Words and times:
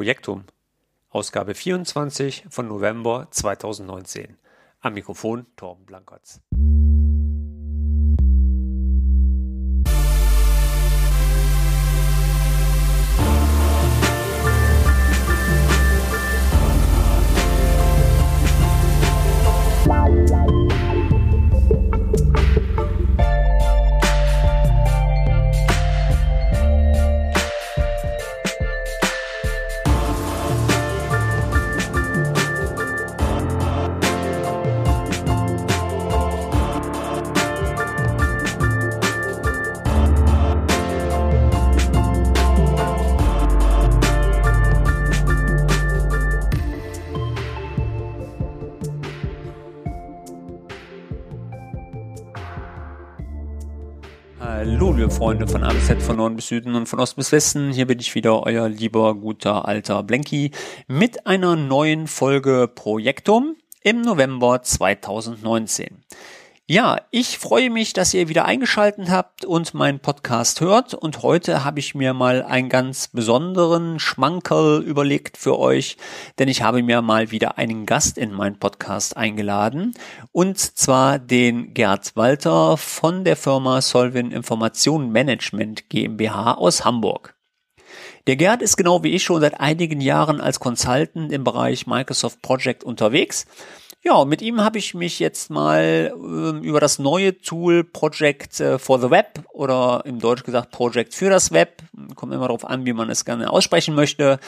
Projektum, 0.00 0.44
Ausgabe 1.10 1.54
24 1.54 2.46
von 2.48 2.66
November 2.66 3.28
2019. 3.30 4.38
Am 4.80 4.94
Mikrofon 4.94 5.44
Torben 5.56 5.84
Blankertz. 5.84 6.40
Freunde 55.30 55.46
von 55.46 55.62
A 55.62 55.70
von 55.70 56.16
Norden 56.16 56.34
bis 56.34 56.48
Süden 56.48 56.74
und 56.74 56.86
von 56.88 56.98
Ost 56.98 57.14
bis 57.14 57.30
Westen. 57.30 57.70
Hier 57.70 57.86
bin 57.86 58.00
ich 58.00 58.16
wieder, 58.16 58.42
euer 58.42 58.68
lieber, 58.68 59.14
guter, 59.14 59.64
alter 59.64 60.02
Blenky 60.02 60.50
mit 60.88 61.24
einer 61.24 61.54
neuen 61.54 62.08
Folge 62.08 62.68
Projektum 62.74 63.54
im 63.84 64.02
November 64.02 64.60
2019. 64.60 66.02
Ja, 66.70 67.00
ich 67.10 67.36
freue 67.36 67.68
mich, 67.68 67.94
dass 67.94 68.14
ihr 68.14 68.28
wieder 68.28 68.44
eingeschaltet 68.44 69.10
habt 69.10 69.44
und 69.44 69.74
meinen 69.74 69.98
Podcast 69.98 70.60
hört. 70.60 70.94
Und 70.94 71.24
heute 71.24 71.64
habe 71.64 71.80
ich 71.80 71.96
mir 71.96 72.14
mal 72.14 72.44
einen 72.44 72.68
ganz 72.68 73.08
besonderen 73.08 73.98
Schmankerl 73.98 74.80
überlegt 74.80 75.36
für 75.36 75.58
euch, 75.58 75.96
denn 76.38 76.46
ich 76.46 76.62
habe 76.62 76.84
mir 76.84 77.02
mal 77.02 77.32
wieder 77.32 77.58
einen 77.58 77.86
Gast 77.86 78.16
in 78.16 78.32
meinen 78.32 78.60
Podcast 78.60 79.16
eingeladen. 79.16 79.94
Und 80.30 80.60
zwar 80.60 81.18
den 81.18 81.74
Gerd 81.74 82.14
Walter 82.14 82.76
von 82.76 83.24
der 83.24 83.34
Firma 83.34 83.80
Solvin 83.80 84.30
Information 84.30 85.10
Management 85.10 85.90
GmbH 85.90 86.54
aus 86.54 86.84
Hamburg. 86.84 87.34
Der 88.28 88.36
Gerd 88.36 88.62
ist 88.62 88.76
genau 88.76 89.02
wie 89.02 89.16
ich 89.16 89.24
schon 89.24 89.40
seit 89.40 89.58
einigen 89.58 90.00
Jahren 90.00 90.40
als 90.40 90.60
Consultant 90.60 91.32
im 91.32 91.42
Bereich 91.42 91.88
Microsoft 91.88 92.42
Project 92.42 92.84
unterwegs 92.84 93.46
ja, 94.02 94.24
mit 94.24 94.40
ihm 94.40 94.62
habe 94.62 94.78
ich 94.78 94.94
mich 94.94 95.18
jetzt 95.18 95.50
mal 95.50 96.12
äh, 96.14 96.66
über 96.66 96.80
das 96.80 96.98
neue 96.98 97.38
Tool 97.38 97.84
Project 97.84 98.60
äh, 98.60 98.78
for 98.78 98.98
the 99.00 99.10
Web 99.10 99.44
oder 99.52 100.02
im 100.04 100.20
Deutsch 100.20 100.44
gesagt 100.44 100.70
Project 100.70 101.14
für 101.14 101.28
das 101.28 101.52
Web, 101.52 101.82
kommt 102.14 102.32
immer 102.32 102.48
darauf 102.48 102.64
an, 102.64 102.86
wie 102.86 102.94
man 102.94 103.10
es 103.10 103.24
gerne 103.24 103.50
aussprechen 103.50 103.94
möchte, 103.94 104.40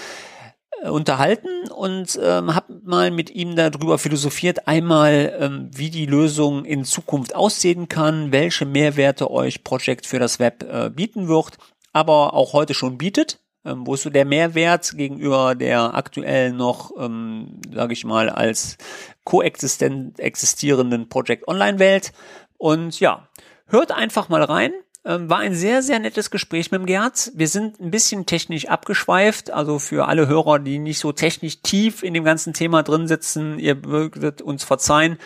äh, 0.82 0.88
unterhalten 0.88 1.68
und 1.70 2.18
ähm, 2.22 2.54
habe 2.54 2.80
mal 2.82 3.10
mit 3.10 3.30
ihm 3.30 3.54
darüber 3.54 3.98
philosophiert, 3.98 4.66
einmal 4.66 5.36
ähm, 5.38 5.70
wie 5.72 5.90
die 5.90 6.06
Lösung 6.06 6.64
in 6.64 6.84
Zukunft 6.84 7.34
aussehen 7.34 7.88
kann, 7.88 8.32
welche 8.32 8.64
Mehrwerte 8.64 9.30
euch 9.30 9.64
Project 9.64 10.06
für 10.06 10.18
das 10.18 10.38
Web 10.38 10.64
äh, 10.64 10.88
bieten 10.88 11.28
wird, 11.28 11.58
aber 11.92 12.32
auch 12.32 12.54
heute 12.54 12.72
schon 12.72 12.96
bietet. 12.96 13.38
Ähm, 13.64 13.86
wo 13.86 13.94
ist 13.94 14.02
so 14.02 14.10
der 14.10 14.24
Mehrwert 14.24 14.96
gegenüber 14.96 15.54
der 15.54 15.94
aktuell 15.94 16.52
noch, 16.52 16.90
ähm, 16.98 17.60
sage 17.72 17.92
ich 17.92 18.04
mal, 18.04 18.28
als 18.28 18.76
koexistent 19.24 20.18
existierenden 20.18 21.08
Project 21.08 21.48
Online 21.48 21.78
Welt. 21.78 22.12
Und 22.58 23.00
ja, 23.00 23.28
hört 23.66 23.92
einfach 23.92 24.28
mal 24.28 24.42
rein. 24.42 24.72
Ähm, 25.04 25.28
war 25.28 25.38
ein 25.38 25.54
sehr, 25.54 25.82
sehr 25.82 25.98
nettes 25.98 26.30
Gespräch 26.30 26.70
mit 26.70 26.80
dem 26.80 26.86
Gerd. 26.86 27.32
Wir 27.34 27.48
sind 27.48 27.80
ein 27.80 27.90
bisschen 27.90 28.24
technisch 28.24 28.68
abgeschweift, 28.68 29.50
also 29.50 29.80
für 29.80 30.06
alle 30.06 30.28
Hörer, 30.28 30.60
die 30.60 30.78
nicht 30.78 31.00
so 31.00 31.10
technisch 31.10 31.60
tief 31.60 32.04
in 32.04 32.14
dem 32.14 32.22
ganzen 32.22 32.52
Thema 32.52 32.84
drin 32.84 33.08
sitzen, 33.08 33.58
ihr 33.58 33.84
würdet 33.84 34.42
uns 34.42 34.62
verzeihen. 34.62 35.18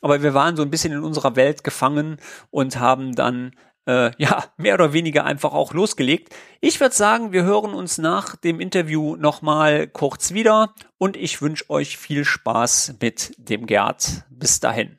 Aber 0.00 0.22
wir 0.22 0.34
waren 0.34 0.56
so 0.56 0.62
ein 0.62 0.70
bisschen 0.70 0.92
in 0.92 1.04
unserer 1.04 1.36
Welt 1.36 1.62
gefangen 1.62 2.16
und 2.50 2.80
haben 2.80 3.14
dann 3.14 3.52
äh, 3.90 4.12
ja, 4.18 4.44
mehr 4.56 4.74
oder 4.74 4.92
weniger 4.92 5.24
einfach 5.24 5.52
auch 5.52 5.74
losgelegt. 5.74 6.34
Ich 6.60 6.80
würde 6.80 6.94
sagen, 6.94 7.32
wir 7.32 7.42
hören 7.42 7.74
uns 7.74 7.98
nach 7.98 8.36
dem 8.36 8.60
Interview 8.60 9.16
nochmal 9.16 9.88
kurz 9.88 10.32
wieder 10.32 10.74
und 10.98 11.16
ich 11.16 11.42
wünsche 11.42 11.68
euch 11.70 11.96
viel 11.96 12.24
Spaß 12.24 12.96
mit 13.00 13.34
dem 13.38 13.66
Gerd. 13.66 14.24
Bis 14.30 14.60
dahin. 14.60 14.98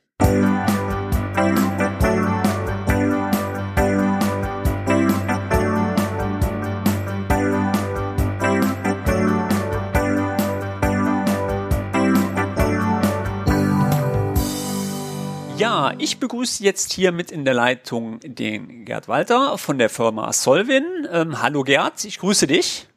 Ja, 15.81 15.95
ich 15.97 16.19
begrüße 16.19 16.63
jetzt 16.63 16.93
hier 16.93 17.11
mit 17.11 17.31
in 17.31 17.43
der 17.43 17.55
Leitung 17.55 18.19
den 18.19 18.85
Gerd 18.85 19.07
Walter 19.07 19.57
von 19.57 19.79
der 19.79 19.89
Firma 19.89 20.31
Solvin. 20.31 20.85
Ähm, 21.11 21.41
hallo 21.41 21.63
Gerd, 21.63 22.05
ich 22.05 22.19
grüße 22.19 22.45
dich. 22.45 22.87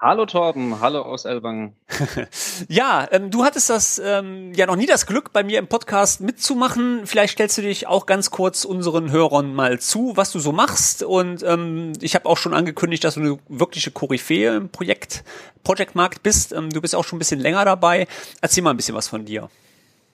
Hallo 0.00 0.26
Torben, 0.26 0.80
hallo 0.80 1.02
aus 1.02 1.26
Elbang. 1.26 1.76
ja, 2.68 3.06
ähm, 3.12 3.30
du 3.30 3.44
hattest 3.44 3.70
das 3.70 4.02
ähm, 4.04 4.52
ja 4.52 4.66
noch 4.66 4.74
nie 4.74 4.86
das 4.86 5.06
Glück, 5.06 5.32
bei 5.32 5.44
mir 5.44 5.60
im 5.60 5.68
Podcast 5.68 6.22
mitzumachen. 6.22 7.06
Vielleicht 7.06 7.34
stellst 7.34 7.56
du 7.56 7.62
dich 7.62 7.86
auch 7.86 8.04
ganz 8.04 8.32
kurz 8.32 8.64
unseren 8.64 9.12
Hörern 9.12 9.54
mal 9.54 9.78
zu, 9.78 10.16
was 10.16 10.32
du 10.32 10.40
so 10.40 10.50
machst. 10.50 11.04
Und 11.04 11.44
ähm, 11.44 11.92
ich 12.00 12.16
habe 12.16 12.28
auch 12.28 12.36
schon 12.36 12.52
angekündigt, 12.52 13.04
dass 13.04 13.14
du 13.14 13.20
eine 13.20 13.38
wirkliche 13.48 13.92
Koryphäe 13.92 14.56
im 14.56 14.70
Projekt, 14.70 15.22
Project 15.62 15.94
bist. 16.24 16.52
Ähm, 16.52 16.70
du 16.70 16.80
bist 16.80 16.96
auch 16.96 17.04
schon 17.04 17.14
ein 17.16 17.20
bisschen 17.20 17.38
länger 17.38 17.64
dabei. 17.64 18.08
Erzähl 18.40 18.64
mal 18.64 18.70
ein 18.70 18.76
bisschen 18.76 18.96
was 18.96 19.06
von 19.06 19.24
dir. 19.24 19.48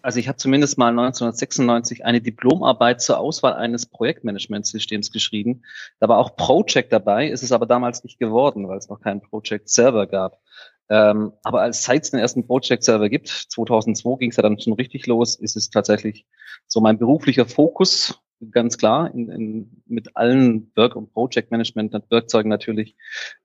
Also 0.03 0.19
ich 0.19 0.29
habe 0.29 0.39
zumindest 0.39 0.79
mal 0.79 0.89
1996 0.89 2.05
eine 2.05 2.21
Diplomarbeit 2.21 3.01
zur 3.01 3.19
Auswahl 3.19 3.55
eines 3.55 3.87
Projektmanagementsystems 3.87 5.13
geschrieben. 5.13 5.63
Da 5.99 6.09
war 6.09 6.19
auch 6.19 6.37
Project 6.37 6.93
dabei, 6.93 7.29
ist 7.29 7.43
es 7.43 7.53
aber 7.53 7.67
damals 7.67 8.03
nicht 8.05 8.19
geworden, 8.19 8.69
weil 8.69 8.79
es 8.79 8.89
noch 8.89 9.01
keinen 9.01 9.21
Project 9.21 9.69
Server 9.69 10.07
gab. 10.07 10.41
Ähm, 10.89 11.33
aber 11.45 11.63
als 11.63 11.89
es 11.89 12.11
den 12.11 12.19
ersten 12.19 12.47
Project 12.47 12.83
Server 12.83 13.09
gibt, 13.09 13.29
2002 13.29 14.19
ging 14.19 14.31
es 14.31 14.37
ja 14.37 14.43
dann 14.43 14.59
schon 14.59 14.73
richtig 14.73 15.07
los, 15.07 15.37
ist 15.37 15.57
es 15.57 15.71
tatsächlich 15.71 16.27
so 16.67 16.81
mein 16.81 16.99
beruflicher 16.99 17.47
Fokus, 17.47 18.21
ganz 18.51 18.77
klar, 18.77 19.15
in, 19.15 19.29
in, 19.29 19.83
mit 19.87 20.17
allen 20.17 20.73
Work- 20.75 20.97
und 20.97 21.13
Project 21.13 21.53
Management 21.53 21.95
Werkzeugen 22.11 22.49
natürlich, 22.49 22.97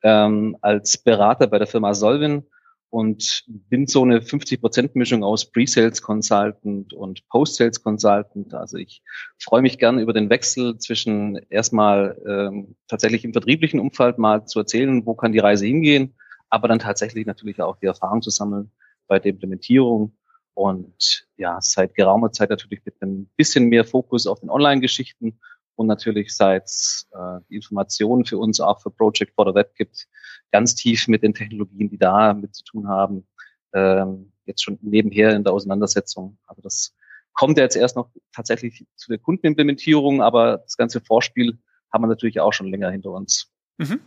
ähm, 0.01 0.57
als 0.61 0.97
Berater 0.97 1.47
bei 1.47 1.59
der 1.59 1.67
Firma 1.67 1.93
Solvin 1.93 2.45
und 2.89 3.43
bin 3.47 3.87
so 3.87 4.03
eine 4.03 4.19
50-Prozent-Mischung 4.19 5.23
aus 5.23 5.51
Pre-Sales 5.51 6.01
Consultant 6.01 6.93
und 6.93 7.27
Post-Sales 7.29 7.83
Consultant. 7.83 8.53
Also 8.53 8.77
ich 8.77 9.01
freue 9.39 9.61
mich 9.61 9.77
gern 9.77 9.99
über 9.99 10.13
den 10.13 10.29
Wechsel 10.29 10.77
zwischen 10.77 11.35
erstmal 11.49 12.17
ähm, 12.27 12.75
tatsächlich 12.87 13.25
im 13.25 13.33
vertrieblichen 13.33 13.79
Umfeld 13.79 14.17
mal 14.17 14.45
zu 14.45 14.59
erzählen, 14.59 15.05
wo 15.05 15.13
kann 15.13 15.33
die 15.33 15.39
Reise 15.39 15.65
hingehen, 15.65 16.15
aber 16.49 16.67
dann 16.67 16.79
tatsächlich 16.79 17.25
natürlich 17.25 17.61
auch 17.61 17.77
die 17.77 17.87
Erfahrung 17.87 18.21
zu 18.21 18.29
sammeln 18.29 18.71
bei 19.07 19.19
der 19.19 19.31
Implementierung 19.31 20.15
und 20.55 21.27
ja, 21.35 21.57
seit 21.59 21.95
geraumer 21.95 22.31
Zeit 22.31 22.49
natürlich 22.49 22.81
mit 22.85 23.01
ein 23.01 23.29
bisschen 23.35 23.65
mehr 23.65 23.83
Fokus 23.83 24.25
auf 24.25 24.39
den 24.39 24.49
Online-Geschichten 24.49 25.37
und 25.75 25.87
natürlich 25.87 26.35
seit 26.35 26.69
äh, 27.11 27.39
Informationen 27.49 28.25
für 28.25 28.37
uns 28.37 28.59
auch 28.59 28.81
für 28.81 28.91
Project 28.91 29.33
for 29.35 29.47
the 29.47 29.55
Web 29.55 29.75
gibt, 29.75 30.07
ganz 30.51 30.75
tief 30.75 31.07
mit 31.07 31.23
den 31.23 31.33
Technologien, 31.33 31.89
die 31.89 31.97
da 31.97 32.33
mit 32.33 32.55
zu 32.55 32.63
tun 32.63 32.87
haben, 32.87 33.27
ähm, 33.73 34.31
jetzt 34.45 34.63
schon 34.63 34.79
nebenher 34.81 35.35
in 35.35 35.43
der 35.43 35.53
Auseinandersetzung. 35.53 36.37
Also 36.45 36.61
das 36.61 36.95
kommt 37.33 37.57
ja 37.57 37.63
jetzt 37.63 37.75
erst 37.75 37.95
noch 37.95 38.09
tatsächlich 38.33 38.85
zu 38.95 39.09
der 39.09 39.19
Kundenimplementierung, 39.19 40.21
aber 40.21 40.57
das 40.59 40.77
ganze 40.77 41.01
Vorspiel 41.01 41.57
haben 41.91 42.03
wir 42.03 42.07
natürlich 42.07 42.39
auch 42.39 42.53
schon 42.53 42.67
länger 42.67 42.89
hinter 42.89 43.11
uns. 43.11 43.51
Mhm. 43.77 43.99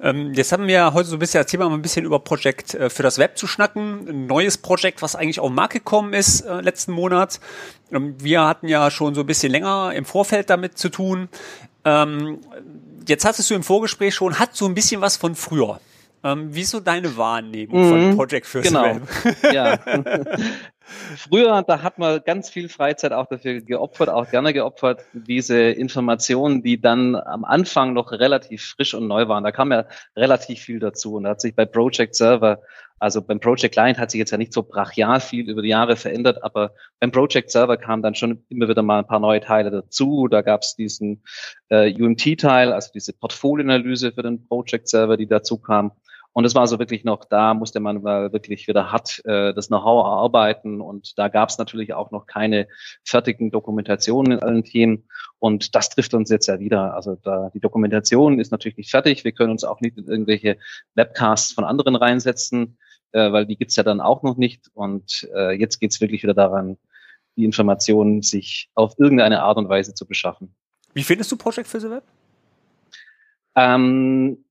Ähm, 0.00 0.32
jetzt 0.34 0.52
haben 0.52 0.68
wir 0.68 0.94
heute 0.94 1.08
so 1.08 1.16
ein 1.16 1.18
bisschen 1.18 1.42
das 1.42 1.50
Thema, 1.50 1.68
ein 1.68 1.82
bisschen 1.82 2.04
über 2.04 2.20
Projekt 2.20 2.74
äh, 2.74 2.88
für 2.88 3.02
das 3.02 3.18
Web 3.18 3.36
zu 3.36 3.48
schnacken. 3.48 4.08
Ein 4.08 4.26
neues 4.26 4.58
Projekt, 4.58 5.02
was 5.02 5.16
eigentlich 5.16 5.40
auf 5.40 5.48
den 5.48 5.56
Markt 5.56 5.72
gekommen 5.72 6.12
ist 6.12 6.42
äh, 6.42 6.60
letzten 6.60 6.92
Monat. 6.92 7.40
Ähm, 7.90 8.14
wir 8.22 8.46
hatten 8.46 8.68
ja 8.68 8.90
schon 8.92 9.16
so 9.16 9.22
ein 9.22 9.26
bisschen 9.26 9.50
länger 9.50 9.92
im 9.94 10.04
Vorfeld 10.04 10.50
damit 10.50 10.78
zu 10.78 10.88
tun. 10.88 11.28
Ähm, 11.84 12.38
jetzt 13.08 13.24
hattest 13.24 13.50
du 13.50 13.54
im 13.54 13.64
Vorgespräch 13.64 14.14
schon, 14.14 14.38
hat 14.38 14.54
so 14.54 14.66
ein 14.66 14.74
bisschen 14.74 15.00
was 15.00 15.16
von 15.16 15.34
früher. 15.34 15.80
Ähm, 16.24 16.54
wie 16.54 16.62
ist 16.62 16.70
so 16.70 16.80
deine 16.80 17.16
Wahrnehmung 17.16 17.84
mhm, 17.84 17.88
von 17.88 18.16
Project 18.16 18.46
First 18.46 18.68
genau. 18.68 18.96
Web? 18.96 19.36
Ja. 19.52 19.78
Früher, 21.16 21.62
da 21.62 21.82
hat 21.82 21.98
man 21.98 22.20
ganz 22.24 22.48
viel 22.48 22.68
Freizeit 22.68 23.12
auch 23.12 23.26
dafür 23.26 23.60
geopfert, 23.60 24.08
auch 24.08 24.30
gerne 24.30 24.54
geopfert, 24.54 25.04
diese 25.12 25.58
Informationen, 25.58 26.62
die 26.62 26.80
dann 26.80 27.14
am 27.14 27.44
Anfang 27.44 27.92
noch 27.92 28.10
relativ 28.12 28.64
frisch 28.64 28.94
und 28.94 29.06
neu 29.06 29.28
waren. 29.28 29.44
Da 29.44 29.52
kam 29.52 29.70
ja 29.70 29.84
relativ 30.16 30.60
viel 30.60 30.78
dazu 30.78 31.16
und 31.16 31.24
da 31.24 31.30
hat 31.30 31.42
sich 31.42 31.54
bei 31.54 31.66
Project 31.66 32.14
Server 32.14 32.60
Also 32.98 33.22
beim 33.22 33.38
Project 33.38 33.74
Client 33.74 33.98
hat 33.98 34.10
sich 34.10 34.18
jetzt 34.18 34.30
ja 34.30 34.38
nicht 34.38 34.52
so 34.52 34.62
brachial 34.62 35.20
viel 35.20 35.48
über 35.48 35.62
die 35.62 35.68
Jahre 35.68 35.96
verändert, 35.96 36.42
aber 36.42 36.72
beim 37.00 37.12
Project 37.12 37.50
Server 37.50 37.76
kamen 37.76 38.02
dann 38.02 38.14
schon 38.14 38.44
immer 38.48 38.68
wieder 38.68 38.82
mal 38.82 39.00
ein 39.00 39.06
paar 39.06 39.20
neue 39.20 39.40
Teile 39.40 39.70
dazu. 39.70 40.26
Da 40.28 40.42
gab 40.42 40.62
es 40.62 40.74
diesen 40.74 41.22
äh, 41.68 41.92
UMT-Teil, 41.92 42.72
also 42.72 42.90
diese 42.94 43.12
Portfolioanalyse 43.12 44.12
für 44.12 44.22
den 44.22 44.46
Project 44.48 44.88
Server, 44.88 45.16
die 45.16 45.26
dazu 45.26 45.58
kam. 45.58 45.92
Und 46.32 46.44
es 46.44 46.54
war 46.54 46.66
so 46.66 46.78
wirklich 46.78 47.04
noch, 47.04 47.24
da 47.24 47.54
musste 47.54 47.80
man 47.80 48.02
mal 48.02 48.32
wirklich 48.32 48.68
wieder 48.68 48.92
hart 48.92 49.20
äh, 49.24 49.52
das 49.54 49.68
Know-how 49.68 50.04
erarbeiten. 50.06 50.80
Und 50.80 51.18
da 51.18 51.28
gab 51.28 51.48
es 51.48 51.58
natürlich 51.58 51.94
auch 51.94 52.10
noch 52.10 52.26
keine 52.26 52.68
fertigen 53.02 53.50
Dokumentationen 53.50 54.32
in 54.32 54.38
allen 54.40 54.64
Themen. 54.64 55.08
Und 55.38 55.74
das 55.74 55.88
trifft 55.88 56.14
uns 56.14 56.30
jetzt 56.30 56.46
ja 56.46 56.60
wieder. 56.60 56.94
Also 56.94 57.16
da, 57.16 57.50
die 57.54 57.60
Dokumentation 57.60 58.38
ist 58.38 58.52
natürlich 58.52 58.76
nicht 58.76 58.90
fertig. 58.90 59.24
Wir 59.24 59.32
können 59.32 59.50
uns 59.50 59.64
auch 59.64 59.80
nicht 59.80 59.96
in 59.96 60.06
irgendwelche 60.06 60.58
Webcasts 60.94 61.52
von 61.52 61.64
anderen 61.64 61.96
reinsetzen, 61.96 62.78
äh, 63.12 63.32
weil 63.32 63.46
die 63.46 63.56
gibt's 63.56 63.76
ja 63.76 63.82
dann 63.82 64.00
auch 64.00 64.22
noch 64.22 64.36
nicht. 64.36 64.70
Und 64.74 65.28
äh, 65.34 65.58
jetzt 65.58 65.80
geht's 65.80 66.00
wirklich 66.00 66.22
wieder 66.22 66.34
daran, 66.34 66.76
die 67.36 67.44
Informationen 67.44 68.22
sich 68.22 68.68
auf 68.74 68.94
irgendeine 68.98 69.42
Art 69.42 69.56
und 69.56 69.68
Weise 69.68 69.94
zu 69.94 70.06
beschaffen. 70.06 70.54
Wie 70.94 71.02
findest 71.02 71.32
du 71.32 71.36
Project 71.36 71.68
für 71.68 71.80
the 71.80 71.90
Web? 71.90 72.04
Ähm, 73.54 74.44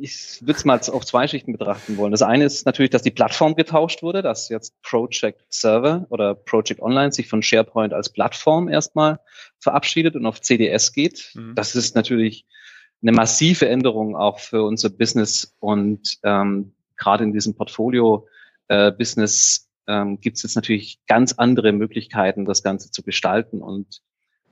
ich 0.00 0.40
würde 0.40 0.58
es 0.58 0.64
mal 0.64 0.80
auf 0.80 1.04
zwei 1.04 1.28
Schichten 1.28 1.52
betrachten 1.52 1.96
wollen. 1.96 2.10
Das 2.10 2.22
eine 2.22 2.44
ist 2.44 2.66
natürlich, 2.66 2.90
dass 2.90 3.02
die 3.02 3.10
Plattform 3.10 3.54
getauscht 3.54 4.02
wurde, 4.02 4.22
dass 4.22 4.48
jetzt 4.48 4.80
Project 4.82 5.44
Server 5.48 6.06
oder 6.10 6.34
Project 6.34 6.80
Online 6.80 7.12
sich 7.12 7.28
von 7.28 7.42
SharePoint 7.42 7.92
als 7.92 8.10
Plattform 8.10 8.68
erstmal 8.68 9.20
verabschiedet 9.60 10.16
und 10.16 10.26
auf 10.26 10.40
CDS 10.40 10.92
geht. 10.92 11.30
Mhm. 11.34 11.54
Das 11.54 11.76
ist 11.76 11.94
natürlich 11.94 12.46
eine 13.02 13.12
massive 13.12 13.68
Änderung 13.68 14.16
auch 14.16 14.40
für 14.40 14.64
unser 14.64 14.90
Business 14.90 15.54
und 15.60 16.18
ähm, 16.24 16.72
gerade 16.96 17.22
in 17.24 17.32
diesem 17.32 17.54
Portfolio-Business 17.54 19.68
äh, 19.86 19.92
ähm, 19.92 20.20
gibt 20.20 20.36
es 20.36 20.42
jetzt 20.42 20.56
natürlich 20.56 20.98
ganz 21.06 21.34
andere 21.34 21.70
Möglichkeiten, 21.72 22.44
das 22.44 22.64
Ganze 22.64 22.90
zu 22.90 23.02
gestalten. 23.02 23.62
Und 23.62 24.02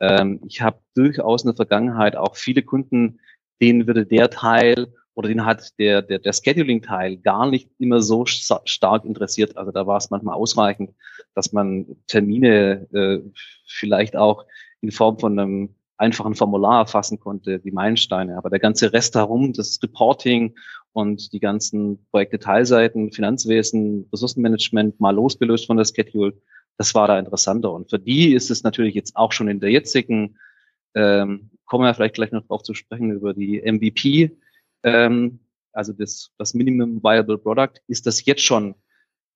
ähm, 0.00 0.40
ich 0.46 0.62
habe 0.62 0.78
durchaus 0.94 1.42
in 1.42 1.48
der 1.48 1.56
Vergangenheit 1.56 2.16
auch 2.16 2.36
viele 2.36 2.62
Kunden, 2.62 3.20
denen 3.60 3.86
würde 3.86 4.06
der 4.06 4.30
Teil 4.30 4.94
oder 5.16 5.28
den 5.28 5.46
hat 5.46 5.70
der, 5.78 6.02
der, 6.02 6.18
der 6.18 6.32
Scheduling-Teil 6.34 7.16
gar 7.16 7.50
nicht 7.50 7.70
immer 7.78 8.00
so 8.02 8.26
stark 8.26 9.04
interessiert. 9.06 9.56
Also 9.56 9.72
da 9.72 9.86
war 9.86 9.96
es 9.96 10.10
manchmal 10.10 10.34
ausreichend, 10.36 10.90
dass 11.34 11.52
man 11.52 11.96
Termine 12.06 12.86
äh, 12.92 13.20
vielleicht 13.66 14.14
auch 14.14 14.44
in 14.82 14.92
Form 14.92 15.18
von 15.18 15.38
einem 15.38 15.74
einfachen 15.96 16.34
Formular 16.34 16.80
erfassen 16.80 17.18
konnte, 17.18 17.58
die 17.58 17.70
Meilensteine. 17.70 18.36
Aber 18.36 18.50
der 18.50 18.58
ganze 18.58 18.92
Rest 18.92 19.14
herum, 19.14 19.54
das 19.54 19.78
Reporting 19.82 20.54
und 20.92 21.32
die 21.32 21.40
ganzen 21.40 22.06
Projektdetailseiten, 22.10 23.10
Finanzwesen, 23.10 24.06
Ressourcenmanagement 24.12 25.00
mal 25.00 25.14
losgelöst 25.14 25.66
von 25.66 25.78
der 25.78 25.86
Schedule, 25.86 26.34
das 26.76 26.94
war 26.94 27.08
da 27.08 27.18
interessanter. 27.18 27.72
Und 27.72 27.88
für 27.88 27.98
die 27.98 28.34
ist 28.34 28.50
es 28.50 28.62
natürlich 28.62 28.94
jetzt 28.94 29.16
auch 29.16 29.32
schon 29.32 29.48
in 29.48 29.60
der 29.60 29.70
jetzigen, 29.70 30.36
ähm, 30.94 31.48
kommen 31.64 31.84
wir 31.84 31.94
vielleicht 31.94 32.16
gleich 32.16 32.32
noch 32.32 32.46
drauf 32.46 32.62
zu 32.62 32.74
sprechen, 32.74 33.12
über 33.12 33.32
die 33.32 33.62
MVP, 33.62 34.36
ähm, 34.86 35.40
also 35.72 35.92
das, 35.92 36.30
das 36.38 36.54
Minimum 36.54 37.02
Viable 37.02 37.38
Product, 37.38 37.82
ist 37.86 38.06
das 38.06 38.24
jetzt 38.24 38.42
schon 38.42 38.74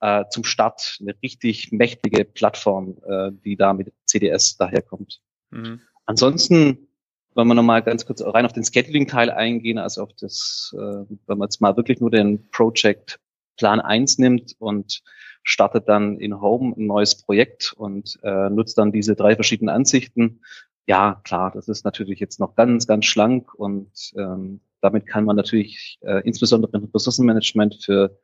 äh, 0.01 0.25
zum 0.31 0.45
Start 0.45 0.99
eine 1.01 1.15
richtig 1.23 1.73
mächtige 1.73 2.25
Plattform, 2.25 2.97
äh, 3.07 3.31
die 3.45 3.57
da 3.57 3.75
mit 3.75 3.93
CDS 4.07 4.57
daherkommt. 4.57 5.21
Mhm. 5.51 5.81
Ansonsten, 6.07 6.89
wenn 7.35 7.47
wir 7.47 7.55
nochmal 7.55 7.83
ganz 7.83 8.07
kurz 8.07 8.23
rein 8.23 8.47
auf 8.47 8.53
den 8.53 8.65
Scheduling-Teil 8.65 9.31
eingehen, 9.31 9.79
also 9.79 10.03
auf 10.03 10.13
das, 10.19 10.75
äh, 10.75 10.79
wenn 10.79 11.39
man 11.39 11.47
jetzt 11.47 11.61
mal 11.61 11.77
wirklich 11.77 12.01
nur 12.01 12.11
den 12.11 12.49
Project 12.51 13.21
Plan 13.57 13.81
1 13.81 14.19
nimmt 14.19 14.55
und 14.59 15.03
startet 15.43 15.89
dann 15.89 16.19
in 16.19 16.41
Home 16.41 16.75
ein 16.77 16.87
neues 16.87 17.21
Projekt 17.21 17.75
und 17.77 18.19
äh, 18.23 18.49
nutzt 18.49 18.79
dann 18.79 18.93
diese 18.93 19.17
drei 19.17 19.35
verschiedenen 19.35 19.75
Ansichten. 19.75 20.41
Ja, 20.87 21.21
klar, 21.25 21.51
das 21.51 21.69
ist 21.69 21.85
natürlich 21.85 22.21
jetzt 22.21 22.41
noch 22.41 22.55
ganz, 22.55 22.87
ganz 22.87 23.05
schlank 23.05 23.55
und 23.55 24.13
ähm, 24.17 24.61
damit 24.81 25.07
kann 25.07 25.25
man 25.25 25.37
natürlich 25.37 25.99
äh, 26.03 26.23
insbesondere 26.25 26.77
im 26.79 26.89
Ressourcenmanagement 26.93 27.83
für, 27.83 28.19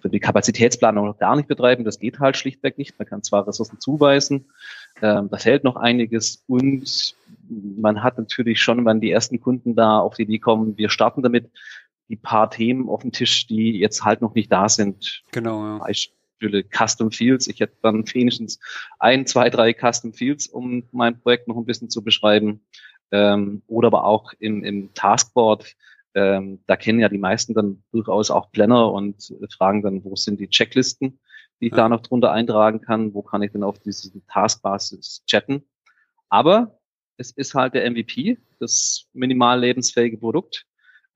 für 0.00 0.08
die 0.08 0.20
Kapazitätsplanung 0.20 1.06
noch 1.06 1.18
gar 1.18 1.36
nicht 1.36 1.48
betreiben. 1.48 1.84
Das 1.84 1.98
geht 1.98 2.18
halt 2.18 2.36
schlichtweg 2.36 2.78
nicht. 2.78 2.98
Man 2.98 3.06
kann 3.06 3.22
zwar 3.22 3.46
Ressourcen 3.46 3.80
zuweisen, 3.80 4.50
ähm, 5.02 5.28
da 5.30 5.36
fällt 5.36 5.64
noch 5.64 5.76
einiges 5.76 6.44
und 6.46 7.14
man 7.48 8.02
hat 8.02 8.18
natürlich 8.18 8.60
schon, 8.60 8.84
wenn 8.84 9.00
die 9.00 9.10
ersten 9.10 9.40
Kunden 9.40 9.74
da 9.74 9.98
auf 9.98 10.14
die 10.14 10.22
Idee 10.22 10.38
kommen, 10.38 10.76
wir 10.76 10.90
starten 10.90 11.22
damit, 11.22 11.50
die 12.10 12.16
paar 12.16 12.50
Themen 12.50 12.88
auf 12.88 13.02
dem 13.02 13.12
Tisch, 13.12 13.46
die 13.46 13.78
jetzt 13.78 14.04
halt 14.04 14.20
noch 14.20 14.34
nicht 14.34 14.50
da 14.50 14.68
sind. 14.68 15.22
Genau, 15.30 15.64
ja. 15.64 15.78
Beispiele 15.78 16.64
Custom 16.64 17.12
Fields. 17.12 17.46
Ich 17.46 17.60
hätte 17.60 17.76
dann 17.82 18.04
wenigstens 18.12 18.58
ein, 18.98 19.26
zwei, 19.26 19.48
drei 19.48 19.72
Custom 19.72 20.12
Fields, 20.12 20.48
um 20.48 20.82
mein 20.90 21.20
Projekt 21.20 21.46
noch 21.46 21.56
ein 21.56 21.64
bisschen 21.64 21.88
zu 21.88 22.02
beschreiben. 22.02 22.62
Ähm, 23.12 23.62
oder 23.68 23.88
aber 23.88 24.04
auch 24.04 24.32
im, 24.40 24.64
im 24.64 24.92
Taskboard 24.94 25.76
ähm, 26.14 26.62
da 26.66 26.76
kennen 26.76 27.00
ja 27.00 27.08
die 27.08 27.18
meisten 27.18 27.54
dann 27.54 27.82
durchaus 27.92 28.30
auch 28.30 28.50
Planner 28.50 28.92
und 28.92 29.32
fragen 29.56 29.82
dann, 29.82 30.04
wo 30.04 30.16
sind 30.16 30.40
die 30.40 30.48
Checklisten, 30.48 31.20
die 31.60 31.66
ich 31.66 31.72
ja. 31.72 31.78
da 31.78 31.88
noch 31.88 32.00
drunter 32.00 32.32
eintragen 32.32 32.80
kann, 32.80 33.14
wo 33.14 33.22
kann 33.22 33.42
ich 33.42 33.52
denn 33.52 33.62
auf 33.62 33.78
diese 33.78 34.10
Taskbasis 34.26 35.22
chatten. 35.26 35.64
Aber 36.28 36.78
es 37.16 37.30
ist 37.32 37.54
halt 37.54 37.74
der 37.74 37.88
MVP, 37.90 38.38
das 38.58 39.06
minimal 39.12 39.60
lebensfähige 39.60 40.16
Produkt, 40.16 40.66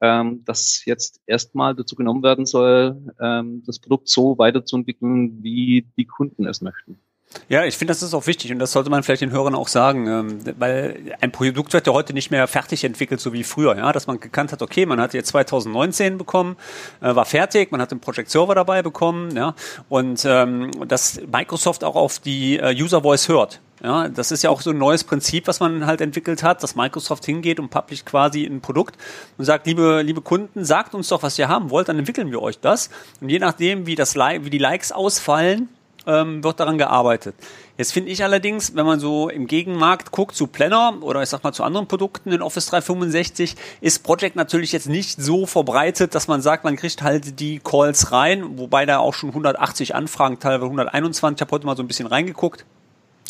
ähm, 0.00 0.42
das 0.44 0.84
jetzt 0.84 1.22
erstmal 1.26 1.74
dazu 1.74 1.96
genommen 1.96 2.22
werden 2.22 2.46
soll, 2.46 3.14
ähm, 3.20 3.62
das 3.66 3.78
Produkt 3.78 4.08
so 4.08 4.36
weiterzuentwickeln, 4.38 5.42
wie 5.42 5.88
die 5.96 6.04
Kunden 6.04 6.46
es 6.46 6.60
möchten. 6.60 7.00
Ja, 7.48 7.64
ich 7.64 7.76
finde, 7.76 7.92
das 7.92 8.02
ist 8.02 8.14
auch 8.14 8.26
wichtig 8.26 8.52
und 8.52 8.58
das 8.58 8.72
sollte 8.72 8.90
man 8.90 9.02
vielleicht 9.02 9.22
den 9.22 9.30
Hörern 9.30 9.54
auch 9.54 9.68
sagen, 9.68 10.06
ähm, 10.06 10.38
weil 10.58 11.16
ein 11.20 11.32
Produkt 11.32 11.72
wird 11.72 11.86
ja 11.86 11.92
heute 11.92 12.12
nicht 12.12 12.30
mehr 12.30 12.46
fertig 12.46 12.84
entwickelt, 12.84 13.20
so 13.20 13.32
wie 13.32 13.44
früher, 13.44 13.76
ja, 13.76 13.92
dass 13.92 14.06
man 14.06 14.20
gekannt 14.20 14.52
hat, 14.52 14.62
okay, 14.62 14.86
man 14.86 15.00
hat 15.00 15.14
jetzt 15.14 15.28
2019 15.28 16.18
bekommen, 16.18 16.56
äh, 17.00 17.14
war 17.14 17.24
fertig, 17.24 17.70
man 17.72 17.80
hat 17.80 17.90
den 17.90 18.00
Project 18.00 18.30
Server 18.30 18.54
dabei 18.54 18.82
bekommen, 18.82 19.34
ja, 19.36 19.54
und 19.88 20.24
ähm, 20.24 20.70
dass 20.88 21.20
Microsoft 21.30 21.84
auch 21.84 21.96
auf 21.96 22.18
die 22.18 22.58
äh, 22.58 22.74
User 22.74 23.02
Voice 23.02 23.28
hört. 23.28 23.60
Ja, 23.82 24.08
das 24.08 24.30
ist 24.30 24.42
ja 24.42 24.48
auch 24.48 24.62
so 24.62 24.70
ein 24.70 24.78
neues 24.78 25.04
Prinzip, 25.04 25.46
was 25.46 25.60
man 25.60 25.84
halt 25.84 26.00
entwickelt 26.00 26.42
hat, 26.42 26.62
dass 26.62 26.74
Microsoft 26.74 27.26
hingeht 27.26 27.60
und 27.60 27.68
publisht 27.68 28.06
quasi 28.06 28.46
ein 28.46 28.62
Produkt 28.62 28.96
und 29.36 29.44
sagt, 29.44 29.66
liebe, 29.66 30.00
liebe 30.00 30.22
Kunden, 30.22 30.64
sagt 30.64 30.94
uns 30.94 31.08
doch, 31.08 31.22
was 31.22 31.38
ihr 31.38 31.48
haben 31.48 31.68
wollt, 31.68 31.90
dann 31.90 31.98
entwickeln 31.98 32.30
wir 32.30 32.40
euch 32.40 32.58
das. 32.60 32.88
Und 33.20 33.28
je 33.28 33.38
nachdem, 33.38 33.84
wie 33.84 33.94
das, 33.94 34.14
wie 34.14 34.48
die 34.48 34.58
Likes 34.58 34.90
ausfallen, 34.90 35.68
ähm, 36.06 36.44
wird 36.44 36.60
daran 36.60 36.78
gearbeitet. 36.78 37.34
Jetzt 37.76 37.92
finde 37.92 38.10
ich 38.10 38.22
allerdings, 38.22 38.76
wenn 38.76 38.86
man 38.86 39.00
so 39.00 39.28
im 39.28 39.46
Gegenmarkt 39.46 40.10
guckt 40.10 40.36
zu 40.36 40.46
Planner 40.46 40.98
oder 41.00 41.22
ich 41.22 41.28
sag 41.28 41.42
mal 41.42 41.52
zu 41.52 41.64
anderen 41.64 41.88
Produkten 41.88 42.30
in 42.30 42.42
Office 42.42 42.66
365, 42.66 43.56
ist 43.80 44.04
Project 44.04 44.36
natürlich 44.36 44.72
jetzt 44.72 44.88
nicht 44.88 45.20
so 45.20 45.46
verbreitet, 45.46 46.14
dass 46.14 46.28
man 46.28 46.40
sagt, 46.40 46.64
man 46.64 46.76
kriegt 46.76 47.02
halt 47.02 47.40
die 47.40 47.58
Calls 47.58 48.12
rein, 48.12 48.58
wobei 48.58 48.86
da 48.86 48.98
auch 48.98 49.14
schon 49.14 49.30
180 49.30 49.94
Anfragen, 49.94 50.38
teilweise 50.38 50.64
121, 50.64 51.36
ich 51.36 51.40
habe 51.40 51.50
heute 51.52 51.66
mal 51.66 51.76
so 51.76 51.82
ein 51.82 51.88
bisschen 51.88 52.06
reingeguckt, 52.06 52.64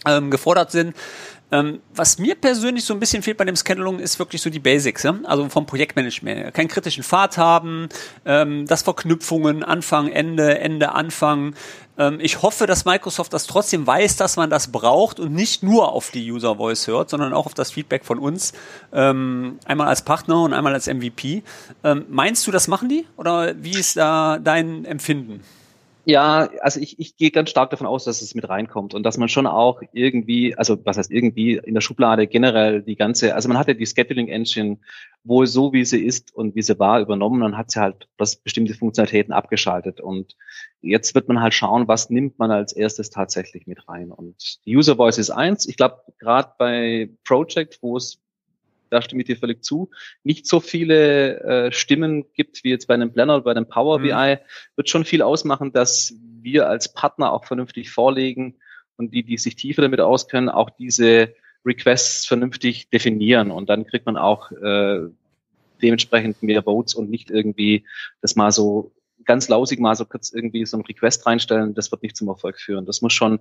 ähm, 0.06 0.30
gefordert 0.30 0.70
sind. 0.70 0.94
Ähm, 1.54 1.78
was 1.94 2.18
mir 2.18 2.34
persönlich 2.34 2.84
so 2.84 2.94
ein 2.94 2.98
bisschen 2.98 3.22
fehlt 3.22 3.36
bei 3.36 3.44
dem 3.44 3.54
Scheduling 3.54 4.00
ist 4.00 4.18
wirklich 4.18 4.42
so 4.42 4.50
die 4.50 4.58
Basics, 4.58 5.04
ja? 5.04 5.14
also 5.22 5.48
vom 5.48 5.66
Projektmanagement. 5.66 6.52
Keinen 6.52 6.66
kritischen 6.66 7.04
Pfad 7.04 7.38
haben, 7.38 7.88
ähm, 8.24 8.66
das 8.66 8.82
Verknüpfungen, 8.82 9.62
Anfang, 9.62 10.08
Ende, 10.08 10.58
Ende, 10.58 10.90
Anfang. 10.90 11.54
Ähm, 11.96 12.18
ich 12.20 12.42
hoffe, 12.42 12.66
dass 12.66 12.84
Microsoft 12.84 13.32
das 13.32 13.46
trotzdem 13.46 13.86
weiß, 13.86 14.16
dass 14.16 14.36
man 14.36 14.50
das 14.50 14.72
braucht 14.72 15.20
und 15.20 15.32
nicht 15.32 15.62
nur 15.62 15.92
auf 15.92 16.10
die 16.10 16.28
User 16.28 16.56
Voice 16.56 16.88
hört, 16.88 17.10
sondern 17.10 17.32
auch 17.32 17.46
auf 17.46 17.54
das 17.54 17.70
Feedback 17.70 18.04
von 18.04 18.18
uns. 18.18 18.52
Ähm, 18.92 19.60
einmal 19.64 19.86
als 19.86 20.02
Partner 20.02 20.42
und 20.42 20.54
einmal 20.54 20.74
als 20.74 20.88
MVP. 20.88 21.44
Ähm, 21.84 22.06
meinst 22.08 22.44
du, 22.48 22.50
das 22.50 22.66
machen 22.66 22.88
die? 22.88 23.06
Oder 23.16 23.54
wie 23.62 23.78
ist 23.78 23.96
da 23.96 24.40
dein 24.42 24.84
Empfinden? 24.86 25.40
Ja, 26.06 26.50
also 26.60 26.80
ich, 26.80 26.98
ich 26.98 27.16
gehe 27.16 27.30
ganz 27.30 27.48
stark 27.48 27.70
davon 27.70 27.86
aus, 27.86 28.04
dass 28.04 28.20
es 28.20 28.34
mit 28.34 28.46
reinkommt 28.46 28.92
und 28.92 29.04
dass 29.04 29.16
man 29.16 29.30
schon 29.30 29.46
auch 29.46 29.80
irgendwie, 29.92 30.54
also 30.54 30.76
was 30.84 30.98
heißt 30.98 31.10
irgendwie 31.10 31.56
in 31.56 31.72
der 31.72 31.80
Schublade 31.80 32.26
generell 32.26 32.82
die 32.82 32.96
ganze, 32.96 33.34
also 33.34 33.48
man 33.48 33.56
hat 33.56 33.68
ja 33.68 33.74
die 33.74 33.86
Scheduling 33.86 34.28
Engine 34.28 34.78
wohl 35.22 35.46
so, 35.46 35.72
wie 35.72 35.84
sie 35.86 36.04
ist 36.04 36.34
und 36.34 36.54
wie 36.54 36.60
sie 36.62 36.78
war, 36.78 37.00
übernommen 37.00 37.42
und 37.42 37.56
hat 37.56 37.70
sie 37.70 37.80
halt 37.80 38.06
das 38.18 38.36
bestimmte 38.36 38.74
Funktionalitäten 38.74 39.32
abgeschaltet. 39.32 40.02
Und 40.02 40.36
jetzt 40.82 41.14
wird 41.14 41.28
man 41.28 41.40
halt 41.40 41.54
schauen, 41.54 41.88
was 41.88 42.10
nimmt 42.10 42.38
man 42.38 42.50
als 42.50 42.74
erstes 42.74 43.08
tatsächlich 43.08 43.66
mit 43.66 43.88
rein. 43.88 44.12
Und 44.12 44.58
User 44.66 44.96
Voice 44.96 45.16
ist 45.16 45.30
eins. 45.30 45.66
Ich 45.66 45.78
glaube, 45.78 46.02
gerade 46.18 46.52
bei 46.58 47.08
Project, 47.24 47.78
wo 47.80 47.96
es 47.96 48.20
da 48.94 49.02
stimme 49.02 49.22
ich 49.22 49.26
dir 49.26 49.36
völlig 49.36 49.64
zu, 49.64 49.90
nicht 50.22 50.46
so 50.46 50.60
viele 50.60 51.40
äh, 51.40 51.72
Stimmen 51.72 52.24
gibt 52.32 52.64
wie 52.64 52.70
jetzt 52.70 52.86
bei 52.86 52.94
einem 52.94 53.12
Planner 53.12 53.34
oder 53.34 53.44
bei 53.44 53.50
einem 53.50 53.68
Power 53.68 53.98
mhm. 53.98 54.04
BI, 54.04 54.38
wird 54.76 54.88
schon 54.88 55.04
viel 55.04 55.22
ausmachen, 55.22 55.72
dass 55.72 56.14
wir 56.40 56.68
als 56.68 56.92
Partner 56.92 57.32
auch 57.32 57.44
vernünftig 57.44 57.90
vorlegen 57.90 58.56
und 58.96 59.12
die, 59.12 59.24
die 59.24 59.38
sich 59.38 59.56
tiefer 59.56 59.82
damit 59.82 60.00
auskennen, 60.00 60.48
auch 60.48 60.70
diese 60.70 61.34
Requests 61.66 62.26
vernünftig 62.26 62.88
definieren 62.90 63.50
und 63.50 63.68
dann 63.68 63.86
kriegt 63.86 64.06
man 64.06 64.16
auch 64.16 64.52
äh, 64.52 65.00
dementsprechend 65.82 66.42
mehr 66.42 66.62
Votes 66.62 66.94
und 66.94 67.10
nicht 67.10 67.30
irgendwie 67.30 67.84
das 68.20 68.36
mal 68.36 68.52
so 68.52 68.92
ganz 69.24 69.48
lausig 69.48 69.80
mal 69.80 69.94
so 69.94 70.04
kurz 70.04 70.32
irgendwie 70.32 70.66
so 70.66 70.76
ein 70.76 70.82
Request 70.82 71.26
reinstellen, 71.26 71.74
das 71.74 71.90
wird 71.90 72.02
nicht 72.02 72.16
zum 72.16 72.28
Erfolg 72.28 72.60
führen. 72.60 72.86
Das 72.86 73.02
muss 73.02 73.12
schon 73.12 73.40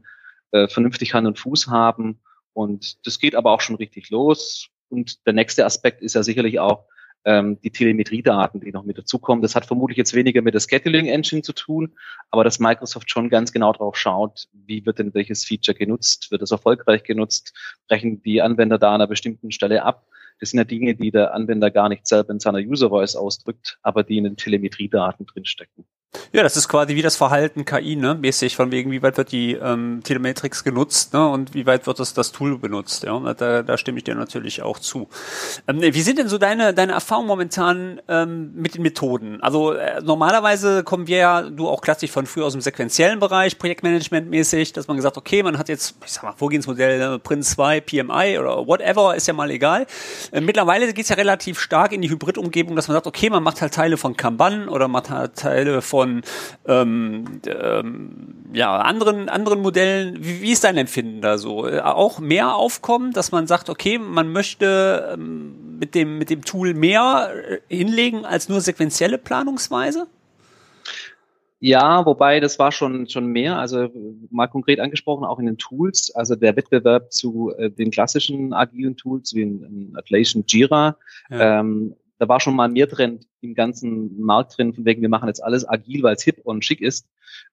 äh, 0.51 0.67
vernünftig 0.67 1.13
Hand 1.13 1.27
und 1.27 1.39
Fuß 1.39 1.67
haben 1.67 2.19
und 2.53 3.05
das 3.05 3.19
geht 3.19 3.35
aber 3.35 3.51
auch 3.51 3.61
schon 3.61 3.75
richtig 3.75 4.09
los. 4.09 4.69
Und 4.89 5.25
der 5.25 5.33
nächste 5.33 5.65
Aspekt 5.65 6.01
ist 6.01 6.15
ja 6.15 6.23
sicherlich 6.23 6.59
auch 6.59 6.85
ähm, 7.25 7.59
die 7.61 7.71
Telemetriedaten, 7.71 8.59
die 8.59 8.71
noch 8.71 8.83
mit 8.83 8.97
dazukommen. 8.97 9.41
Das 9.41 9.55
hat 9.55 9.65
vermutlich 9.65 9.97
jetzt 9.97 10.13
weniger 10.13 10.41
mit 10.41 10.53
der 10.53 10.59
Scheduling 10.59 11.07
Engine 11.07 11.41
zu 11.41 11.53
tun, 11.53 11.93
aber 12.31 12.43
dass 12.43 12.59
Microsoft 12.59 13.09
schon 13.09 13.29
ganz 13.29 13.51
genau 13.51 13.73
drauf 13.73 13.95
schaut, 13.97 14.47
wie 14.51 14.85
wird 14.85 14.99
denn 14.99 15.13
welches 15.13 15.45
Feature 15.45 15.77
genutzt, 15.77 16.31
wird 16.31 16.41
es 16.41 16.51
erfolgreich 16.51 17.03
genutzt, 17.03 17.53
brechen 17.87 18.21
die 18.21 18.41
Anwender 18.41 18.77
da 18.77 18.89
an 18.89 18.95
einer 18.95 19.07
bestimmten 19.07 19.51
Stelle 19.51 19.83
ab. 19.83 20.05
Das 20.39 20.49
sind 20.49 20.57
ja 20.57 20.65
Dinge, 20.65 20.95
die 20.95 21.11
der 21.11 21.33
Anwender 21.33 21.71
gar 21.71 21.89
nicht 21.89 22.07
selber 22.07 22.31
in 22.31 22.39
seiner 22.39 22.59
User 22.59 22.89
Voice 22.89 23.15
ausdrückt, 23.15 23.79
aber 23.81 24.03
die 24.03 24.17
in 24.17 24.25
den 24.25 24.35
Telemetriedaten 24.35 25.25
drinstecken. 25.25 25.85
Ja, 26.31 26.41
das 26.41 26.57
ist 26.57 26.67
quasi 26.67 26.95
wie 26.95 27.01
das 27.01 27.15
Verhalten 27.15 27.63
KI, 27.63 27.95
ne? 27.95 28.15
Mäßig 28.15 28.55
von 28.55 28.71
wegen, 28.71 28.89
wie 28.91 29.03
weit 29.03 29.17
wird 29.17 29.31
die 29.31 29.53
ähm, 29.53 30.01
Telemetrix 30.03 30.63
genutzt, 30.63 31.13
ne? 31.13 31.27
Und 31.27 31.53
wie 31.53 31.67
weit 31.67 31.85
wird 31.85 31.99
das, 31.99 32.13
das 32.15 32.31
Tool 32.31 32.57
benutzt, 32.57 33.03
ja? 33.03 33.19
Da, 33.33 33.61
da 33.61 33.77
stimme 33.77 33.99
ich 33.99 34.03
dir 34.03 34.15
natürlich 34.15 34.63
auch 34.63 34.79
zu. 34.79 35.09
Ähm, 35.67 35.81
wie 35.81 36.01
sind 36.01 36.17
denn 36.17 36.29
so 36.29 36.39
deine, 36.39 36.73
deine 36.73 36.93
Erfahrungen 36.93 37.27
momentan 37.27 38.01
ähm, 38.07 38.51
mit 38.55 38.73
den 38.73 38.81
Methoden? 38.81 39.41
Also 39.41 39.73
äh, 39.73 40.01
normalerweise 40.01 40.83
kommen 40.83 41.05
wir 41.07 41.17
ja, 41.17 41.41
du 41.43 41.67
auch 41.67 41.81
klassisch 41.81 42.09
von 42.09 42.25
früher 42.25 42.45
aus 42.45 42.53
dem 42.53 42.61
sequenziellen 42.61 43.19
Bereich, 43.19 43.59
Projektmanagement 43.59 44.29
mäßig, 44.29 44.73
dass 44.73 44.87
man 44.87 44.97
gesagt, 44.97 45.17
okay, 45.17 45.43
man 45.43 45.59
hat 45.59 45.69
jetzt, 45.69 45.95
ich 46.03 46.11
sag 46.11 46.23
mal, 46.23 46.33
Vorgehensmodell, 46.33 46.97
ne? 46.97 47.19
Prince 47.19 47.53
2, 47.55 47.81
PMI 47.81 48.39
oder 48.39 48.65
whatever, 48.65 49.15
ist 49.15 49.27
ja 49.27 49.33
mal 49.33 49.51
egal. 49.51 49.85
Äh, 50.31 50.41
mittlerweile 50.41 50.91
geht's 50.93 51.09
ja 51.09 51.15
relativ 51.15 51.59
stark 51.59 51.91
in 51.91 52.01
die 52.01 52.09
Hybrid-Umgebung, 52.09 52.75
dass 52.75 52.87
man 52.87 52.95
sagt, 52.95 53.05
okay, 53.05 53.29
man 53.29 53.43
macht 53.43 53.61
halt 53.61 53.73
Teile 53.73 53.97
von 53.97 54.17
Kanban 54.17 54.67
oder 54.67 54.87
man 54.87 55.07
hat 55.09 55.35
Teile 55.35 55.81
von 55.81 56.02
von 56.03 56.21
ähm, 56.67 57.41
ähm, 57.47 58.35
ja, 58.53 58.77
anderen, 58.77 59.29
anderen 59.29 59.61
Modellen. 59.61 60.17
Wie, 60.23 60.41
wie 60.41 60.51
ist 60.51 60.63
dein 60.63 60.77
Empfinden 60.77 61.21
da 61.21 61.37
so? 61.37 61.67
Äh, 61.67 61.79
auch 61.79 62.19
mehr 62.19 62.55
Aufkommen, 62.55 63.11
dass 63.13 63.31
man 63.31 63.47
sagt, 63.47 63.69
okay, 63.69 63.97
man 63.97 64.31
möchte 64.31 65.13
ähm, 65.13 65.79
mit, 65.79 65.95
dem, 65.95 66.17
mit 66.17 66.29
dem 66.29 66.43
Tool 66.43 66.73
mehr 66.73 67.31
äh, 67.69 67.75
hinlegen 67.75 68.25
als 68.25 68.49
nur 68.49 68.61
sequenzielle 68.61 69.17
Planungsweise? 69.17 70.07
Ja, 71.65 72.05
wobei 72.05 72.41
das 72.41 72.59
war 72.59 72.73
schon 72.73 73.07
schon 73.07 73.27
mehr. 73.27 73.57
Also 73.57 73.89
mal 74.29 74.47
konkret 74.47 74.81
angesprochen, 74.81 75.23
auch 75.23 75.39
in 75.39 75.45
den 75.45 75.57
Tools. 75.57 76.13
Also 76.13 76.35
der 76.35 76.57
Wettbewerb 76.57 77.13
zu 77.13 77.53
äh, 77.57 77.71
den 77.71 77.89
klassischen 77.89 78.51
agilen 78.51 78.97
Tools 78.97 79.33
wie 79.33 79.43
in, 79.43 79.63
in 79.63 79.93
Atlassian 79.95 80.43
Jira 80.45 80.97
ja. 81.29 81.61
ähm, 81.61 81.95
da 82.23 82.29
war 82.29 82.39
schon 82.39 82.55
mal 82.55 82.69
mehr 82.69 82.87
drin 82.87 83.19
im 83.41 83.53
ganzen 83.53 84.17
Markt 84.21 84.57
drin, 84.57 84.73
von 84.73 84.85
wegen, 84.85 85.01
wir 85.01 85.09
machen 85.09 85.27
jetzt 85.27 85.43
alles 85.43 85.67
agil, 85.67 86.03
weil 86.03 86.15
es 86.15 86.23
hip 86.23 86.39
und 86.45 86.63
schick 86.63 86.79
ist. 86.79 87.09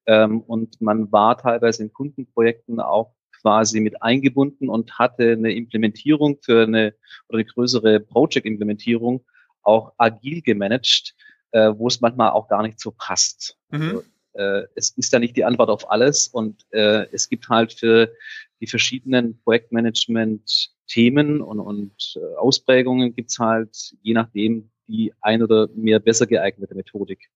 Ähm, 0.07 0.43
und 0.43 0.81
man 0.81 1.11
war 1.11 1.37
teilweise 1.37 1.83
in 1.83 1.93
Kundenprojekten 1.93 2.79
auch 2.79 3.13
quasi 3.41 3.81
mit 3.81 4.01
eingebunden 4.01 4.69
und 4.69 4.97
hatte 4.97 5.33
eine 5.33 5.53
Implementierung 5.53 6.39
für 6.41 6.63
eine 6.63 6.95
oder 7.29 7.39
eine 7.39 7.47
größere 7.47 7.99
Project-Implementierung 7.99 9.25
auch 9.63 9.93
agil 9.99 10.41
gemanagt, 10.41 11.17
äh, 11.51 11.73
wo 11.77 11.89
es 11.89 12.01
manchmal 12.01 12.31
auch 12.31 12.47
gar 12.47 12.63
nicht 12.63 12.79
so 12.79 12.93
passt. 12.97 13.59
Mhm. 13.71 13.83
Also, 13.83 14.05
äh, 14.35 14.67
es 14.77 14.91
ist 14.91 15.13
ja 15.13 15.19
nicht 15.19 15.37
die 15.37 15.45
Antwort 15.45 15.69
auf 15.69 15.91
alles 15.91 16.29
und 16.29 16.65
äh, 16.71 17.07
es 17.11 17.29
gibt 17.29 17.49
halt 17.49 17.73
für 17.73 18.13
die 18.61 18.69
verschiedenen 18.69 19.41
Projektmanagement 19.43 20.71
Themen 20.91 21.41
und, 21.41 21.61
und 21.61 22.17
äh, 22.17 22.37
Ausprägungen 22.37 23.15
gibt's 23.15 23.39
halt 23.39 23.95
je 24.03 24.13
nachdem 24.13 24.71
die 24.89 25.13
ein 25.21 25.43
oder 25.43 25.69
mehr 25.75 26.01
besser 26.01 26.27
geeignete 26.27 26.75
Methodik. 26.75 27.31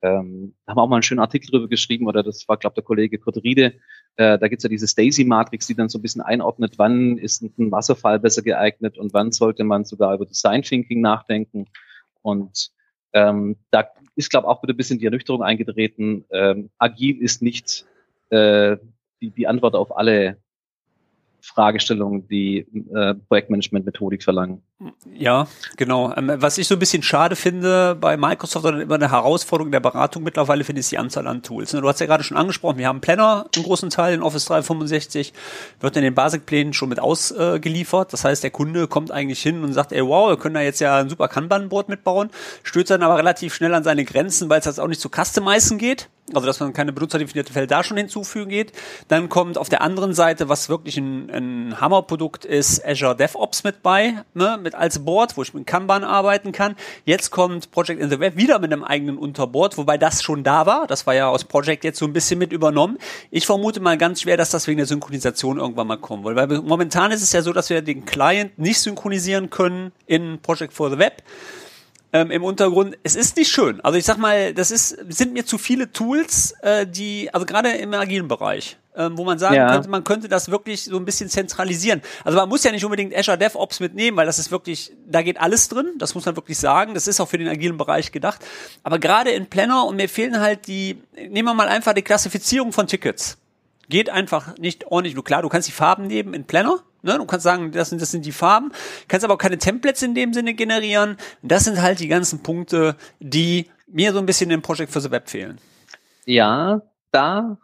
Ähm, 0.00 0.54
da 0.64 0.70
haben 0.70 0.78
wir 0.78 0.82
auch 0.82 0.88
mal 0.88 0.96
einen 0.96 1.02
schönen 1.02 1.20
Artikel 1.20 1.50
drüber 1.50 1.66
geschrieben, 1.66 2.06
oder 2.06 2.22
das 2.22 2.46
war, 2.46 2.56
glaube 2.56 2.74
der 2.74 2.84
Kollege 2.84 3.18
Kurt 3.18 3.42
Riede. 3.42 3.74
Äh, 4.16 4.38
da 4.38 4.48
gibt's 4.48 4.62
ja 4.62 4.68
diese 4.68 4.86
Stacy-Matrix, 4.86 5.66
die 5.66 5.74
dann 5.74 5.88
so 5.88 5.98
ein 5.98 6.02
bisschen 6.02 6.20
einordnet, 6.20 6.74
wann 6.76 7.18
ist 7.18 7.42
ein 7.42 7.72
Wasserfall 7.72 8.20
besser 8.20 8.42
geeignet 8.42 8.96
und 8.96 9.12
wann 9.12 9.32
sollte 9.32 9.64
man 9.64 9.84
sogar 9.84 10.14
über 10.14 10.26
Design 10.26 10.62
Thinking 10.62 11.00
nachdenken. 11.00 11.66
Und 12.22 12.70
ähm, 13.12 13.56
da 13.70 13.88
ist, 14.14 14.30
glaube 14.30 14.46
auch 14.46 14.62
wieder 14.62 14.74
ein 14.74 14.76
bisschen 14.76 14.98
die 14.98 15.06
Ernüchterung 15.06 15.42
eingetreten. 15.42 16.26
Ähm, 16.30 16.70
agil 16.78 17.20
ist 17.20 17.42
nicht 17.42 17.86
äh, 18.28 18.76
die, 19.20 19.30
die 19.30 19.46
Antwort 19.46 19.74
auf 19.74 19.96
alle 19.96 20.36
Fragestellungen, 21.44 22.26
die 22.28 22.66
äh, 22.94 23.14
Projektmanagement-Methodik 23.14 24.22
verlangen. 24.22 24.62
Ja, 25.12 25.46
genau. 25.76 26.12
Ähm, 26.16 26.32
was 26.36 26.58
ich 26.58 26.66
so 26.66 26.74
ein 26.74 26.80
bisschen 26.80 27.02
schade 27.02 27.36
finde 27.36 27.94
bei 27.94 28.16
Microsoft 28.16 28.66
oder 28.66 28.80
immer 28.80 28.96
eine 28.96 29.10
Herausforderung 29.10 29.70
der 29.70 29.78
Beratung 29.78 30.24
mittlerweile 30.24 30.64
finde 30.64 30.80
ich 30.80 30.88
die 30.88 30.98
Anzahl 30.98 31.28
an 31.28 31.42
Tools. 31.42 31.70
Du 31.70 31.88
hast 31.88 32.00
ja 32.00 32.06
gerade 32.06 32.24
schon 32.24 32.36
angesprochen, 32.36 32.78
wir 32.78 32.88
haben 32.88 33.00
Planner 33.00 33.46
im 33.54 33.62
großen 33.62 33.88
Teil 33.90 34.14
in 34.14 34.22
Office 34.22 34.46
365, 34.46 35.32
wird 35.78 35.96
in 35.96 36.02
den 36.02 36.14
Basic-Plänen 36.14 36.72
schon 36.72 36.88
mit 36.88 36.98
ausgeliefert. 36.98 38.12
Das 38.12 38.24
heißt, 38.24 38.42
der 38.42 38.50
Kunde 38.50 38.88
kommt 38.88 39.12
eigentlich 39.12 39.40
hin 39.40 39.62
und 39.62 39.72
sagt, 39.72 39.92
ey 39.92 40.04
wow, 40.04 40.30
wir 40.30 40.36
können 40.36 40.56
da 40.56 40.60
jetzt 40.60 40.80
ja 40.80 40.98
ein 40.98 41.08
super 41.08 41.28
Kanban-Board 41.28 41.88
mitbauen, 41.88 42.30
stößt 42.64 42.90
dann 42.90 43.02
aber 43.02 43.16
relativ 43.16 43.54
schnell 43.54 43.74
an 43.74 43.84
seine 43.84 44.04
Grenzen, 44.04 44.50
weil 44.50 44.58
es 44.58 44.66
jetzt 44.66 44.80
auch 44.80 44.88
nicht 44.88 45.00
zu 45.00 45.08
customizen 45.08 45.78
geht 45.78 46.08
also 46.32 46.46
dass 46.46 46.60
man 46.60 46.72
keine 46.72 46.92
benutzerdefinierte 46.92 47.52
Felder 47.52 47.76
da 47.76 47.84
schon 47.84 47.96
hinzufügen 47.96 48.48
geht. 48.48 48.72
Dann 49.08 49.28
kommt 49.28 49.58
auf 49.58 49.68
der 49.68 49.82
anderen 49.82 50.14
Seite, 50.14 50.48
was 50.48 50.68
wirklich 50.68 50.96
ein, 50.96 51.30
ein 51.30 51.80
Hammerprodukt 51.80 52.44
ist, 52.44 52.84
Azure 52.84 53.16
DevOps 53.16 53.64
mit 53.64 53.82
bei, 53.82 54.22
ne, 54.32 54.58
mit 54.64 54.74
als 54.74 55.04
Board, 55.04 55.36
wo 55.36 55.42
ich 55.42 55.54
mit 55.54 55.66
Kanban 55.66 56.02
arbeiten 56.02 56.50
kann. 56.50 56.74
Jetzt 57.04 57.30
kommt 57.30 57.70
Project 57.70 58.00
in 58.00 58.10
the 58.10 58.18
Web 58.18 58.36
wieder 58.36 58.58
mit 58.58 58.72
einem 58.72 58.82
eigenen 58.82 59.16
Unterboard, 59.16 59.78
wobei 59.78 59.96
das 59.96 60.22
schon 60.22 60.42
da 60.42 60.66
war. 60.66 60.88
Das 60.88 61.06
war 61.06 61.14
ja 61.14 61.28
aus 61.28 61.44
Project 61.44 61.84
jetzt 61.84 61.98
so 62.00 62.06
ein 62.06 62.12
bisschen 62.12 62.38
mit 62.38 62.52
übernommen. 62.52 62.98
Ich 63.30 63.46
vermute 63.46 63.78
mal 63.80 63.96
ganz 63.96 64.22
schwer, 64.22 64.36
dass 64.36 64.50
das 64.50 64.66
wegen 64.66 64.78
der 64.78 64.86
Synchronisation 64.86 65.58
irgendwann 65.58 65.86
mal 65.86 65.98
kommen 65.98 66.24
will, 66.24 66.34
weil 66.34 66.48
momentan 66.48 67.12
ist 67.12 67.22
es 67.22 67.32
ja 67.32 67.42
so, 67.42 67.52
dass 67.52 67.70
wir 67.70 67.82
den 67.82 68.04
Client 68.04 68.58
nicht 68.58 68.80
synchronisieren 68.80 69.50
können 69.50 69.92
in 70.06 70.40
Project 70.40 70.72
for 70.72 70.90
the 70.90 70.98
Web 70.98 71.22
ähm, 72.14 72.30
im 72.30 72.44
Untergrund. 72.44 72.96
Es 73.02 73.16
ist 73.16 73.36
nicht 73.36 73.50
schön. 73.50 73.80
Also 73.80 73.98
ich 73.98 74.04
sag 74.04 74.18
mal, 74.18 74.54
das 74.54 74.70
ist, 74.70 74.90
sind 75.12 75.32
mir 75.32 75.44
zu 75.44 75.58
viele 75.58 75.90
Tools, 75.90 76.54
äh, 76.62 76.86
die, 76.86 77.28
also 77.34 77.44
gerade 77.44 77.70
im 77.70 77.92
agilen 77.92 78.28
Bereich, 78.28 78.76
äh, 78.94 79.10
wo 79.12 79.24
man 79.24 79.40
sagen 79.40 79.56
ja. 79.56 79.72
könnte, 79.72 79.88
man 79.88 80.04
könnte 80.04 80.28
das 80.28 80.48
wirklich 80.48 80.84
so 80.84 80.96
ein 80.96 81.04
bisschen 81.04 81.28
zentralisieren. 81.28 82.02
Also 82.22 82.38
man 82.38 82.48
muss 82.48 82.62
ja 82.62 82.70
nicht 82.70 82.84
unbedingt 82.84 83.14
Azure 83.16 83.36
DevOps 83.36 83.80
mitnehmen, 83.80 84.16
weil 84.16 84.26
das 84.26 84.38
ist 84.38 84.52
wirklich, 84.52 84.92
da 85.08 85.22
geht 85.22 85.40
alles 85.40 85.68
drin, 85.68 85.88
das 85.98 86.14
muss 86.14 86.24
man 86.24 86.36
wirklich 86.36 86.56
sagen. 86.56 86.94
Das 86.94 87.08
ist 87.08 87.20
auch 87.20 87.28
für 87.28 87.38
den 87.38 87.48
agilen 87.48 87.76
Bereich 87.76 88.12
gedacht. 88.12 88.44
Aber 88.84 89.00
gerade 89.00 89.30
in 89.32 89.46
Planner 89.46 89.84
und 89.84 89.96
mir 89.96 90.08
fehlen 90.08 90.38
halt 90.38 90.68
die, 90.68 91.02
nehmen 91.16 91.48
wir 91.48 91.54
mal 91.54 91.68
einfach 91.68 91.94
die 91.94 92.02
Klassifizierung 92.02 92.72
von 92.72 92.86
Tickets. 92.86 93.38
Geht 93.88 94.10
einfach 94.10 94.56
nicht 94.58 94.86
ordentlich. 94.86 95.14
Nur 95.14 95.24
klar, 95.24 95.42
du 95.42 95.48
kannst 95.48 95.68
die 95.68 95.72
Farben 95.72 96.06
nehmen 96.06 96.34
in 96.34 96.44
Planner, 96.44 96.82
Ne? 97.04 97.18
Du 97.18 97.26
kannst 97.26 97.44
sagen, 97.44 97.70
das 97.70 97.90
sind, 97.90 98.00
das 98.00 98.10
sind 98.10 98.24
die 98.24 98.32
Farben, 98.32 98.72
kannst 99.08 99.24
aber 99.24 99.34
auch 99.34 99.38
keine 99.38 99.58
Templates 99.58 100.02
in 100.02 100.14
dem 100.14 100.32
Sinne 100.32 100.54
generieren. 100.54 101.18
Das 101.42 101.64
sind 101.64 101.82
halt 101.82 102.00
die 102.00 102.08
ganzen 102.08 102.42
Punkte, 102.42 102.96
die 103.20 103.70
mir 103.86 104.12
so 104.14 104.18
ein 104.18 104.26
bisschen 104.26 104.50
im 104.50 104.62
Project 104.62 104.90
for 104.90 105.02
the 105.02 105.10
Web 105.10 105.28
fehlen. 105.28 105.58
Ja, 106.24 106.80
da 107.12 107.58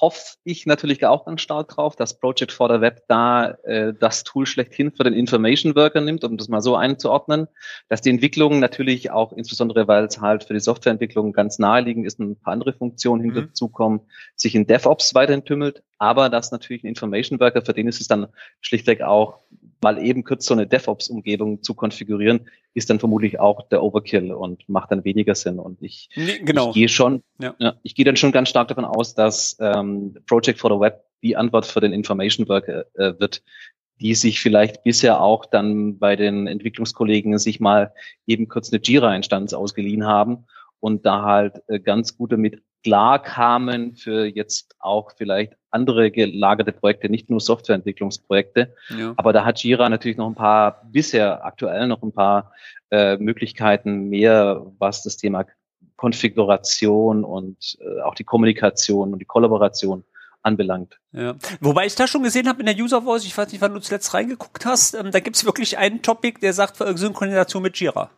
hoffe 0.00 0.36
ich 0.44 0.66
natürlich 0.66 1.04
auch 1.06 1.24
ganz 1.24 1.40
stark 1.40 1.68
drauf, 1.68 1.96
dass 1.96 2.18
Project 2.18 2.52
for 2.52 2.72
the 2.72 2.80
Web 2.80 3.04
da 3.08 3.50
äh, 3.64 3.94
das 3.98 4.24
Tool 4.24 4.46
schlechthin 4.46 4.92
für 4.92 5.04
den 5.04 5.14
Information 5.14 5.74
Worker 5.74 6.00
nimmt, 6.00 6.24
um 6.24 6.36
das 6.36 6.48
mal 6.48 6.60
so 6.60 6.76
einzuordnen, 6.76 7.48
dass 7.88 8.00
die 8.00 8.10
Entwicklung 8.10 8.60
natürlich 8.60 9.10
auch, 9.10 9.32
insbesondere 9.32 9.88
weil 9.88 10.04
es 10.04 10.20
halt 10.20 10.44
für 10.44 10.54
die 10.54 10.60
Softwareentwicklung 10.60 11.32
ganz 11.32 11.58
naheliegend 11.58 12.06
ist, 12.06 12.18
ein 12.18 12.36
paar 12.36 12.52
andere 12.52 12.72
Funktionen 12.72 13.22
mhm. 13.22 13.32
hinterzukommen, 13.32 14.00
sich 14.34 14.54
in 14.54 14.66
DevOps 14.66 15.14
weiterhin 15.14 15.44
tümmelt, 15.44 15.82
aber 15.98 16.28
dass 16.28 16.52
natürlich 16.52 16.84
ein 16.84 16.88
Information 16.88 17.40
Worker, 17.40 17.62
für 17.62 17.72
den 17.72 17.88
ist 17.88 18.00
es 18.00 18.08
dann 18.08 18.26
schlichtweg 18.60 19.02
auch 19.02 19.40
mal 19.82 20.02
eben 20.02 20.24
kurz 20.24 20.46
so 20.46 20.54
eine 20.54 20.66
DevOps-Umgebung 20.66 21.62
zu 21.62 21.74
konfigurieren, 21.74 22.48
ist 22.74 22.90
dann 22.90 22.98
vermutlich 22.98 23.40
auch 23.40 23.68
der 23.68 23.82
Overkill 23.82 24.32
und 24.32 24.68
macht 24.68 24.90
dann 24.90 25.04
weniger 25.04 25.34
Sinn. 25.34 25.58
Und 25.58 25.82
ich, 25.82 26.08
nee, 26.14 26.38
genau. 26.44 26.68
ich 26.68 26.74
gehe 26.74 26.88
schon, 26.88 27.22
ja. 27.38 27.54
ja. 27.58 27.74
ich 27.82 27.94
gehe 27.94 28.04
dann 28.04 28.16
schon 28.16 28.32
ganz 28.32 28.48
stark 28.48 28.68
davon 28.68 28.84
aus, 28.84 29.14
dass 29.14 29.56
ähm, 29.60 29.85
Project 30.26 30.58
for 30.58 30.70
the 30.70 30.80
Web 30.80 31.04
die 31.22 31.36
Antwort 31.36 31.66
für 31.66 31.80
den 31.80 31.92
Information 31.92 32.48
Worker 32.48 32.84
äh, 32.94 33.18
wird, 33.18 33.42
die 34.00 34.14
sich 34.14 34.40
vielleicht 34.40 34.84
bisher 34.84 35.20
auch 35.20 35.46
dann 35.46 35.98
bei 35.98 36.16
den 36.16 36.46
Entwicklungskollegen 36.46 37.38
sich 37.38 37.60
mal 37.60 37.92
eben 38.26 38.48
kurz 38.48 38.72
eine 38.72 38.82
Jira-Instanz 38.82 39.54
ausgeliehen 39.54 40.06
haben 40.06 40.46
und 40.80 41.06
da 41.06 41.22
halt 41.22 41.62
äh, 41.68 41.80
ganz 41.80 42.16
gut 42.16 42.32
damit 42.32 42.62
klar 42.84 43.20
kamen 43.20 43.96
für 43.96 44.26
jetzt 44.26 44.76
auch 44.78 45.10
vielleicht 45.16 45.54
andere 45.70 46.10
gelagerte 46.12 46.70
Projekte, 46.72 47.08
nicht 47.08 47.28
nur 47.28 47.40
Softwareentwicklungsprojekte. 47.40 48.74
Ja. 48.96 49.14
Aber 49.16 49.32
da 49.32 49.44
hat 49.44 49.62
Jira 49.62 49.88
natürlich 49.88 50.16
noch 50.16 50.28
ein 50.28 50.36
paar, 50.36 50.82
bisher 50.92 51.44
aktuell 51.44 51.88
noch 51.88 52.02
ein 52.02 52.12
paar 52.12 52.52
äh, 52.90 53.16
Möglichkeiten 53.16 54.08
mehr, 54.08 54.64
was 54.78 55.02
das 55.02 55.16
Thema 55.16 55.44
Konfiguration 55.96 57.24
und 57.24 57.78
äh, 57.80 58.02
auch 58.02 58.14
die 58.14 58.24
Kommunikation 58.24 59.12
und 59.12 59.18
die 59.18 59.24
Kollaboration 59.24 60.04
anbelangt. 60.42 60.98
Ja. 61.12 61.34
Wobei 61.60 61.86
ich 61.86 61.94
da 61.94 62.06
schon 62.06 62.22
gesehen 62.22 62.48
habe 62.48 62.60
in 62.60 62.66
der 62.66 62.76
User 62.76 63.02
Voice, 63.02 63.24
ich 63.24 63.36
weiß 63.36 63.50
nicht, 63.50 63.60
wann 63.60 63.74
du 63.74 63.80
zuletzt 63.80 64.14
reingeguckt 64.14 64.64
hast, 64.64 64.94
ähm, 64.94 65.10
da 65.10 65.20
gibt's 65.20 65.44
wirklich 65.44 65.76
einen 65.76 66.02
Topic, 66.02 66.38
der 66.40 66.52
sagt 66.52 66.76
Synchronisation 66.76 67.62
mit 67.62 67.78
Jira. 67.78 68.10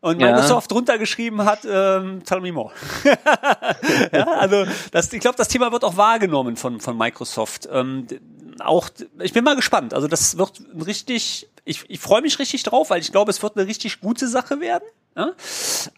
Und 0.00 0.18
Microsoft 0.18 0.70
ja. 0.70 0.74
drunter 0.74 0.98
geschrieben 0.98 1.46
hat, 1.46 1.60
ähm, 1.64 2.22
tell 2.26 2.40
me 2.40 2.52
more. 2.52 2.70
ja, 4.12 4.26
also 4.32 4.66
das, 4.90 5.10
ich 5.10 5.20
glaube, 5.20 5.38
das 5.38 5.48
Thema 5.48 5.72
wird 5.72 5.82
auch 5.82 5.96
wahrgenommen 5.96 6.56
von, 6.56 6.78
von 6.80 6.98
Microsoft. 6.98 7.66
Ähm, 7.72 8.06
auch, 8.60 8.90
ich 9.22 9.32
bin 9.32 9.44
mal 9.44 9.56
gespannt. 9.56 9.94
Also 9.94 10.06
das 10.06 10.36
wird 10.36 10.60
richtig, 10.86 11.48
ich, 11.64 11.84
ich 11.88 12.00
freue 12.00 12.20
mich 12.20 12.38
richtig 12.38 12.64
drauf, 12.64 12.90
weil 12.90 13.00
ich 13.00 13.12
glaube, 13.12 13.30
es 13.30 13.42
wird 13.42 13.56
eine 13.56 13.66
richtig 13.66 14.00
gute 14.00 14.28
Sache 14.28 14.60
werden. 14.60 14.84
Ja? 15.16 15.32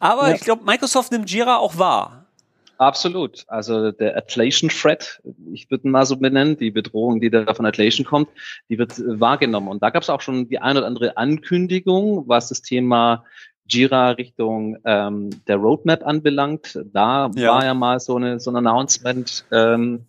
Aber 0.01 0.29
ja. 0.29 0.35
ich 0.35 0.43
glaube, 0.43 0.65
Microsoft 0.65 1.13
nimmt 1.13 1.31
Jira 1.31 1.57
auch 1.57 1.79
wahr. 1.79 2.27
Absolut. 2.79 3.45
Also 3.49 3.91
der 3.91 4.17
Atlassian 4.17 4.71
Threat, 4.71 5.23
ich 5.53 5.71
würde 5.71 5.89
ihn 5.89 5.91
mal 5.91 6.05
so 6.05 6.17
benennen, 6.17 6.59
die 6.59 6.71
Bedrohung, 6.71 7.21
die 7.21 7.31
da 7.31 7.55
von 7.55 7.65
Atlassian 7.65 8.05
kommt, 8.05 8.29
die 8.69 8.79
wird 8.79 8.99
wahrgenommen. 8.99 9.69
Und 9.69 9.83
da 9.83 9.91
gab 9.91 10.03
es 10.03 10.11
auch 10.11 10.21
schon 10.21 10.49
die 10.49 10.59
ein 10.59 10.77
oder 10.77 10.87
andere 10.87 11.17
Ankündigung, 11.17 12.29
was 12.29 12.51
das 12.51 12.61
Thema 12.61 13.25
Jira 13.67 14.11
Richtung 14.11 14.77
ähm, 14.85 15.31
der 15.47 15.57
Roadmap 15.57 16.07
anbelangt. 16.07 16.79
Da 16.93 17.31
ja. 17.35 17.55
war 17.55 17.65
ja 17.65 17.75
mal 17.75 17.99
so 17.99 18.17
eine 18.17 18.41
so 18.41 18.51
ein 18.51 18.57
Announcement, 18.57 19.45
ähm, 19.51 20.05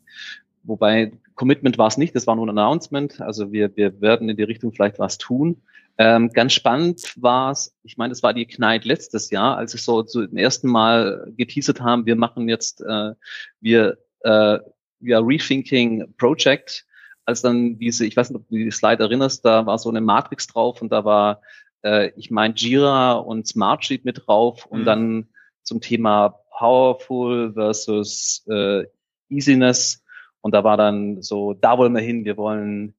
wobei 0.63 1.13
Commitment 1.35 1.77
war 1.77 1.87
es 1.87 1.97
nicht, 1.97 2.15
das 2.15 2.27
war 2.27 2.35
nur 2.35 2.47
ein 2.47 2.57
Announcement. 2.57 3.21
Also 3.21 3.51
wir, 3.51 3.75
wir 3.77 4.01
werden 4.01 4.27
in 4.27 4.37
die 4.37 4.43
Richtung 4.43 4.73
vielleicht 4.73 4.99
was 4.99 5.17
tun. 5.17 5.61
Ähm, 5.99 6.29
ganz 6.29 6.53
spannend 6.53 7.13
war 7.15 7.51
es, 7.51 7.75
ich 7.83 7.97
meine, 7.97 8.11
es 8.11 8.21
war 8.21 8.33
die 8.33 8.45
Knight 8.45 8.85
letztes 8.85 9.31
Jahr, 9.31 9.57
als 9.57 9.73
es 9.73 9.83
so 9.83 10.03
zum 10.03 10.37
ersten 10.37 10.67
Mal 10.67 11.31
geteasert 11.35 11.81
haben, 11.81 12.05
wir 12.05 12.15
machen 12.15 12.47
jetzt, 12.47 12.81
äh, 12.81 13.13
wir, 13.61 13.97
äh, 14.19 14.59
wir 14.99 15.19
Rethinking 15.25 16.13
Project, 16.17 16.85
als 17.25 17.41
dann 17.41 17.79
diese, 17.79 18.05
ich 18.05 18.15
weiß 18.15 18.29
nicht, 18.29 18.39
ob 18.39 18.47
du 18.47 18.55
die 18.55 18.71
Slide 18.71 19.03
erinnerst, 19.03 19.43
da 19.43 19.65
war 19.65 19.79
so 19.79 19.89
eine 19.89 20.01
Matrix 20.01 20.47
drauf 20.47 20.81
und 20.81 20.91
da 20.91 21.03
war, 21.03 21.41
äh, 21.83 22.11
ich 22.15 22.29
meine, 22.29 22.53
Jira 22.53 23.13
und 23.13 23.47
Smartsheet 23.47 24.05
mit 24.05 24.27
drauf 24.27 24.67
und 24.67 24.81
mhm. 24.81 24.85
dann 24.85 25.27
zum 25.63 25.81
Thema 25.81 26.39
Powerful 26.51 27.53
versus 27.53 28.45
äh, 28.47 28.85
Easiness 29.29 30.03
und 30.41 30.53
da 30.53 30.63
war 30.63 30.77
dann 30.77 31.23
so, 31.23 31.53
da 31.53 31.77
wollen 31.77 31.93
wir 31.93 32.01
hin, 32.01 32.23
wir 32.23 32.37
wollen 32.37 32.93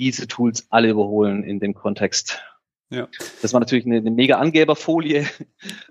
diese 0.00 0.26
Tools 0.26 0.66
alle 0.70 0.88
überholen 0.88 1.44
in 1.44 1.60
dem 1.60 1.74
Kontext. 1.74 2.40
Ja. 2.88 3.06
Das 3.40 3.52
war 3.52 3.60
natürlich 3.60 3.86
eine, 3.86 3.98
eine 3.98 4.10
mega 4.10 4.38
Angeberfolie. 4.38 5.26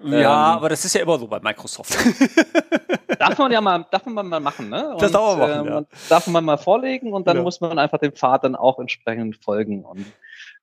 Ja, 0.02 0.54
ähm, 0.54 0.58
aber 0.58 0.70
das 0.70 0.84
ist 0.86 0.96
ja 0.96 1.02
immer 1.02 1.20
so 1.20 1.28
bei 1.28 1.40
Microsoft. 1.40 1.94
darf 3.20 3.38
man 3.38 3.52
ja 3.52 3.62
mal, 3.62 3.86
darf 3.92 4.06
man 4.06 4.28
mal 4.28 4.40
machen, 4.40 4.70
ne? 4.70 4.94
Und, 4.94 5.02
das 5.02 5.12
darf 5.12 5.38
man 5.38 5.50
machen, 5.50 5.68
äh, 5.68 5.70
ja. 5.70 5.86
Darf 6.08 6.28
man 6.28 6.46
mal 6.46 6.58
vorlegen 6.58 7.14
und 7.14 7.28
dann 7.28 7.38
ja. 7.38 7.44
muss 7.44 7.62
man 7.62 7.78
einfach 7.78 8.00
dem 8.00 8.14
Pfad 8.14 8.46
dann 8.46 8.56
auch 8.56 8.80
entsprechend 8.80 9.36
folgen. 9.44 9.86
Und 9.86 10.06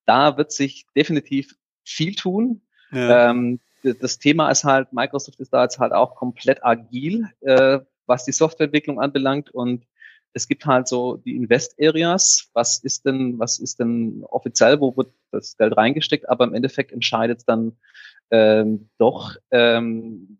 da 0.07 0.37
wird 0.37 0.53
sich 0.53 0.87
definitiv 0.97 1.55
viel 1.85 2.15
tun. 2.15 2.63
Ja. 2.91 3.31
Ähm, 3.31 3.61
das 3.83 4.19
Thema 4.19 4.51
ist 4.51 4.65
halt, 4.65 4.93
Microsoft 4.93 5.39
ist 5.39 5.53
da 5.53 5.63
jetzt 5.63 5.79
halt 5.79 5.93
auch 5.93 6.17
komplett 6.17 6.65
agil, 6.65 7.29
äh, 7.43 7.79
was 8.07 8.25
die 8.25 8.33
Softwareentwicklung 8.33 9.01
anbelangt 9.01 9.51
und 9.51 9.85
es 10.37 10.47
gibt 10.47 10.67
halt 10.67 10.87
so 10.87 11.17
die 11.17 11.35
Invest 11.35 11.77
Areas. 11.81 12.51
Was 12.53 12.79
ist 12.85 13.07
denn, 13.07 13.39
was 13.39 13.59
ist 13.59 13.81
denn 13.81 14.23
offiziell, 14.29 14.79
wo 14.81 14.95
wird 14.95 15.09
das 15.33 15.57
Geld 15.57 15.75
reingesteckt? 15.75 16.29
Aber 16.29 16.45
im 16.45 16.53
Endeffekt 16.53 16.93
entscheidet 16.93 17.45
dann 17.47 17.73
ähm, 18.31 18.91
doch 18.99 19.35
ähm, 19.51 20.37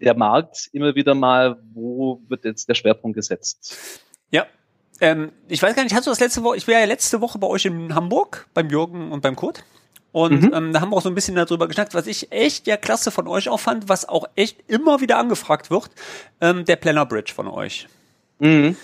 der 0.00 0.16
Markt 0.16 0.68
immer 0.72 0.96
wieder 0.96 1.14
mal, 1.14 1.56
wo 1.72 2.20
wird 2.26 2.44
jetzt 2.44 2.68
der 2.68 2.74
Schwerpunkt 2.74 3.14
gesetzt. 3.14 4.02
Ja. 4.32 4.44
Ähm, 5.00 5.30
ich 5.46 5.62
weiß 5.62 5.76
gar 5.76 5.84
nicht, 5.84 5.94
hast 5.94 6.08
du 6.08 6.10
das 6.10 6.18
letzte 6.18 6.42
Woche, 6.42 6.56
ich 6.56 6.66
war 6.66 6.74
ja 6.74 6.84
letzte 6.84 7.20
Woche 7.20 7.38
bei 7.38 7.46
euch 7.46 7.64
in 7.64 7.94
Hamburg, 7.94 8.48
beim 8.54 8.68
Jürgen 8.68 9.12
und 9.12 9.20
beim 9.20 9.36
Kurt. 9.36 9.62
Und 10.10 10.42
mhm. 10.42 10.52
ähm, 10.52 10.72
da 10.72 10.80
haben 10.80 10.90
wir 10.90 10.96
auch 10.96 11.02
so 11.02 11.10
ein 11.10 11.14
bisschen 11.14 11.36
darüber 11.36 11.68
geschnackt, 11.68 11.94
was 11.94 12.08
ich 12.08 12.32
echt 12.32 12.66
ja 12.66 12.76
klasse 12.76 13.12
von 13.12 13.28
euch 13.28 13.48
auch 13.48 13.60
fand, 13.60 13.88
was 13.88 14.08
auch 14.08 14.26
echt 14.34 14.68
immer 14.68 15.00
wieder 15.00 15.16
angefragt 15.16 15.70
wird, 15.70 15.90
ähm, 16.40 16.64
der 16.64 16.74
Planner 16.74 17.06
Bridge 17.06 17.32
von 17.32 17.46
euch. 17.46 17.86
Mhm. 18.40 18.76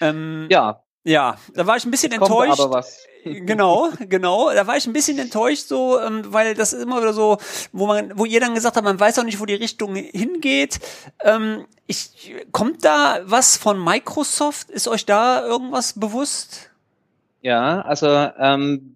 Ähm, 0.00 0.48
ja. 0.50 0.82
Ja, 1.02 1.38
da 1.54 1.66
war 1.66 1.76
ich 1.78 1.84
ein 1.84 1.90
bisschen 1.90 2.10
Kommt 2.10 2.30
enttäuscht. 2.30 2.60
Aber 2.60 2.78
was. 2.78 3.06
genau, 3.24 3.88
genau. 4.00 4.52
Da 4.52 4.66
war 4.66 4.76
ich 4.76 4.86
ein 4.86 4.92
bisschen 4.92 5.18
enttäuscht, 5.18 5.66
so, 5.66 5.98
ähm, 5.98 6.32
weil 6.32 6.54
das 6.54 6.72
ist 6.72 6.82
immer 6.82 7.00
wieder 7.00 7.14
so, 7.14 7.38
wo 7.72 7.86
man, 7.86 8.18
wo 8.18 8.26
ihr 8.26 8.40
dann 8.40 8.54
gesagt 8.54 8.76
habt, 8.76 8.84
man 8.84 9.00
weiß 9.00 9.18
auch 9.18 9.24
nicht, 9.24 9.40
wo 9.40 9.46
die 9.46 9.54
Richtung 9.54 9.94
hingeht. 9.94 10.78
Ähm, 11.22 11.66
ich, 11.86 12.34
kommt 12.52 12.84
da 12.84 13.20
was 13.24 13.56
von 13.56 13.82
Microsoft? 13.82 14.70
Ist 14.70 14.88
euch 14.88 15.06
da 15.06 15.44
irgendwas 15.44 15.98
bewusst? 15.98 16.70
Ja, 17.40 17.80
also 17.80 18.06
ähm, 18.38 18.94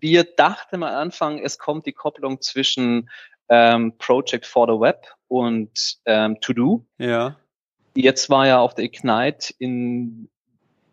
wir 0.00 0.24
dachten 0.24 0.76
am 0.76 0.82
Anfang, 0.82 1.38
es 1.38 1.58
kommt 1.58 1.86
die 1.86 1.92
Kopplung 1.92 2.42
zwischen 2.42 3.08
ähm, 3.48 3.94
Project 3.96 4.44
for 4.44 4.66
the 4.66 4.78
Web 4.78 5.06
und 5.28 5.98
ähm, 6.04 6.38
To 6.40 6.52
Do. 6.52 6.84
Ja. 6.98 7.36
Jetzt 7.96 8.28
war 8.28 8.46
ja 8.46 8.60
auf 8.60 8.74
der 8.74 8.84
Ignite 8.84 9.54
in 9.58 10.28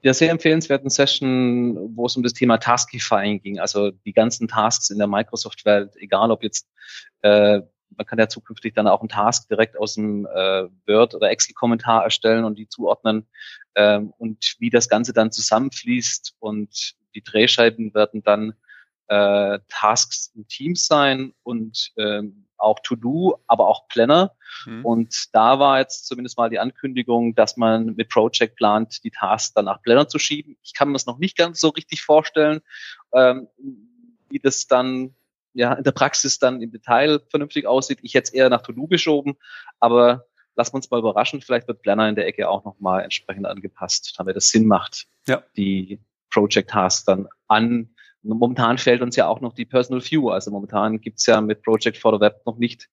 der 0.03 0.13
sehr 0.13 0.31
empfehlenswerten 0.31 0.89
Session, 0.89 1.95
wo 1.95 2.05
es 2.05 2.15
um 2.15 2.23
das 2.23 2.33
Thema 2.33 2.57
Taskifying 2.57 3.41
ging, 3.41 3.59
also 3.59 3.91
die 3.91 4.13
ganzen 4.13 4.47
Tasks 4.47 4.89
in 4.89 4.97
der 4.97 5.07
Microsoft-Welt, 5.07 5.95
egal 5.97 6.31
ob 6.31 6.43
jetzt, 6.43 6.67
äh, 7.21 7.61
man 7.95 8.05
kann 8.05 8.19
ja 8.19 8.27
zukünftig 8.27 8.73
dann 8.73 8.87
auch 8.87 9.01
einen 9.01 9.09
Task 9.09 9.47
direkt 9.49 9.77
aus 9.77 9.95
dem 9.95 10.25
äh, 10.25 10.67
Word- 10.87 11.13
oder 11.13 11.29
Excel-Kommentar 11.29 12.03
erstellen 12.03 12.43
und 12.43 12.57
die 12.57 12.67
zuordnen 12.67 13.27
ähm, 13.75 14.13
und 14.17 14.55
wie 14.59 14.69
das 14.69 14.89
Ganze 14.89 15.13
dann 15.13 15.31
zusammenfließt 15.31 16.35
und 16.39 16.95
die 17.15 17.23
Drehscheiben 17.23 17.93
werden 17.93 18.23
dann 18.23 18.53
äh, 19.07 19.59
Tasks 19.69 20.31
in 20.35 20.47
Teams 20.47 20.87
sein 20.87 21.33
und 21.43 21.91
ähm, 21.97 22.42
auch 22.63 22.79
To-Do, 22.79 23.39
aber 23.47 23.67
auch 23.67 23.87
Planner. 23.87 24.35
Mhm. 24.65 24.85
Und 24.85 25.35
da 25.35 25.59
war 25.59 25.79
jetzt 25.79 26.07
zumindest 26.07 26.37
mal 26.37 26.49
die 26.49 26.59
Ankündigung, 26.59 27.35
dass 27.35 27.57
man 27.57 27.95
mit 27.95 28.09
Project 28.09 28.55
plant, 28.55 29.03
die 29.03 29.11
Tasks 29.11 29.53
dann 29.53 29.65
nach 29.65 29.81
Planner 29.81 30.07
zu 30.07 30.19
schieben. 30.19 30.57
Ich 30.63 30.73
kann 30.73 30.89
mir 30.89 30.93
das 30.93 31.05
noch 31.05 31.17
nicht 31.17 31.37
ganz 31.37 31.59
so 31.59 31.69
richtig 31.69 32.01
vorstellen, 32.01 32.61
ähm, 33.13 33.47
wie 34.29 34.39
das 34.39 34.67
dann 34.67 35.15
ja 35.53 35.73
in 35.73 35.83
der 35.83 35.91
Praxis 35.91 36.39
dann 36.39 36.61
im 36.61 36.71
Detail 36.71 37.21
vernünftig 37.29 37.67
aussieht. 37.67 37.99
Ich 38.01 38.13
hätte 38.13 38.25
es 38.25 38.33
eher 38.33 38.49
nach 38.49 38.61
To-Do 38.61 38.87
geschoben, 38.87 39.35
aber 39.79 40.25
lassen 40.55 40.73
wir 40.73 40.77
uns 40.77 40.89
mal 40.89 40.99
überraschen. 40.99 41.41
Vielleicht 41.41 41.67
wird 41.67 41.81
Planner 41.81 42.09
in 42.09 42.15
der 42.15 42.27
Ecke 42.27 42.49
auch 42.49 42.63
nochmal 42.65 43.03
entsprechend 43.03 43.45
angepasst, 43.45 44.15
damit 44.17 44.35
es 44.35 44.49
Sinn 44.49 44.67
macht, 44.67 45.07
ja. 45.27 45.43
die 45.55 45.99
Project 46.31 46.71
Tasks 46.71 47.05
dann 47.05 47.27
an 47.47 47.89
momentan 48.23 48.77
fällt 48.77 49.01
uns 49.01 49.15
ja 49.15 49.27
auch 49.27 49.41
noch 49.41 49.53
die 49.53 49.65
Personal 49.65 50.01
View. 50.01 50.29
Also 50.29 50.51
momentan 50.51 51.01
gibt's 51.01 51.25
ja 51.25 51.41
mit 51.41 51.61
Project 51.61 51.97
for 51.97 52.13
the 52.13 52.19
Web 52.19 52.41
noch 52.45 52.57
nicht 52.57 52.89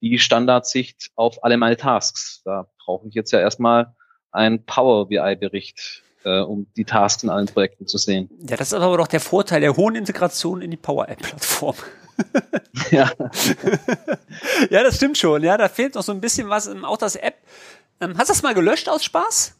die 0.00 0.18
Standardsicht 0.18 1.10
auf 1.14 1.42
alle 1.44 1.56
meine 1.56 1.76
Tasks. 1.76 2.42
Da 2.44 2.68
brauche 2.84 3.08
ich 3.08 3.14
jetzt 3.14 3.30
ja 3.30 3.40
erstmal 3.40 3.94
einen 4.32 4.64
Power 4.64 5.08
BI-Bericht, 5.08 6.02
äh, 6.24 6.40
um 6.40 6.66
die 6.76 6.84
Tasks 6.84 7.22
in 7.22 7.30
allen 7.30 7.46
Projekten 7.46 7.86
zu 7.86 7.98
sehen. 7.98 8.28
Ja, 8.40 8.56
das 8.56 8.72
ist 8.72 8.74
aber 8.74 8.96
doch 8.96 9.06
der 9.06 9.20
Vorteil 9.20 9.60
der 9.60 9.76
hohen 9.76 9.94
Integration 9.94 10.60
in 10.60 10.70
die 10.70 10.76
Power 10.76 11.08
App-Plattform. 11.08 11.76
ja. 12.90 13.10
ja, 14.70 14.82
das 14.82 14.96
stimmt 14.96 15.18
schon. 15.18 15.42
Ja, 15.42 15.56
da 15.56 15.68
fehlt 15.68 15.94
noch 15.94 16.02
so 16.02 16.12
ein 16.12 16.20
bisschen 16.20 16.48
was. 16.48 16.68
Auch 16.68 16.98
das 16.98 17.16
App. 17.16 17.36
Ähm, 18.00 18.18
hast 18.18 18.28
du 18.28 18.32
das 18.32 18.42
mal 18.42 18.54
gelöscht 18.54 18.88
aus 18.88 19.04
Spaß? 19.04 19.54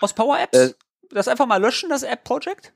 Aus 0.00 0.12
Power 0.14 0.38
Apps? 0.38 0.56
Äh, 0.56 0.72
das 1.10 1.28
einfach 1.28 1.46
mal 1.46 1.60
löschen, 1.60 1.90
das 1.90 2.02
App-Project? 2.02 2.72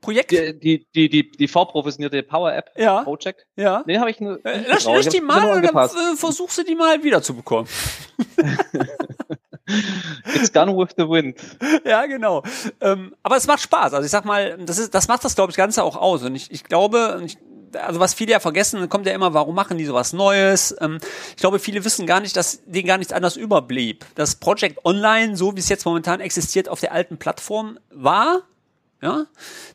Projekt? 0.00 0.30
Die, 0.30 0.58
die, 0.58 0.86
die, 0.94 1.08
die, 1.08 1.30
die 1.30 1.48
vorprovisionierte 1.48 2.22
Power-App 2.22 2.70
ja. 2.76 3.02
Project? 3.02 3.46
Ja. 3.56 3.82
Nee, 3.86 3.98
habe 3.98 4.10
ich 4.10 4.20
nur. 4.20 4.44
Äh, 4.44 4.68
lösch, 4.68 4.86
lösch 4.86 5.08
die 5.08 5.20
mal 5.20 5.56
und 5.56 5.62
dann 5.62 5.76
äh, 5.76 6.16
versuchst 6.16 6.58
du 6.58 6.64
die 6.64 6.74
mal 6.74 7.02
wiederzubekommen. 7.02 7.68
It's 10.34 10.52
gone 10.52 10.76
with 10.76 10.94
the 10.96 11.08
wind. 11.08 11.38
Ja, 11.84 12.06
genau. 12.06 12.42
Ähm, 12.80 13.14
aber 13.22 13.36
es 13.36 13.46
macht 13.46 13.60
Spaß. 13.60 13.94
Also 13.94 14.04
ich 14.04 14.10
sag 14.10 14.24
mal, 14.24 14.58
das 14.58 14.78
ist, 14.78 14.94
das 14.94 15.08
macht 15.08 15.24
das, 15.24 15.34
glaube 15.34 15.50
ich, 15.50 15.56
Ganze 15.56 15.84
auch 15.84 15.96
aus. 15.96 16.22
Und 16.22 16.34
ich, 16.34 16.50
ich 16.50 16.64
glaube, 16.64 17.22
ich, 17.24 17.38
also 17.74 18.00
was 18.00 18.14
viele 18.14 18.32
ja 18.32 18.40
vergessen, 18.40 18.88
kommt 18.88 19.06
ja 19.06 19.12
immer, 19.12 19.34
warum 19.34 19.54
machen 19.54 19.78
die 19.78 19.84
sowas 19.84 20.12
Neues? 20.12 20.74
Ähm, 20.80 20.98
ich 21.30 21.36
glaube, 21.36 21.58
viele 21.58 21.84
wissen 21.84 22.06
gar 22.06 22.20
nicht, 22.20 22.36
dass 22.36 22.62
denen 22.64 22.88
gar 22.88 22.98
nichts 22.98 23.12
anderes 23.12 23.36
überblieb. 23.36 24.04
Das 24.14 24.36
Project 24.36 24.84
Online, 24.84 25.36
so 25.36 25.54
wie 25.54 25.60
es 25.60 25.68
jetzt 25.68 25.84
momentan 25.84 26.20
existiert, 26.20 26.68
auf 26.68 26.80
der 26.80 26.92
alten 26.92 27.18
Plattform 27.18 27.78
war 27.90 28.42
ja, 29.02 29.24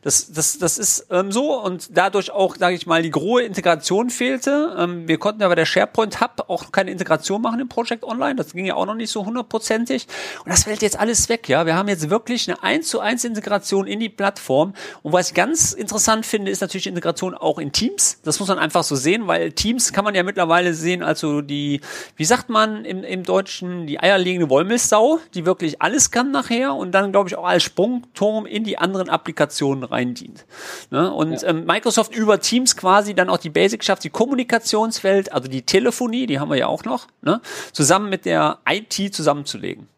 das, 0.02 0.30
das, 0.32 0.58
das 0.58 0.78
ist 0.78 1.08
ähm, 1.10 1.32
so 1.32 1.60
und 1.60 1.96
dadurch 1.96 2.30
auch, 2.30 2.54
sage 2.54 2.76
ich 2.76 2.86
mal, 2.86 3.02
die 3.02 3.10
große 3.10 3.42
Integration 3.42 4.08
fehlte. 4.08 4.76
Ähm, 4.78 5.08
wir 5.08 5.18
konnten 5.18 5.40
ja 5.42 5.48
bei 5.48 5.56
der 5.56 5.66
SharePoint 5.66 6.20
Hub 6.20 6.44
auch 6.46 6.70
keine 6.70 6.92
Integration 6.92 7.42
machen 7.42 7.58
im 7.58 7.68
Project 7.68 8.04
Online. 8.04 8.36
Das 8.36 8.52
ging 8.52 8.66
ja 8.66 8.74
auch 8.74 8.86
noch 8.86 8.94
nicht 8.94 9.10
so 9.10 9.26
hundertprozentig. 9.26 10.06
Und 10.44 10.52
das 10.52 10.62
fällt 10.62 10.80
jetzt 10.80 10.96
alles 10.96 11.28
weg. 11.28 11.48
Ja, 11.48 11.66
wir 11.66 11.74
haben 11.74 11.88
jetzt 11.88 12.08
wirklich 12.08 12.48
eine 12.48 12.62
1 12.62 12.86
zu 12.86 13.00
1 13.00 13.24
Integration 13.24 13.88
in 13.88 13.98
die 13.98 14.08
Plattform. 14.08 14.74
Und 15.02 15.12
was 15.12 15.30
ich 15.30 15.34
ganz 15.34 15.72
interessant 15.72 16.24
finde, 16.24 16.52
ist 16.52 16.60
natürlich 16.60 16.86
Integration 16.86 17.34
auch 17.34 17.58
in 17.58 17.72
Teams. 17.72 18.20
Das 18.22 18.38
muss 18.38 18.48
man 18.48 18.60
einfach 18.60 18.84
so 18.84 18.94
sehen, 18.94 19.26
weil 19.26 19.50
Teams 19.50 19.92
kann 19.92 20.04
man 20.04 20.14
ja 20.14 20.22
mittlerweile 20.22 20.72
sehen, 20.72 21.02
also 21.02 21.40
die, 21.40 21.80
wie 22.14 22.24
sagt 22.24 22.48
man 22.48 22.84
im, 22.84 23.02
im 23.02 23.24
Deutschen, 23.24 23.88
die 23.88 23.98
eierlegende 23.98 24.48
Wollmilchsau, 24.50 25.18
die 25.34 25.46
wirklich 25.46 25.82
alles 25.82 26.12
kann 26.12 26.30
nachher 26.30 26.74
und 26.74 26.92
dann, 26.92 27.10
glaube 27.10 27.28
ich, 27.28 27.36
auch 27.36 27.44
als 27.44 27.64
Sprungturm 27.64 28.46
in 28.46 28.62
die 28.62 28.78
anderen 28.78 29.15
Applikationen 29.16 29.82
rein 29.82 30.14
dient. 30.14 30.46
Ne? 30.90 31.12
Und 31.12 31.42
ja. 31.42 31.48
ähm, 31.48 31.64
Microsoft 31.64 32.14
über 32.14 32.38
Teams 32.38 32.76
quasi 32.76 33.14
dann 33.14 33.28
auch 33.28 33.38
die 33.38 33.50
Basic 33.50 33.82
schafft, 33.82 34.04
die 34.04 34.10
Kommunikationswelt, 34.10 35.32
also 35.32 35.48
die 35.48 35.62
Telefonie, 35.62 36.26
die 36.26 36.38
haben 36.38 36.50
wir 36.50 36.56
ja 36.56 36.66
auch 36.66 36.84
noch, 36.84 37.08
ne? 37.22 37.40
zusammen 37.72 38.08
mit 38.10 38.24
der 38.24 38.58
IT 38.68 39.14
zusammenzulegen. 39.14 39.88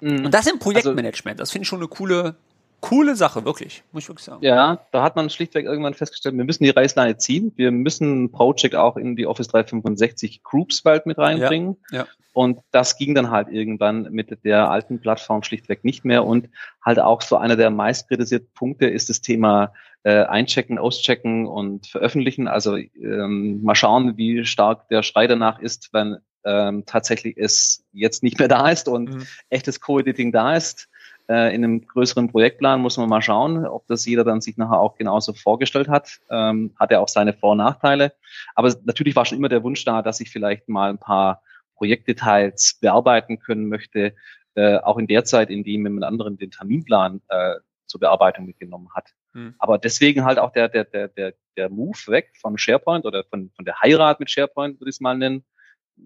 Mhm. 0.00 0.26
Und 0.26 0.34
das 0.34 0.46
im 0.46 0.54
also 0.54 0.70
Projektmanagement, 0.70 1.40
das 1.40 1.50
finde 1.50 1.64
ich 1.64 1.68
schon 1.68 1.80
eine 1.80 1.88
coole, 1.88 2.36
coole 2.82 3.16
Sache, 3.16 3.44
wirklich, 3.46 3.82
muss 3.92 4.02
ich 4.02 4.08
wirklich 4.08 4.24
sagen. 4.26 4.44
Ja, 4.44 4.84
da 4.90 5.02
hat 5.02 5.16
man 5.16 5.30
schlichtweg 5.30 5.64
irgendwann 5.64 5.94
festgestellt, 5.94 6.36
wir 6.36 6.44
müssen 6.44 6.64
die 6.64 6.70
Reißleine 6.70 7.16
ziehen. 7.16 7.52
Wir 7.56 7.70
müssen 7.70 8.30
Project 8.30 8.74
auch 8.74 8.98
in 8.98 9.16
die 9.16 9.26
Office 9.26 9.48
365 9.48 10.42
Groups 10.42 10.84
Welt 10.84 11.06
mit 11.06 11.16
reinbringen. 11.16 11.76
Ja, 11.90 11.98
ja. 12.00 12.06
Und 12.34 12.60
das 12.72 12.96
ging 12.96 13.14
dann 13.14 13.30
halt 13.30 13.48
irgendwann 13.48 14.10
mit 14.10 14.44
der 14.44 14.70
alten 14.70 15.00
Plattform 15.00 15.42
schlichtweg 15.42 15.84
nicht 15.84 16.04
mehr. 16.04 16.24
Und 16.24 16.48
halt 16.84 16.98
auch 16.98 17.22
so 17.22 17.36
einer 17.36 17.56
der 17.56 17.70
meist 17.70 18.08
kritisierten 18.08 18.48
Punkte 18.54 18.86
ist 18.86 19.08
das 19.08 19.20
Thema 19.20 19.72
äh, 20.02 20.24
Einchecken, 20.24 20.78
Auschecken 20.78 21.46
und 21.46 21.86
Veröffentlichen. 21.86 22.48
Also 22.48 22.76
ähm, 22.76 23.62
mal 23.62 23.76
schauen, 23.76 24.16
wie 24.16 24.44
stark 24.44 24.88
der 24.88 25.02
Schrei 25.02 25.26
danach 25.26 25.60
ist, 25.60 25.90
wenn 25.92 26.16
ähm, 26.44 26.84
tatsächlich 26.84 27.36
es 27.36 27.84
jetzt 27.92 28.24
nicht 28.24 28.38
mehr 28.40 28.48
da 28.48 28.68
ist 28.70 28.88
und 28.88 29.14
mhm. 29.14 29.26
echtes 29.50 29.80
Co-Editing 29.80 30.32
da 30.32 30.56
ist 30.56 30.88
äh, 31.32 31.54
in 31.54 31.64
einem 31.64 31.86
größeren 31.86 32.30
Projektplan 32.30 32.80
muss 32.80 32.98
man 32.98 33.08
mal 33.08 33.22
schauen, 33.22 33.64
ob 33.64 33.86
das 33.86 34.04
jeder 34.04 34.22
dann 34.22 34.42
sich 34.42 34.58
nachher 34.58 34.78
auch 34.78 34.96
genauso 34.96 35.32
vorgestellt 35.32 35.88
hat. 35.88 36.20
Ähm, 36.28 36.74
hat 36.78 36.90
ja 36.90 37.00
auch 37.00 37.08
seine 37.08 37.32
Vor- 37.32 37.52
und 37.52 37.58
Nachteile. 37.58 38.12
Aber 38.54 38.74
natürlich 38.84 39.16
war 39.16 39.24
schon 39.24 39.38
immer 39.38 39.48
der 39.48 39.62
Wunsch 39.62 39.82
da, 39.84 40.02
dass 40.02 40.20
ich 40.20 40.30
vielleicht 40.30 40.68
mal 40.68 40.90
ein 40.90 40.98
paar 40.98 41.42
Projektdetails 41.76 42.78
bearbeiten 42.80 43.38
können 43.38 43.68
möchte, 43.68 44.14
äh, 44.54 44.76
auch 44.76 44.98
in 44.98 45.06
der 45.06 45.24
Zeit, 45.24 45.48
in 45.48 45.64
dem 45.64 45.86
jemand 45.86 46.04
anderen 46.04 46.36
den 46.36 46.50
Terminplan 46.50 47.22
äh, 47.28 47.54
zur 47.86 48.00
Bearbeitung 48.00 48.44
mitgenommen 48.44 48.90
hat. 48.94 49.08
Hm. 49.32 49.54
Aber 49.58 49.78
deswegen 49.78 50.24
halt 50.24 50.38
auch 50.38 50.52
der, 50.52 50.68
der, 50.68 50.84
der, 50.84 51.08
der, 51.08 51.32
der 51.56 51.70
Move 51.70 51.98
weg 52.08 52.32
von 52.38 52.58
SharePoint 52.58 53.06
oder 53.06 53.24
von, 53.24 53.50
von 53.56 53.64
der 53.64 53.80
Heirat 53.80 54.20
mit 54.20 54.30
SharePoint, 54.30 54.80
würde 54.80 54.90
ich 54.90 54.96
es 54.96 55.00
mal 55.00 55.16
nennen. 55.16 55.44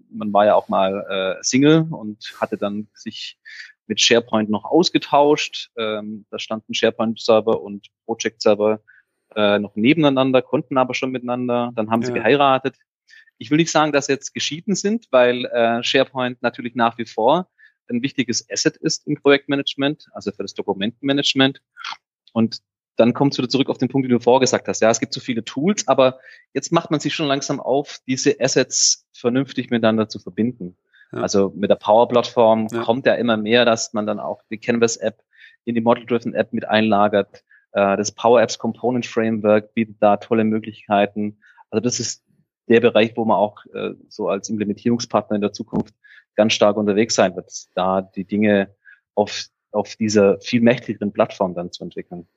Man 0.09 0.31
war 0.31 0.45
ja 0.45 0.55
auch 0.55 0.69
mal 0.69 1.37
äh, 1.39 1.43
Single 1.43 1.85
und 1.91 2.33
hatte 2.39 2.57
dann 2.57 2.87
sich 2.93 3.37
mit 3.87 3.99
SharePoint 3.99 4.49
noch 4.49 4.65
ausgetauscht. 4.65 5.71
Ähm, 5.77 6.25
da 6.29 6.39
standen 6.39 6.73
SharePoint-Server 6.73 7.61
und 7.61 7.87
Project-Server 8.05 8.81
äh, 9.35 9.59
noch 9.59 9.75
nebeneinander, 9.75 10.41
konnten 10.41 10.77
aber 10.77 10.93
schon 10.93 11.11
miteinander. 11.11 11.71
Dann 11.75 11.89
haben 11.89 12.01
ja. 12.01 12.07
sie 12.07 12.13
geheiratet. 12.13 12.75
Ich 13.37 13.51
will 13.51 13.57
nicht 13.57 13.71
sagen, 13.71 13.91
dass 13.91 14.07
sie 14.07 14.13
jetzt 14.13 14.33
geschieden 14.33 14.75
sind, 14.75 15.07
weil 15.11 15.45
äh, 15.45 15.83
SharePoint 15.83 16.41
natürlich 16.41 16.75
nach 16.75 16.97
wie 16.97 17.05
vor 17.05 17.47
ein 17.89 18.01
wichtiges 18.01 18.49
Asset 18.49 18.77
ist 18.77 19.07
im 19.07 19.15
Projektmanagement, 19.15 20.07
also 20.11 20.31
für 20.31 20.43
das 20.43 20.53
Dokumentenmanagement. 20.53 21.61
Und 22.33 22.61
dann 22.97 23.13
kommst 23.13 23.37
du 23.37 23.43
wieder 23.43 23.49
zurück 23.49 23.69
auf 23.69 23.77
den 23.77 23.89
Punkt, 23.89 24.05
den 24.05 24.17
du 24.17 24.19
vorgesagt 24.19 24.67
hast. 24.67 24.81
Ja, 24.81 24.89
es 24.89 24.99
gibt 24.99 25.13
so 25.13 25.19
viele 25.19 25.45
Tools, 25.45 25.87
aber 25.87 26.19
jetzt 26.53 26.71
macht 26.71 26.91
man 26.91 26.99
sich 26.99 27.13
schon 27.13 27.27
langsam 27.27 27.59
auf, 27.59 27.99
diese 28.07 28.39
Assets 28.39 29.07
vernünftig 29.13 29.69
miteinander 29.69 30.09
zu 30.09 30.19
verbinden. 30.19 30.77
Also 31.11 31.51
mit 31.55 31.69
der 31.69 31.75
Power-Plattform 31.75 32.67
ja. 32.71 32.81
kommt 32.83 33.05
ja 33.05 33.13
immer 33.13 33.37
mehr, 33.37 33.65
dass 33.65 33.93
man 33.93 34.05
dann 34.05 34.19
auch 34.19 34.41
die 34.49 34.57
Canvas-App 34.57 35.23
in 35.65 35.75
die 35.75 35.81
Model-Driven-App 35.81 36.53
mit 36.53 36.67
einlagert. 36.67 37.43
Äh, 37.71 37.97
das 37.97 38.11
Power 38.11 38.41
Apps 38.41 38.57
Component 38.57 39.05
Framework 39.05 39.73
bietet 39.73 39.97
da 39.99 40.17
tolle 40.17 40.43
Möglichkeiten. 40.43 41.39
Also 41.69 41.81
das 41.81 41.99
ist 41.99 42.23
der 42.67 42.81
Bereich, 42.81 43.15
wo 43.15 43.25
man 43.25 43.37
auch 43.37 43.65
äh, 43.73 43.91
so 44.09 44.29
als 44.29 44.49
Implementierungspartner 44.49 45.35
in 45.35 45.41
der 45.41 45.53
Zukunft 45.53 45.93
ganz 46.35 46.53
stark 46.53 46.77
unterwegs 46.77 47.15
sein 47.15 47.35
wird, 47.35 47.51
da 47.75 48.01
die 48.01 48.25
Dinge 48.25 48.75
auf, 49.15 49.47
auf 49.71 49.95
dieser 49.95 50.39
viel 50.39 50.61
mächtigeren 50.61 51.11
Plattform 51.11 51.55
dann 51.55 51.71
zu 51.71 51.83
entwickeln. 51.83 52.27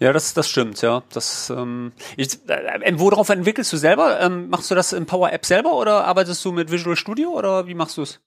Ja, 0.00 0.12
das, 0.12 0.34
das 0.34 0.48
stimmt, 0.48 0.82
ja. 0.82 1.02
Das, 1.12 1.50
ähm, 1.50 1.92
ich, 2.16 2.38
äh, 2.48 2.98
worauf 2.98 3.28
entwickelst 3.28 3.72
du 3.72 3.76
selber? 3.76 4.20
Ähm, 4.20 4.48
machst 4.48 4.70
du 4.70 4.74
das 4.74 4.92
in 4.92 5.06
Power 5.06 5.32
App 5.32 5.44
selber 5.46 5.78
oder 5.78 6.04
arbeitest 6.04 6.44
du 6.44 6.52
mit 6.52 6.70
Visual 6.70 6.96
Studio 6.96 7.30
oder 7.30 7.66
wie 7.66 7.74
machst 7.74 7.96
du 7.96 8.02
es? 8.02 8.20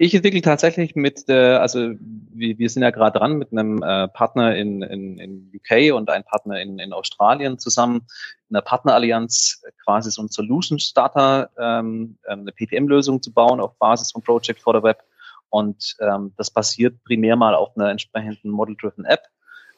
Ich 0.00 0.14
entwickle 0.14 0.42
tatsächlich 0.42 0.94
mit, 0.94 1.28
äh, 1.28 1.56
also 1.56 1.94
wir, 1.98 2.58
wir 2.58 2.70
sind 2.70 2.82
ja 2.82 2.90
gerade 2.90 3.18
dran 3.18 3.36
mit 3.36 3.50
einem 3.50 3.82
äh, 3.82 4.06
Partner 4.08 4.54
in, 4.54 4.82
in, 4.82 5.18
in 5.18 5.52
UK 5.56 5.92
und 5.92 6.08
einem 6.08 6.24
Partner 6.24 6.60
in, 6.60 6.78
in 6.78 6.92
Australien 6.92 7.58
zusammen 7.58 8.06
in 8.48 8.54
der 8.54 8.60
Partnerallianz 8.60 9.62
quasi 9.84 10.10
so 10.10 10.22
ein 10.22 10.28
Solution 10.28 10.78
Starter, 10.78 11.50
ähm, 11.58 12.18
eine 12.28 12.52
PTM-Lösung 12.52 13.22
zu 13.22 13.32
bauen 13.32 13.60
auf 13.60 13.76
Basis 13.78 14.12
von 14.12 14.22
Project 14.22 14.60
for 14.60 14.76
the 14.76 14.82
Web. 14.82 15.02
Und 15.50 15.96
ähm, 16.00 16.32
das 16.36 16.50
basiert 16.50 17.02
primär 17.04 17.34
mal 17.34 17.54
auf 17.54 17.76
einer 17.76 17.90
entsprechenden 17.90 18.50
Model-Driven 18.50 19.04
App 19.04 19.22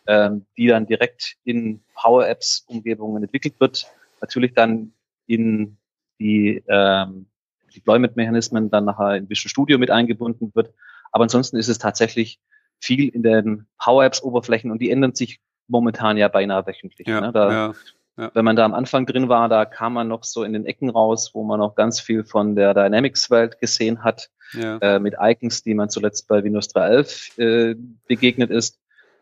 ähm, 0.06 0.46
die 0.56 0.66
dann 0.66 0.86
direkt 0.86 1.36
in 1.44 1.82
Power 1.94 2.28
Apps 2.28 2.64
Umgebungen 2.68 3.22
entwickelt 3.22 3.54
wird. 3.58 3.86
Natürlich 4.20 4.54
dann 4.54 4.92
in 5.26 5.76
die 6.18 6.62
ähm, 6.68 7.26
Deployment-Mechanismen 7.74 8.70
dann 8.70 8.84
nachher 8.84 9.16
in 9.16 9.28
Visual 9.30 9.50
Studio 9.50 9.78
mit 9.78 9.90
eingebunden 9.90 10.50
wird. 10.54 10.72
Aber 11.12 11.24
ansonsten 11.24 11.56
ist 11.56 11.68
es 11.68 11.78
tatsächlich 11.78 12.40
viel 12.80 13.08
in 13.08 13.22
den 13.22 13.66
Power 13.78 14.04
Apps 14.04 14.22
Oberflächen 14.22 14.70
und 14.70 14.80
die 14.80 14.90
ändern 14.90 15.14
sich 15.14 15.40
momentan 15.68 16.16
ja 16.16 16.28
beinahe 16.28 16.66
wöchentlich. 16.66 17.06
Ja, 17.06 17.20
ne? 17.20 17.32
da, 17.32 17.52
ja, 17.52 17.74
ja. 18.16 18.30
Wenn 18.34 18.44
man 18.44 18.56
da 18.56 18.64
am 18.64 18.74
Anfang 18.74 19.06
drin 19.06 19.28
war, 19.28 19.48
da 19.48 19.64
kam 19.64 19.94
man 19.94 20.08
noch 20.08 20.24
so 20.24 20.42
in 20.42 20.52
den 20.52 20.66
Ecken 20.66 20.90
raus, 20.90 21.30
wo 21.32 21.44
man 21.44 21.60
noch 21.60 21.74
ganz 21.74 22.00
viel 22.00 22.24
von 22.24 22.56
der 22.56 22.74
Dynamics-Welt 22.74 23.60
gesehen 23.60 24.02
hat, 24.02 24.30
äh, 24.80 24.98
mit 24.98 25.14
Icons, 25.20 25.62
die 25.62 25.74
man 25.74 25.90
zuletzt 25.90 26.26
bei 26.26 26.42
Windows 26.42 26.74
3.11 26.74 27.40
äh, 27.40 27.76
begegnet 28.08 28.50
ist. 28.50 28.79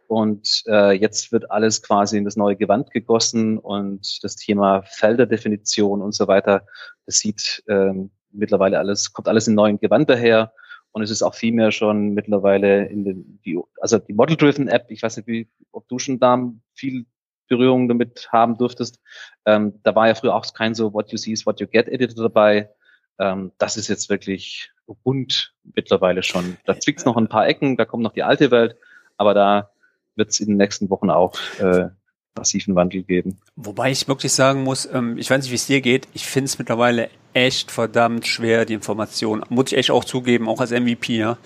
Und 0.08 0.62
äh, 0.66 0.92
jetzt 0.92 1.32
wird 1.32 1.50
alles 1.50 1.82
quasi 1.82 2.16
in 2.16 2.24
das 2.24 2.34
neue 2.34 2.56
Gewand 2.56 2.90
gegossen 2.90 3.58
und 3.58 4.24
das 4.24 4.36
Thema 4.36 4.82
Felderdefinition 4.82 6.00
und 6.00 6.14
so 6.14 6.26
weiter, 6.26 6.66
das 7.04 7.18
sieht 7.18 7.62
ähm, 7.68 8.10
mittlerweile 8.32 8.78
alles, 8.78 9.12
kommt 9.12 9.28
alles 9.28 9.46
in 9.48 9.54
neuen 9.54 9.78
Gewand 9.78 10.08
daher. 10.08 10.52
Und 10.92 11.02
es 11.02 11.10
ist 11.10 11.22
auch 11.22 11.34
viel 11.34 11.52
mehr 11.52 11.72
schon 11.72 12.14
mittlerweile 12.14 12.86
in 12.86 13.04
den, 13.04 13.40
die, 13.44 13.60
also 13.82 13.98
die 13.98 14.14
Model-Driven 14.14 14.68
App, 14.68 14.86
ich 14.88 15.02
weiß 15.02 15.18
nicht, 15.18 15.26
wie, 15.26 15.46
ob 15.72 15.86
du 15.88 15.98
schon 15.98 16.18
da 16.18 16.52
viel 16.72 17.04
Berührung 17.46 17.86
damit 17.86 18.28
haben 18.32 18.56
durftest. 18.56 18.98
Ähm, 19.44 19.78
da 19.82 19.94
war 19.94 20.08
ja 20.08 20.14
früher 20.14 20.34
auch 20.34 20.54
kein 20.54 20.74
so 20.74 20.94
What 20.94 21.12
you 21.12 21.18
see 21.18 21.32
is 21.32 21.44
what 21.44 21.60
you 21.60 21.66
get 21.66 21.86
Editor 21.86 22.24
dabei. 22.24 22.70
Ähm, 23.18 23.52
das 23.58 23.76
ist 23.76 23.88
jetzt 23.88 24.08
wirklich 24.08 24.70
rund 25.04 25.54
mittlerweile 25.74 26.22
schon. 26.22 26.56
Da 26.64 26.80
zwickt 26.80 27.04
noch 27.04 27.18
ein 27.18 27.28
paar 27.28 27.46
Ecken, 27.46 27.76
da 27.76 27.84
kommt 27.84 28.02
noch 28.02 28.14
die 28.14 28.22
alte 28.22 28.50
Welt, 28.50 28.76
aber 29.18 29.34
da 29.34 29.70
wird 30.18 30.30
es 30.30 30.40
in 30.40 30.48
den 30.48 30.56
nächsten 30.58 30.90
Wochen 30.90 31.08
auch 31.08 31.34
äh, 31.58 31.88
massiven 32.36 32.74
Wandel 32.74 33.02
geben. 33.02 33.38
Wobei 33.56 33.90
ich 33.90 34.06
wirklich 34.08 34.32
sagen 34.32 34.62
muss, 34.62 34.88
ähm, 34.92 35.18
ich 35.18 35.30
weiß 35.30 35.42
nicht, 35.42 35.50
wie 35.50 35.56
es 35.56 35.66
dir 35.66 35.80
geht, 35.80 36.08
ich 36.12 36.26
finde 36.26 36.46
es 36.46 36.58
mittlerweile 36.58 37.10
echt 37.32 37.70
verdammt 37.70 38.26
schwer, 38.26 38.64
die 38.64 38.74
Information, 38.74 39.44
muss 39.48 39.72
ich 39.72 39.78
echt 39.78 39.90
auch 39.90 40.04
zugeben, 40.04 40.48
auch 40.48 40.60
als 40.60 40.70
MVP, 40.70 41.16
ja, 41.16 41.38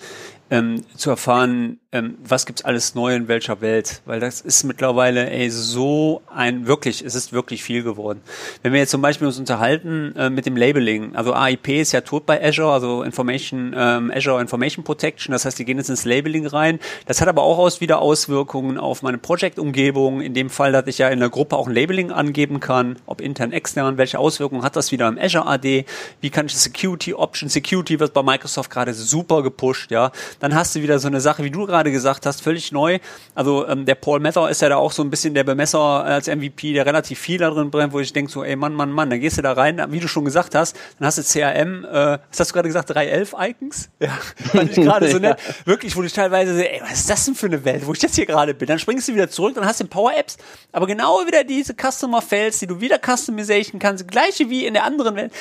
ähm, 0.49 0.83
zu 0.95 1.09
erfahren, 1.09 1.79
ähm, 1.93 2.15
was 2.27 2.45
gibt's 2.45 2.65
alles 2.65 2.95
neu 2.95 3.15
in 3.15 3.27
welcher 3.27 3.61
Welt, 3.61 4.01
weil 4.05 4.19
das 4.19 4.41
ist 4.41 4.63
mittlerweile 4.63 5.29
ey, 5.29 5.49
so 5.49 6.21
ein, 6.33 6.67
wirklich, 6.67 7.05
es 7.05 7.15
ist 7.15 7.31
wirklich 7.31 7.63
viel 7.63 7.83
geworden. 7.83 8.21
Wenn 8.63 8.73
wir 8.73 8.79
jetzt 8.79 8.89
zum 8.89 9.01
Beispiel 9.01 9.27
uns 9.27 9.37
unterhalten 9.37 10.15
äh, 10.17 10.29
mit 10.29 10.45
dem 10.47 10.57
Labeling, 10.57 11.15
also 11.15 11.33
AIP 11.33 11.69
ist 11.69 11.91
ja 11.91 12.01
tot 12.01 12.25
bei 12.25 12.43
Azure, 12.43 12.73
also 12.73 13.03
Information, 13.03 13.75
ähm, 13.77 14.11
Azure 14.13 14.41
Information 14.41 14.83
Protection, 14.83 15.31
das 15.31 15.45
heißt, 15.45 15.59
die 15.59 15.65
gehen 15.65 15.77
jetzt 15.77 15.89
ins 15.89 16.03
Labeling 16.03 16.47
rein. 16.47 16.79
Das 17.05 17.21
hat 17.21 17.27
aber 17.27 17.43
auch 17.43 17.59
aus 17.59 17.79
wieder 17.79 17.99
Auswirkungen 17.99 18.77
auf 18.79 19.03
meine 19.03 19.19
Project-Umgebung, 19.19 20.21
in 20.21 20.33
dem 20.33 20.49
Fall, 20.49 20.71
dass 20.71 20.87
ich 20.87 20.97
ja 20.97 21.09
in 21.09 21.19
der 21.19 21.29
Gruppe 21.29 21.55
auch 21.55 21.67
ein 21.67 21.75
Labeling 21.75 22.11
angeben 22.11 22.59
kann, 22.59 22.97
ob 23.05 23.21
intern, 23.21 23.51
extern, 23.51 23.97
welche 23.97 24.17
Auswirkungen 24.17 24.63
hat 24.63 24.75
das 24.75 24.91
wieder 24.91 25.07
im 25.07 25.19
Azure 25.19 25.45
AD, 25.45 25.85
wie 26.21 26.29
kann 26.31 26.47
ich 26.47 26.55
Security 26.55 27.13
Option, 27.13 27.49
Security 27.49 27.99
wird 27.99 28.13
bei 28.13 28.23
Microsoft 28.23 28.71
gerade 28.71 28.95
super 28.95 29.43
gepusht, 29.43 29.91
ja, 29.91 30.11
dann 30.39 30.55
hast 30.55 30.75
du 30.75 30.81
wieder 30.81 30.97
so 30.97 31.07
eine 31.07 31.21
Sache, 31.21 31.43
wie 31.43 31.51
du 31.51 31.67
gerade 31.67 31.82
gesagt 31.91 32.25
hast, 32.25 32.41
völlig 32.41 32.71
neu. 32.71 32.99
Also 33.35 33.67
ähm, 33.67 33.85
der 33.85 33.95
Paul 33.95 34.19
Mather 34.19 34.49
ist 34.49 34.61
ja 34.61 34.69
da 34.69 34.77
auch 34.77 34.91
so 34.91 35.03
ein 35.03 35.09
bisschen 35.09 35.33
der 35.33 35.43
Bemesser 35.43 35.79
als 35.79 36.27
MVP, 36.27 36.73
der 36.73 36.85
relativ 36.85 37.19
viel 37.19 37.37
da 37.37 37.49
drin 37.49 37.71
brennt, 37.71 37.93
wo 37.93 37.99
ich 37.99 38.13
denke 38.13 38.31
so, 38.31 38.43
ey 38.43 38.55
Mann, 38.55 38.73
Mann, 38.73 38.91
Mann, 38.91 39.09
dann 39.09 39.19
gehst 39.19 39.37
du 39.37 39.41
da 39.41 39.53
rein, 39.53 39.83
wie 39.89 39.99
du 39.99 40.07
schon 40.07 40.25
gesagt 40.25 40.55
hast, 40.55 40.75
dann 40.99 41.07
hast 41.07 41.17
du 41.17 41.23
CRM, 41.23 41.85
äh, 41.85 42.19
was 42.29 42.39
hast 42.39 42.51
du 42.51 42.53
gerade 42.53 42.69
gesagt, 42.69 42.89
311 42.89 43.35
Icons? 43.39 43.89
Ja, 43.99 44.09
fand 44.51 44.77
ich 44.77 44.83
gerade 44.83 45.09
so 45.09 45.17
nett. 45.19 45.39
Ja. 45.39 45.53
Wirklich, 45.65 45.95
wo 45.95 46.03
ich 46.03 46.13
teilweise 46.13 46.53
sehe, 46.55 46.71
ey, 46.71 46.81
was 46.81 46.99
ist 46.99 47.09
das 47.09 47.25
denn 47.25 47.35
für 47.35 47.47
eine 47.47 47.63
Welt, 47.65 47.85
wo 47.85 47.93
ich 47.93 48.01
jetzt 48.01 48.15
hier 48.15 48.25
gerade 48.25 48.53
bin? 48.53 48.67
Dann 48.67 48.79
springst 48.79 49.07
du 49.07 49.13
wieder 49.13 49.29
zurück, 49.29 49.55
dann 49.55 49.65
hast 49.65 49.79
du 49.79 49.85
Power 49.85 50.13
Apps, 50.15 50.37
aber 50.71 50.87
genau 50.87 51.25
wieder 51.25 51.43
diese 51.43 51.73
Customer 51.73 52.21
Felds, 52.21 52.59
die 52.59 52.67
du 52.67 52.81
wieder 52.81 52.99
customization 52.99 53.79
kannst, 53.79 54.07
gleiche 54.07 54.49
wie 54.49 54.65
in 54.65 54.73
der 54.73 54.83
anderen 54.83 55.15
Welt. 55.15 55.31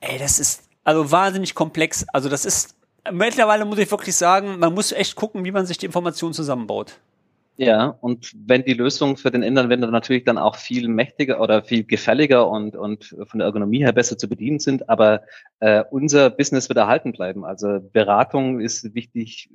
Ey, 0.00 0.18
das 0.18 0.38
ist 0.38 0.62
also 0.88 1.10
wahnsinnig 1.10 1.54
komplex. 1.54 2.06
Also 2.14 2.30
das 2.30 2.46
ist 2.46 2.77
mittlerweile 3.12 3.64
muss 3.64 3.78
ich 3.78 3.90
wirklich 3.90 4.16
sagen, 4.16 4.58
man 4.58 4.74
muss 4.74 4.92
echt 4.92 5.16
gucken, 5.16 5.44
wie 5.44 5.52
man 5.52 5.66
sich 5.66 5.78
die 5.78 5.86
Informationen 5.86 6.34
zusammenbaut. 6.34 6.98
Ja, 7.60 7.96
und 8.00 8.32
wenn 8.46 8.62
die 8.62 8.74
Lösung 8.74 9.16
für 9.16 9.32
den 9.32 9.42
Endanwender 9.42 9.90
natürlich 9.90 10.22
dann 10.22 10.38
auch 10.38 10.54
viel 10.54 10.86
mächtiger 10.86 11.40
oder 11.40 11.64
viel 11.64 11.82
gefälliger 11.82 12.48
und, 12.48 12.76
und 12.76 13.16
von 13.26 13.40
der 13.40 13.46
Ergonomie 13.46 13.80
her 13.80 13.92
besser 13.92 14.16
zu 14.16 14.28
bedienen 14.28 14.60
sind, 14.60 14.88
aber 14.88 15.22
äh, 15.58 15.82
unser 15.90 16.30
Business 16.30 16.68
wird 16.68 16.78
erhalten 16.78 17.10
bleiben. 17.10 17.44
Also 17.44 17.80
Beratung 17.92 18.60
ist 18.60 18.94
wichtig 18.94 19.50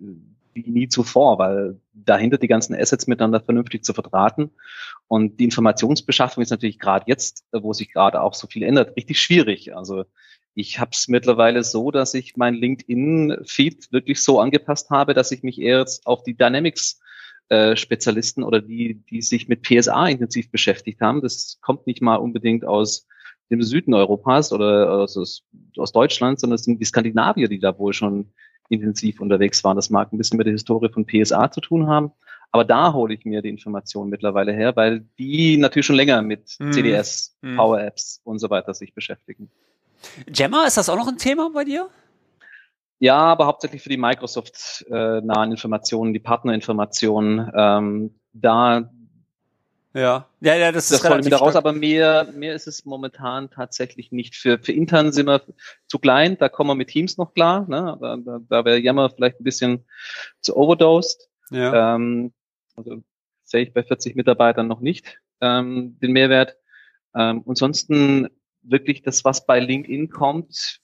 wie 0.53 0.69
nie 0.69 0.89
zuvor, 0.89 1.39
weil 1.39 1.79
dahinter 1.93 2.37
die 2.37 2.49
ganzen 2.49 2.75
Assets 2.75 3.07
miteinander 3.07 3.39
vernünftig 3.39 3.85
zu 3.85 3.93
verdrahten. 3.93 4.51
Und 5.07 5.39
die 5.39 5.45
Informationsbeschaffung 5.45 6.43
ist 6.43 6.49
natürlich 6.49 6.79
gerade 6.79 7.05
jetzt, 7.07 7.45
wo 7.53 7.71
sich 7.71 7.91
gerade 7.91 8.21
auch 8.21 8.33
so 8.33 8.47
viel 8.47 8.63
ändert, 8.63 8.97
richtig 8.97 9.21
schwierig. 9.21 9.75
Also 9.77 10.03
ich 10.55 10.79
habe 10.79 10.91
es 10.93 11.07
mittlerweile 11.07 11.63
so, 11.63 11.91
dass 11.91 12.13
ich 12.13 12.37
mein 12.37 12.53
LinkedIn-Feed 12.53 13.91
wirklich 13.91 14.21
so 14.21 14.39
angepasst 14.39 14.89
habe, 14.89 15.13
dass 15.13 15.31
ich 15.31 15.43
mich 15.43 15.59
eher 15.59 15.79
jetzt 15.79 16.05
auf 16.05 16.23
die 16.23 16.35
Dynamics 16.35 16.99
äh, 17.49 17.75
Spezialisten 17.75 18.43
oder 18.43 18.61
die, 18.61 19.03
die 19.09 19.21
sich 19.21 19.47
mit 19.47 19.63
PSA 19.63 20.07
intensiv 20.07 20.51
beschäftigt 20.51 21.01
haben. 21.01 21.21
Das 21.21 21.59
kommt 21.61 21.87
nicht 21.87 22.01
mal 22.01 22.15
unbedingt 22.15 22.65
aus 22.65 23.07
dem 23.49 23.61
Süden 23.61 23.93
Europas 23.93 24.53
oder 24.53 24.91
aus, 24.91 25.43
aus 25.77 25.91
Deutschland, 25.91 26.39
sondern 26.39 26.55
es 26.55 26.63
sind 26.63 26.79
die 26.79 26.85
Skandinavier, 26.85 27.47
die 27.47 27.59
da 27.59 27.77
wohl 27.77 27.93
schon 27.93 28.31
intensiv 28.69 29.21
unterwegs 29.21 29.63
waren. 29.63 29.75
Das 29.75 29.89
mag 29.89 30.13
ein 30.13 30.17
bisschen 30.17 30.37
mit 30.37 30.47
der 30.47 30.53
Historie 30.53 30.89
von 30.89 31.05
PSA 31.05 31.51
zu 31.51 31.61
tun 31.61 31.87
haben. 31.87 32.11
Aber 32.51 32.63
da 32.63 32.93
hole 32.93 33.15
ich 33.15 33.25
mir 33.25 33.41
die 33.41 33.49
Informationen 33.49 34.11
mittlerweile 34.11 34.53
her, 34.53 34.75
weil 34.75 35.05
die 35.17 35.57
natürlich 35.57 35.87
schon 35.87 35.95
länger 35.95 36.21
mit 36.21 36.55
mhm. 36.59 36.71
CDS, 36.71 37.35
mhm. 37.41 37.55
Power 37.55 37.81
Apps 37.81 38.21
und 38.23 38.37
so 38.37 38.49
weiter 38.49 38.73
sich 38.73 38.93
beschäftigen. 38.93 39.49
Gemma, 40.27 40.65
ist 40.65 40.77
das 40.77 40.89
auch 40.89 40.97
noch 40.97 41.07
ein 41.07 41.17
Thema 41.17 41.49
bei 41.53 41.63
dir? 41.63 41.89
Ja, 42.99 43.17
aber 43.17 43.47
hauptsächlich 43.47 43.81
für 43.81 43.89
die 43.89 43.97
Microsoft-nahen 43.97 45.49
äh, 45.49 45.53
Informationen, 45.53 46.13
die 46.13 46.19
Partnerinformationen. 46.19 47.51
Ähm, 47.55 48.15
da 48.31 48.89
ja, 49.95 50.27
ja, 50.41 50.55
ja, 50.55 50.71
das, 50.71 50.89
das 50.89 50.99
ist 50.99 51.05
relativ 51.05 51.27
wieder 51.27 51.37
raus, 51.37 51.55
aber 51.55 51.71
mehr, 51.71 52.27
mehr 52.33 52.55
ist 52.55 52.65
es 52.65 52.83
momentan 52.83 53.51
tatsächlich 53.51 54.11
nicht. 54.11 54.35
Für, 54.35 54.57
für 54.57 54.71
intern 54.71 55.11
sind 55.11 55.27
wir 55.27 55.43
zu 55.87 55.99
klein, 55.99 56.35
da 56.39 56.49
kommen 56.49 56.71
wir 56.71 56.75
mit 56.75 56.87
Teams 56.87 57.17
noch 57.17 57.35
klar, 57.35 57.67
ne? 57.69 57.95
Da, 58.01 58.17
da, 58.17 58.39
da 58.49 58.65
wäre 58.65 58.79
Jammer 58.79 59.11
vielleicht 59.11 59.39
ein 59.39 59.43
bisschen 59.43 59.85
zu 60.41 60.57
overdosed. 60.57 61.29
Ja. 61.51 61.95
Ähm, 61.95 62.33
also 62.75 63.03
sehe 63.43 63.63
ich 63.63 63.73
bei 63.73 63.83
40 63.83 64.15
Mitarbeitern 64.15 64.67
noch 64.67 64.79
nicht 64.79 65.19
ähm, 65.41 65.99
den 66.01 66.11
Mehrwert. 66.11 66.57
Ähm, 67.15 67.43
ansonsten 67.45 68.29
wirklich 68.63 69.01
das, 69.01 69.23
was 69.25 69.45
bei 69.45 69.59
LinkedIn 69.59 70.09
kommt, 70.09 70.81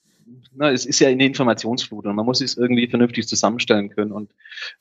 na, 0.53 0.71
es 0.71 0.85
ist 0.85 0.99
ja 0.99 1.09
in 1.09 1.19
der 1.19 1.27
Informationsflut 1.27 2.05
und 2.05 2.15
man 2.15 2.25
muss 2.25 2.41
es 2.41 2.57
irgendwie 2.57 2.87
vernünftig 2.87 3.27
zusammenstellen 3.27 3.89
können. 3.89 4.11
Und 4.11 4.31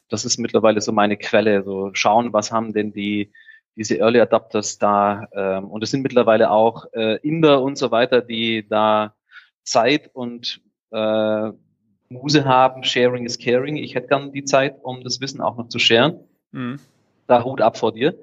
das 0.08 0.24
ist 0.24 0.38
mittlerweile 0.38 0.80
so 0.80 0.92
meine 0.92 1.16
Quelle. 1.16 1.62
So 1.64 1.90
schauen, 1.94 2.32
was 2.32 2.52
haben 2.52 2.72
denn 2.72 2.92
die 2.92 3.32
diese 3.76 3.98
Early 3.98 4.20
Adapters 4.20 4.78
da 4.78 5.28
ähm, 5.32 5.66
und 5.66 5.84
es 5.84 5.92
sind 5.92 6.02
mittlerweile 6.02 6.50
auch 6.50 6.87
äh, 6.94 7.16
Inder 7.26 7.62
und 7.62 7.78
so 7.78 7.92
weiter, 7.92 8.20
die 8.20 8.66
da 8.68 9.14
Zeit 9.62 10.11
und 10.12 10.61
äh, 10.90 11.50
Muse 12.08 12.44
haben. 12.44 12.82
Sharing 12.82 13.24
is 13.24 13.38
caring. 13.38 13.76
Ich 13.76 13.94
hätte 13.94 14.08
gern 14.08 14.32
die 14.32 14.44
Zeit, 14.44 14.76
um 14.82 15.04
das 15.04 15.20
Wissen 15.20 15.40
auch 15.40 15.56
noch 15.56 15.68
zu 15.68 15.78
sharen. 15.78 16.18
Mhm. 16.50 16.80
Da 17.28 17.44
Hut 17.44 17.61
ab 17.61 17.78
vor 17.78 17.92
dir. 17.92 18.18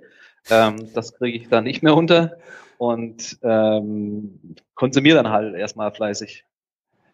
Ähm, 0.50 0.90
das 0.94 1.14
kriege 1.14 1.38
ich 1.38 1.48
da 1.48 1.62
nicht 1.62 1.84
mehr 1.84 1.96
unter 1.96 2.38
und 2.78 3.38
ähm, 3.42 4.40
konsumiere 4.76 5.18
dann 5.18 5.30
halt 5.32 5.56
erstmal 5.56 5.92
fleißig. 5.92 6.46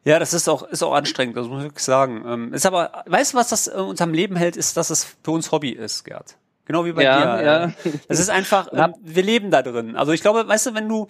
Ja, 0.04 0.18
das 0.18 0.34
ist 0.34 0.48
auch, 0.48 0.64
ist 0.64 0.82
auch 0.82 0.94
anstrengend, 0.94 1.38
das 1.38 1.48
muss 1.48 1.60
ich 1.60 1.66
wirklich 1.66 1.84
sagen. 1.84 2.24
Ähm, 2.26 2.54
ist 2.54 2.66
aber, 2.66 3.04
weißt 3.06 3.34
du, 3.34 3.38
was 3.38 3.50
das 3.50 3.68
in 3.68 3.80
unserem 3.80 4.14
Leben 4.14 4.36
hält, 4.36 4.58
ist, 4.58 4.76
dass 4.78 4.90
es 4.90 5.16
für 5.24 5.32
uns 5.32 5.52
Hobby 5.52 5.70
ist, 5.70 6.04
Gerd. 6.04 6.38
Genau 6.66 6.86
wie 6.86 6.94
bei 6.94 7.04
ja, 7.04 7.38
dir. 7.38 7.44
Ja. 7.44 7.74
Das 8.08 8.20
ist 8.20 8.30
einfach, 8.30 8.70
ähm, 8.74 8.96
wir 9.02 9.24
leben 9.24 9.52
da 9.52 9.62
drin. 9.62 9.96
Also 9.96 10.12
ich 10.12 10.22
glaube, 10.22 10.48
weißt 10.48 10.68
du, 10.68 10.74
wenn 10.74 10.90
du, 10.90 11.08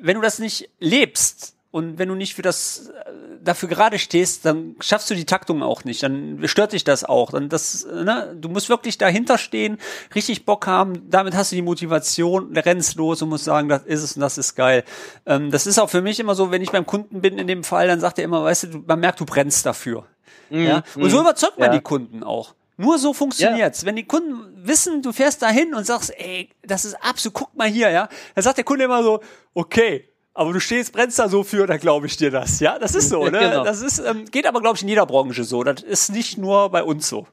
wenn 0.00 0.16
du 0.16 0.20
das 0.20 0.38
nicht 0.38 0.68
lebst, 0.78 1.56
und 1.72 1.98
wenn 1.98 2.08
du 2.08 2.16
nicht 2.16 2.34
für 2.34 2.42
das 2.42 2.88
äh, 2.88 3.12
dafür 3.42 3.68
gerade 3.68 4.00
stehst, 4.00 4.44
dann 4.44 4.74
schaffst 4.80 5.08
du 5.08 5.14
die 5.14 5.24
Taktung 5.24 5.62
auch 5.62 5.84
nicht. 5.84 6.02
Dann 6.02 6.40
stört 6.46 6.72
dich 6.72 6.82
das 6.82 7.04
auch. 7.04 7.30
Dann 7.30 7.48
das, 7.48 7.86
ne, 7.86 8.36
du 8.38 8.48
musst 8.48 8.68
wirklich 8.68 8.98
dahinter 8.98 9.38
stehen, 9.38 9.78
richtig 10.14 10.44
Bock 10.44 10.66
haben. 10.66 11.08
Damit 11.08 11.36
hast 11.36 11.52
du 11.52 11.56
die 11.56 11.62
Motivation, 11.62 12.56
rennst 12.56 12.96
los 12.96 13.22
und 13.22 13.28
musst 13.28 13.44
sagen, 13.44 13.68
das 13.68 13.84
ist 13.84 14.02
es 14.02 14.16
und 14.16 14.20
das 14.20 14.36
ist 14.36 14.56
geil. 14.56 14.82
Ähm, 15.26 15.52
das 15.52 15.68
ist 15.68 15.78
auch 15.78 15.88
für 15.88 16.02
mich 16.02 16.18
immer 16.18 16.34
so, 16.34 16.50
wenn 16.50 16.60
ich 16.60 16.72
beim 16.72 16.86
Kunden 16.86 17.20
bin 17.20 17.38
in 17.38 17.46
dem 17.46 17.62
Fall, 17.62 17.86
dann 17.86 18.00
sagt 18.00 18.18
er 18.18 18.24
immer, 18.24 18.42
weißt 18.42 18.64
du, 18.64 18.84
man 18.86 18.98
merkt, 18.98 19.20
du 19.20 19.24
brennst 19.24 19.64
dafür. 19.64 20.06
Mm, 20.50 20.64
ja? 20.64 20.82
Und 20.96 21.10
so 21.10 21.20
überzeugt 21.20 21.58
man 21.58 21.68
ja. 21.68 21.78
die 21.78 21.82
Kunden 21.82 22.24
auch. 22.24 22.54
Nur 22.78 22.98
so 22.98 23.12
funktioniert's. 23.12 23.82
Ja. 23.82 23.86
Wenn 23.86 23.96
die 23.96 24.06
Kunden 24.06 24.66
wissen, 24.66 25.02
du 25.02 25.12
fährst 25.12 25.42
dahin 25.42 25.74
und 25.74 25.86
sagst, 25.86 26.12
ey, 26.18 26.48
das 26.62 26.84
ist 26.84 26.94
absolut, 26.94 27.34
guck 27.34 27.54
mal 27.54 27.68
hier, 27.68 27.90
ja, 27.90 28.08
dann 28.34 28.42
sagt 28.42 28.56
der 28.56 28.64
Kunde 28.64 28.86
immer 28.86 29.02
so, 29.02 29.20
okay, 29.54 30.09
aber 30.40 30.54
du 30.54 30.60
stehst, 30.60 30.94
brennst 30.94 31.18
da 31.18 31.28
so 31.28 31.42
für, 31.42 31.66
dann 31.66 31.78
glaube 31.78 32.06
ich 32.06 32.16
dir 32.16 32.30
das. 32.30 32.60
Ja, 32.60 32.78
das 32.78 32.94
ist 32.94 33.10
so, 33.10 33.24
ne? 33.28 33.38
Genau. 33.38 33.62
Das 33.62 33.82
ist, 33.82 33.98
ähm, 33.98 34.24
geht 34.24 34.46
aber, 34.46 34.62
glaube 34.62 34.76
ich, 34.76 34.82
in 34.82 34.88
jeder 34.88 35.04
Branche 35.04 35.44
so. 35.44 35.62
Das 35.62 35.82
ist 35.82 36.10
nicht 36.10 36.38
nur 36.38 36.70
bei 36.70 36.82
uns 36.82 37.10
so. 37.10 37.26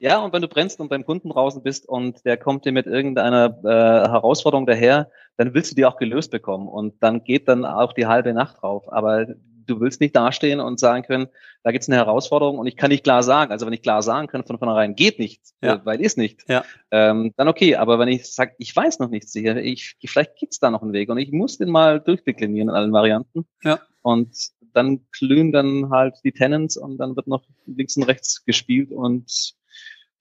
Ja, 0.00 0.18
und 0.18 0.34
wenn 0.34 0.42
du 0.42 0.48
brennst 0.48 0.78
und 0.78 0.88
beim 0.88 1.06
Kunden 1.06 1.30
draußen 1.30 1.62
bist 1.62 1.88
und 1.88 2.26
der 2.26 2.36
kommt 2.36 2.66
dir 2.66 2.72
mit 2.72 2.84
irgendeiner 2.84 3.58
äh, 3.64 4.10
Herausforderung 4.10 4.66
daher, 4.66 5.10
dann 5.38 5.54
willst 5.54 5.70
du 5.70 5.76
die 5.76 5.86
auch 5.86 5.96
gelöst 5.96 6.30
bekommen. 6.30 6.68
Und 6.68 7.02
dann 7.02 7.24
geht 7.24 7.48
dann 7.48 7.64
auch 7.64 7.94
die 7.94 8.06
halbe 8.06 8.34
Nacht 8.34 8.60
drauf. 8.60 8.92
Aber 8.92 9.26
du 9.66 9.80
willst 9.80 10.00
nicht 10.00 10.16
dastehen 10.16 10.60
und 10.60 10.78
sagen 10.78 11.04
können, 11.04 11.28
da 11.62 11.72
gibt 11.72 11.82
es 11.82 11.88
eine 11.88 11.96
Herausforderung 11.96 12.58
und 12.58 12.66
ich 12.66 12.76
kann 12.76 12.90
nicht 12.90 13.04
klar 13.04 13.22
sagen. 13.22 13.52
Also 13.52 13.66
wenn 13.66 13.72
ich 13.72 13.82
klar 13.82 14.02
sagen 14.02 14.28
kann 14.28 14.44
von 14.44 14.58
vornherein, 14.58 14.94
geht 14.94 15.18
nicht, 15.18 15.42
ja. 15.62 15.74
Äh, 15.74 15.80
weil 15.84 16.00
ist 16.00 16.18
nicht, 16.18 16.48
ja. 16.48 16.64
ähm, 16.90 17.32
dann 17.36 17.48
okay. 17.48 17.76
Aber 17.76 17.98
wenn 17.98 18.08
ich 18.08 18.32
sage, 18.32 18.54
ich 18.58 18.74
weiß 18.74 18.98
noch 18.98 19.10
nicht 19.10 19.28
sicher, 19.28 19.56
ich, 19.56 19.96
vielleicht 20.04 20.36
gibt's 20.36 20.58
da 20.58 20.70
noch 20.70 20.82
einen 20.82 20.92
Weg 20.92 21.08
und 21.08 21.18
ich 21.18 21.32
muss 21.32 21.58
den 21.58 21.70
mal 21.70 22.00
durchdeklinieren 22.00 22.68
in 22.68 22.74
allen 22.74 22.92
Varianten. 22.92 23.46
Ja. 23.62 23.80
Und 24.02 24.36
dann 24.72 25.06
glühen 25.10 25.52
dann 25.52 25.90
halt 25.90 26.16
die 26.22 26.32
Tenants 26.32 26.76
und 26.76 26.98
dann 26.98 27.16
wird 27.16 27.26
noch 27.26 27.44
links 27.66 27.96
und 27.96 28.04
rechts 28.04 28.44
gespielt 28.44 28.92
und 28.92 29.54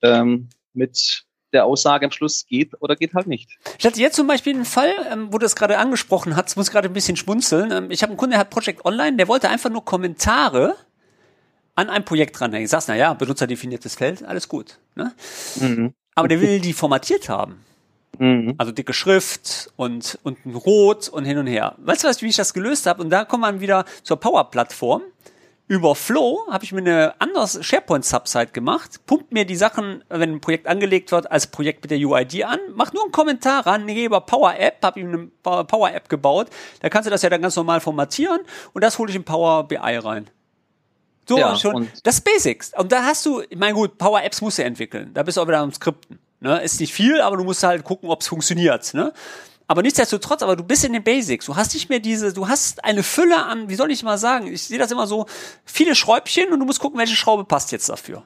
ähm, 0.01 0.49
mit 0.73 1.25
der 1.55 1.65
Aussage 1.65 2.05
am 2.05 2.11
Schluss 2.11 2.45
geht 2.45 2.73
oder 2.81 2.95
geht 2.95 3.13
halt 3.13 3.27
nicht. 3.27 3.57
Ich 3.79 3.85
hatte 3.85 3.99
jetzt 3.99 4.15
zum 4.15 4.27
Beispiel 4.27 4.53
einen 4.53 4.65
Fall, 4.65 4.93
ähm, 5.11 5.29
wo 5.31 5.39
du 5.39 5.45
es 5.45 5.55
gerade 5.55 5.77
angesprochen 5.77 6.35
hast, 6.35 6.55
muss 6.55 6.69
gerade 6.69 6.87
ein 6.87 6.93
bisschen 6.93 7.17
schmunzeln. 7.17 7.71
Ähm, 7.71 7.91
ich 7.91 8.03
habe 8.03 8.11
einen 8.11 8.17
Kunden, 8.17 8.31
der 8.31 8.39
hat 8.39 8.49
Project 8.49 8.85
Online, 8.85 9.17
der 9.17 9.27
wollte 9.27 9.49
einfach 9.49 9.69
nur 9.69 9.83
Kommentare 9.83 10.75
an 11.75 11.89
ein 11.89 12.05
Projekt 12.05 12.39
dranhängen. 12.39 12.65
Ich 12.65 12.71
sag's, 12.71 12.87
na 12.87 12.95
ja, 12.95 13.13
benutzerdefiniertes 13.13 13.95
Feld, 13.95 14.23
alles 14.23 14.47
gut. 14.47 14.79
Ne? 14.95 15.13
Mhm. 15.59 15.93
Aber 16.15 16.27
der 16.27 16.39
will 16.39 16.61
die 16.61 16.73
formatiert 16.73 17.27
haben. 17.27 17.65
Mhm. 18.17 18.55
Also 18.57 18.71
dicke 18.71 18.93
Schrift 18.93 19.71
und, 19.75 20.19
und 20.23 20.45
ein 20.45 20.55
Rot 20.55 21.09
und 21.09 21.25
hin 21.25 21.37
und 21.37 21.47
her. 21.47 21.75
Weißt 21.79 22.03
du, 22.03 22.07
was, 22.07 22.21
wie 22.21 22.27
ich 22.27 22.35
das 22.37 22.53
gelöst 22.53 22.85
habe? 22.85 23.01
Und 23.01 23.09
da 23.09 23.25
kommt 23.25 23.41
man 23.41 23.59
wieder 23.59 23.85
zur 24.03 24.19
Power-Plattform 24.19 25.01
über 25.67 25.95
Flow 25.95 26.45
habe 26.49 26.63
ich 26.63 26.71
mir 26.71 26.80
eine 26.80 27.13
andere 27.19 27.47
SharePoint-Subsite 27.47 28.51
gemacht, 28.51 29.06
pumpt 29.08 29.32
mir 29.32 29.45
die 29.45 29.56
Sachen, 29.56 30.04
wenn 30.10 30.34
ein 30.34 30.41
Projekt 30.41 30.67
angelegt 30.67 31.12
wird, 31.12 31.32
als 31.32 31.47
Projekt 31.47 31.84
mit 31.84 31.91
der 31.91 31.97
UID 31.97 32.43
an, 32.43 32.60
macht 32.73 32.93
nur 32.93 33.04
einen 33.04 33.12
Kommentar 33.12 33.65
ran, 33.65 33.88
gehe 33.88 34.06
über 34.06 34.21
Power 34.21 34.56
App, 34.60 34.78
habe 34.84 34.99
ihm 34.99 35.08
eine 35.08 35.63
Power 35.63 35.91
App 35.91 36.08
gebaut, 36.08 36.47
da 36.82 36.89
kannst 36.89 37.08
du 37.08 37.12
das 37.12 37.23
ja 37.23 37.30
dann 37.30 37.41
ganz 37.41 37.56
normal 37.56 37.82
formatieren 37.82 38.41
und 38.73 38.84
das 38.84 38.99
hole 38.99 39.10
ich 39.10 39.15
in 39.15 39.23
Power 39.23 39.67
BI 39.67 39.78
rein. 39.78 40.30
So, 41.28 41.39
ja, 41.39 41.56
schon. 41.56 41.88
Das 42.04 42.21
Basics. 42.21 42.71
Und 42.78 42.91
da 42.91 43.04
hast 43.04 43.25
du, 43.25 43.41
ich 43.49 43.58
meine, 43.58 43.73
gut, 43.73 43.97
Power 43.97 44.23
Apps 44.23 44.41
musst 44.41 44.60
du 44.60 44.63
entwickeln. 44.63 45.12
Da 45.15 45.23
bist 45.23 45.38
du 45.38 45.41
auch 45.41 45.47
wieder 45.47 45.58
am 45.58 45.73
Skripten. 45.73 46.19
Ne? 46.39 46.62
Ist 46.62 46.80
nicht 46.80 46.93
viel, 46.93 47.19
aber 47.19 47.38
du 47.38 47.43
musst 47.43 47.63
halt 47.63 47.84
gucken, 47.84 48.10
ob 48.10 48.21
es 48.21 48.28
funktioniert. 48.28 48.93
Ne? 48.93 49.12
Aber 49.67 49.82
nichtsdestotrotz, 49.82 50.43
aber 50.43 50.56
du 50.56 50.63
bist 50.63 50.86
in 50.86 50.93
den 50.93 51.04
Basics. 51.04 51.47
Du 51.47 51.56
hast 51.56 51.73
nicht 51.73 51.89
mehr 51.89 51.99
diese, 51.99 52.34
du 52.34 52.47
hast 52.47 52.84
eine 52.84 53.04
Fülle 53.04 53.45
an, 53.45 53.69
wie 53.69 53.75
soll 53.75 53.91
ich 53.91 54.04
mal 54.04 54.17
sagen? 54.17 54.47
Ich 54.47 54.63
sehe 54.63 54.78
das 54.78 54.91
immer 54.91 55.08
so, 55.08 55.25
viele 55.65 55.95
Schräubchen 55.95 56.51
und 56.51 56.60
du 56.60 56.65
musst 56.65 56.80
gucken, 56.80 56.99
welche 56.99 57.15
Schraube 57.15 57.45
passt 57.45 57.71
jetzt 57.71 57.89
dafür. 57.89 58.23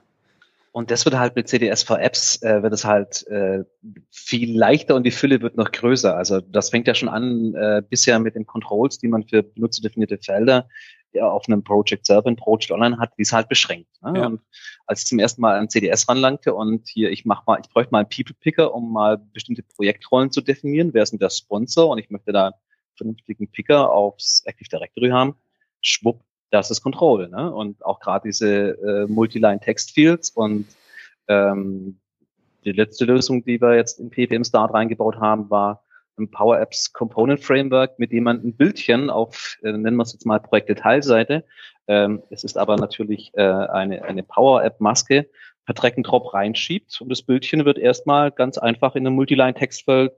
Und 0.72 0.92
das 0.92 1.06
wird 1.06 1.18
halt 1.18 1.36
mit 1.36 1.48
CDS-V-Apps, 1.48 2.44
äh, 2.44 2.62
wird 2.62 2.74
es 2.74 2.86
halt 2.86 3.26
äh, 3.28 3.64
viel 4.12 4.58
leichter 4.58 4.96
und 4.96 5.04
die 5.04 5.12
Fülle 5.12 5.42
wird 5.42 5.58
noch 5.58 5.72
größer. 5.72 6.16
Also 6.16 6.42
das 6.42 6.70
fängt 6.70 6.88
ja 6.88 6.94
schon 6.94 7.10
an 7.10 7.56
äh, 7.56 7.82
bisher 7.88 8.20
mit 8.20 8.36
den 8.36 8.46
Controls, 8.46 9.00
die 9.00 9.08
man 9.08 9.24
für 9.24 9.42
benutzerdefinierte 9.42 10.20
Felder 10.20 10.70
ja, 11.14 11.30
auf 11.30 11.46
einem 11.48 11.64
Project 11.64 12.06
selber, 12.06 12.30
ein 12.30 12.36
Project 12.36 12.72
Online 12.72 12.98
hat, 12.98 13.12
die 13.18 13.24
ist 13.24 13.34
halt 13.34 13.50
beschränkt. 13.50 13.90
Ne? 14.02 14.14
Ja. 14.16 14.26
Und 14.28 14.42
als 14.86 15.02
ich 15.02 15.08
zum 15.08 15.20
ersten 15.20 15.42
Mal 15.42 15.58
an 15.58 15.70
CDS 15.70 16.08
ranlangte 16.08 16.54
und 16.54 16.88
hier, 16.88 17.12
ich 17.12 17.26
mach 17.26 17.46
mal, 17.46 17.60
ich 17.62 17.70
bräuchte 17.70 17.92
mal 17.92 18.00
einen 18.00 18.10
People 18.10 18.36
Picker, 18.40 18.74
um 18.74 18.92
mal 18.92 19.18
bestimmte 19.18 19.64
Projektrollen 19.64 20.32
zu 20.32 20.42
definieren. 20.42 20.94
Wer 20.94 21.04
ist 21.04 21.12
denn 21.12 21.20
der 21.20 21.30
Sponsor? 21.30 21.90
Und 21.90 21.98
ich 21.98 22.10
möchte 22.10 22.32
da 22.32 22.48
einen 22.48 22.56
vernünftigen 22.96 23.50
Picker 23.52 23.92
aufs 23.92 24.44
Active 24.46 24.70
Directory 24.70 25.10
haben. 25.10 25.36
Schwupp, 25.82 26.22
das 26.52 26.72
ist 26.72 26.82
Control. 26.82 27.28
Ne? 27.30 27.54
Und 27.54 27.84
auch 27.86 28.00
gerade 28.00 28.28
diese 28.28 28.72
äh, 28.72 29.08
Multiline 29.08 29.60
Text 29.60 29.92
Fields 29.92 30.30
und 30.32 30.68
ähm, 31.28 32.00
die 32.66 32.72
letzte 32.72 33.06
Lösung, 33.06 33.44
die 33.44 33.62
wir 33.62 33.76
jetzt 33.76 34.00
in 34.00 34.10
PPM 34.10 34.44
Start 34.44 34.74
reingebaut 34.74 35.18
haben, 35.18 35.50
war 35.50 35.84
ein 36.20 36.30
Power 36.30 36.60
Apps 36.60 36.94
Component 36.94 37.44
Framework, 37.44 37.98
mit 37.98 38.12
dem 38.12 38.26
man 38.26 38.38
ein 38.44 38.56
Bildchen 38.56 39.10
auf, 39.10 39.58
äh, 39.64 39.72
nennen 39.72 39.98
wir 39.98 40.04
es 40.04 40.14
jetzt 40.14 40.26
mal 40.26 40.40
Projektdetailseite, 40.40 41.46
ähm, 41.88 42.22
es 42.30 42.44
ist 42.44 42.58
aber 42.58 42.76
natürlich 42.78 43.32
äh, 43.36 43.42
eine, 43.42 44.04
eine 44.04 44.24
Power 44.24 44.64
App 44.64 44.80
Maske, 44.80 45.30
per 45.66 45.74
Drag 45.74 45.98
and 45.98 46.08
Drop 46.08 46.34
reinschiebt 46.34 47.00
und 47.02 47.10
das 47.10 47.22
Bildchen 47.22 47.66
wird 47.66 47.78
erstmal 47.78 48.32
ganz 48.32 48.58
einfach 48.58 48.96
in 48.96 49.06
einem 49.06 49.16
Multiline 49.16 49.54
Textfeld 49.54 50.14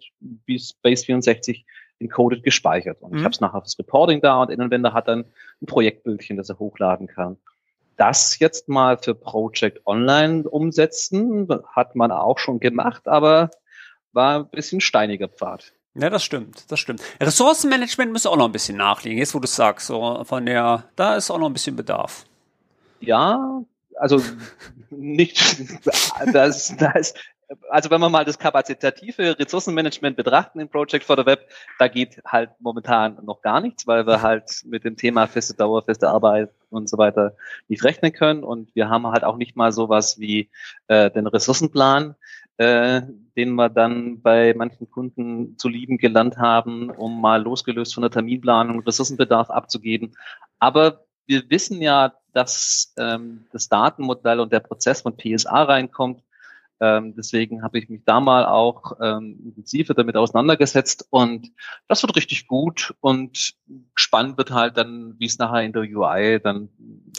wie 0.46 0.60
Space 0.60 1.06
64 1.06 1.66
encoded 2.00 2.44
gespeichert. 2.44 3.02
Und 3.02 3.12
mhm. 3.12 3.18
ich 3.18 3.24
habe 3.24 3.34
es 3.34 3.42
nachher 3.42 3.62
fürs 3.62 3.78
Reporting 3.78 4.22
da 4.22 4.42
und 4.42 4.50
Innenwender 4.50 4.94
hat 4.94 5.08
dann 5.08 5.26
ein 5.62 5.66
Projektbildchen, 5.66 6.38
das 6.38 6.50
er 6.50 6.58
hochladen 6.58 7.08
kann 7.08 7.38
das 8.02 8.40
jetzt 8.40 8.68
mal 8.68 8.98
für 8.98 9.14
Project 9.14 9.86
Online 9.86 10.50
umsetzen. 10.50 11.48
Hat 11.68 11.96
man 11.96 12.12
auch 12.12 12.40
schon 12.40 12.60
gemacht, 12.60 13.08
aber 13.08 13.52
war 14.12 14.40
ein 14.40 14.50
bisschen 14.50 14.82
steiniger 14.82 15.28
Pfad. 15.28 15.74
Ja, 15.94 16.10
das 16.10 16.24
stimmt, 16.24 16.72
das 16.72 16.80
stimmt. 16.80 17.02
Ressourcenmanagement 17.20 18.12
müsste 18.12 18.30
auch 18.30 18.38
noch 18.38 18.46
ein 18.46 18.52
bisschen 18.52 18.78
nachlegen, 18.78 19.18
jetzt 19.18 19.36
wo 19.36 19.40
du 19.40 19.48
sagst, 19.48 19.88
so 19.88 20.24
von 20.24 20.46
der, 20.46 20.86
da 20.96 21.16
ist 21.16 21.30
auch 21.30 21.38
noch 21.38 21.48
ein 21.48 21.54
bisschen 21.54 21.76
Bedarf. 21.76 22.26
Ja, 23.02 23.62
also 23.98 24.22
nicht, 24.90 25.58
das, 26.34 26.76
das, 26.78 27.14
also 27.70 27.90
wenn 27.90 28.00
wir 28.00 28.10
mal 28.10 28.26
das 28.26 28.40
kapazitative 28.40 29.38
Ressourcenmanagement 29.38 30.16
betrachten 30.16 30.60
in 30.60 30.70
Project 30.70 31.04
for 31.04 31.18
the 31.18 31.26
Web, 31.26 31.48
da 31.80 31.88
geht 31.88 32.22
halt 32.26 32.52
momentan 32.60 33.18
noch 33.24 33.42
gar 33.42 33.60
nichts, 33.60 33.86
weil 33.88 34.08
wir 34.08 34.22
halt 34.22 34.64
mit 34.66 34.86
dem 34.86 34.96
Thema 34.96 35.28
feste 35.28 35.54
Dauer, 35.54 35.82
feste 35.82 36.10
Arbeit 36.10 36.52
und 36.70 36.90
so 36.90 36.98
weiter 36.98 37.36
nicht 37.68 37.84
rechnen 37.84 38.14
können 38.14 38.44
und 38.44 38.74
wir 38.76 38.90
haben 38.90 39.08
halt 39.08 39.24
auch 39.24 39.38
nicht 39.38 39.56
mal 39.56 39.72
sowas 39.72 40.20
wie 40.20 40.50
äh, 40.88 41.12
den 41.12 41.28
Ressourcenplan, 41.28 42.16
äh, 42.62 43.02
den 43.36 43.56
wir 43.56 43.70
dann 43.70 44.22
bei 44.22 44.54
manchen 44.56 44.88
Kunden 44.92 45.58
zu 45.58 45.68
lieben 45.68 45.98
gelernt 45.98 46.38
haben, 46.38 46.92
um 46.92 47.20
mal 47.20 47.42
losgelöst 47.42 47.96
von 47.96 48.04
der 48.04 48.12
Terminplanung 48.12 48.82
Ressourcenbedarf 48.82 49.50
abzugeben. 49.50 50.14
Aber 50.60 51.06
wir 51.26 51.50
wissen 51.50 51.82
ja, 51.82 52.14
dass 52.34 52.94
ähm, 53.00 53.46
das 53.52 53.68
Datenmodell 53.68 54.40
und 54.40 54.54
der 54.54 54.60
Prozess 54.60 55.02
von 55.02 55.18
PSA 55.18 55.64
reinkommt. 55.64 56.22
Ähm, 56.80 57.16
deswegen 57.16 57.64
habe 57.64 57.80
ich 57.80 57.90
mich 57.90 58.02
da 58.06 58.20
mal 58.20 58.46
auch 58.46 58.94
ähm, 59.02 59.40
intensiver 59.44 59.96
damit 59.96 60.16
auseinandergesetzt 60.16 61.08
und 61.10 61.52
das 61.88 62.04
wird 62.04 62.16
richtig 62.16 62.46
gut 62.48 62.94
und 63.02 63.56
spannend 63.96 64.38
wird 64.38 64.52
halt 64.52 64.78
dann, 64.78 65.16
wie 65.18 65.26
es 65.26 65.40
nachher 65.40 65.64
in 65.64 65.74
der 65.74 65.84
UI 65.84 66.40
dann 66.40 66.70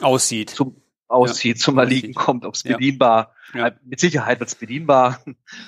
aussieht. 0.01 0.51
Zum, 0.51 0.82
aussieht, 1.13 1.57
ja. 1.57 1.63
zum 1.63 1.77
Erliegen 1.77 2.13
kommt, 2.13 2.45
ob 2.45 2.55
es 2.55 2.63
bedienbar, 2.63 3.33
ja. 3.53 3.67
Äh, 3.67 3.73
mit 3.85 3.99
Sicherheit 3.99 4.39
wird 4.39 4.49
es 4.49 4.55
bedienbar. 4.55 5.19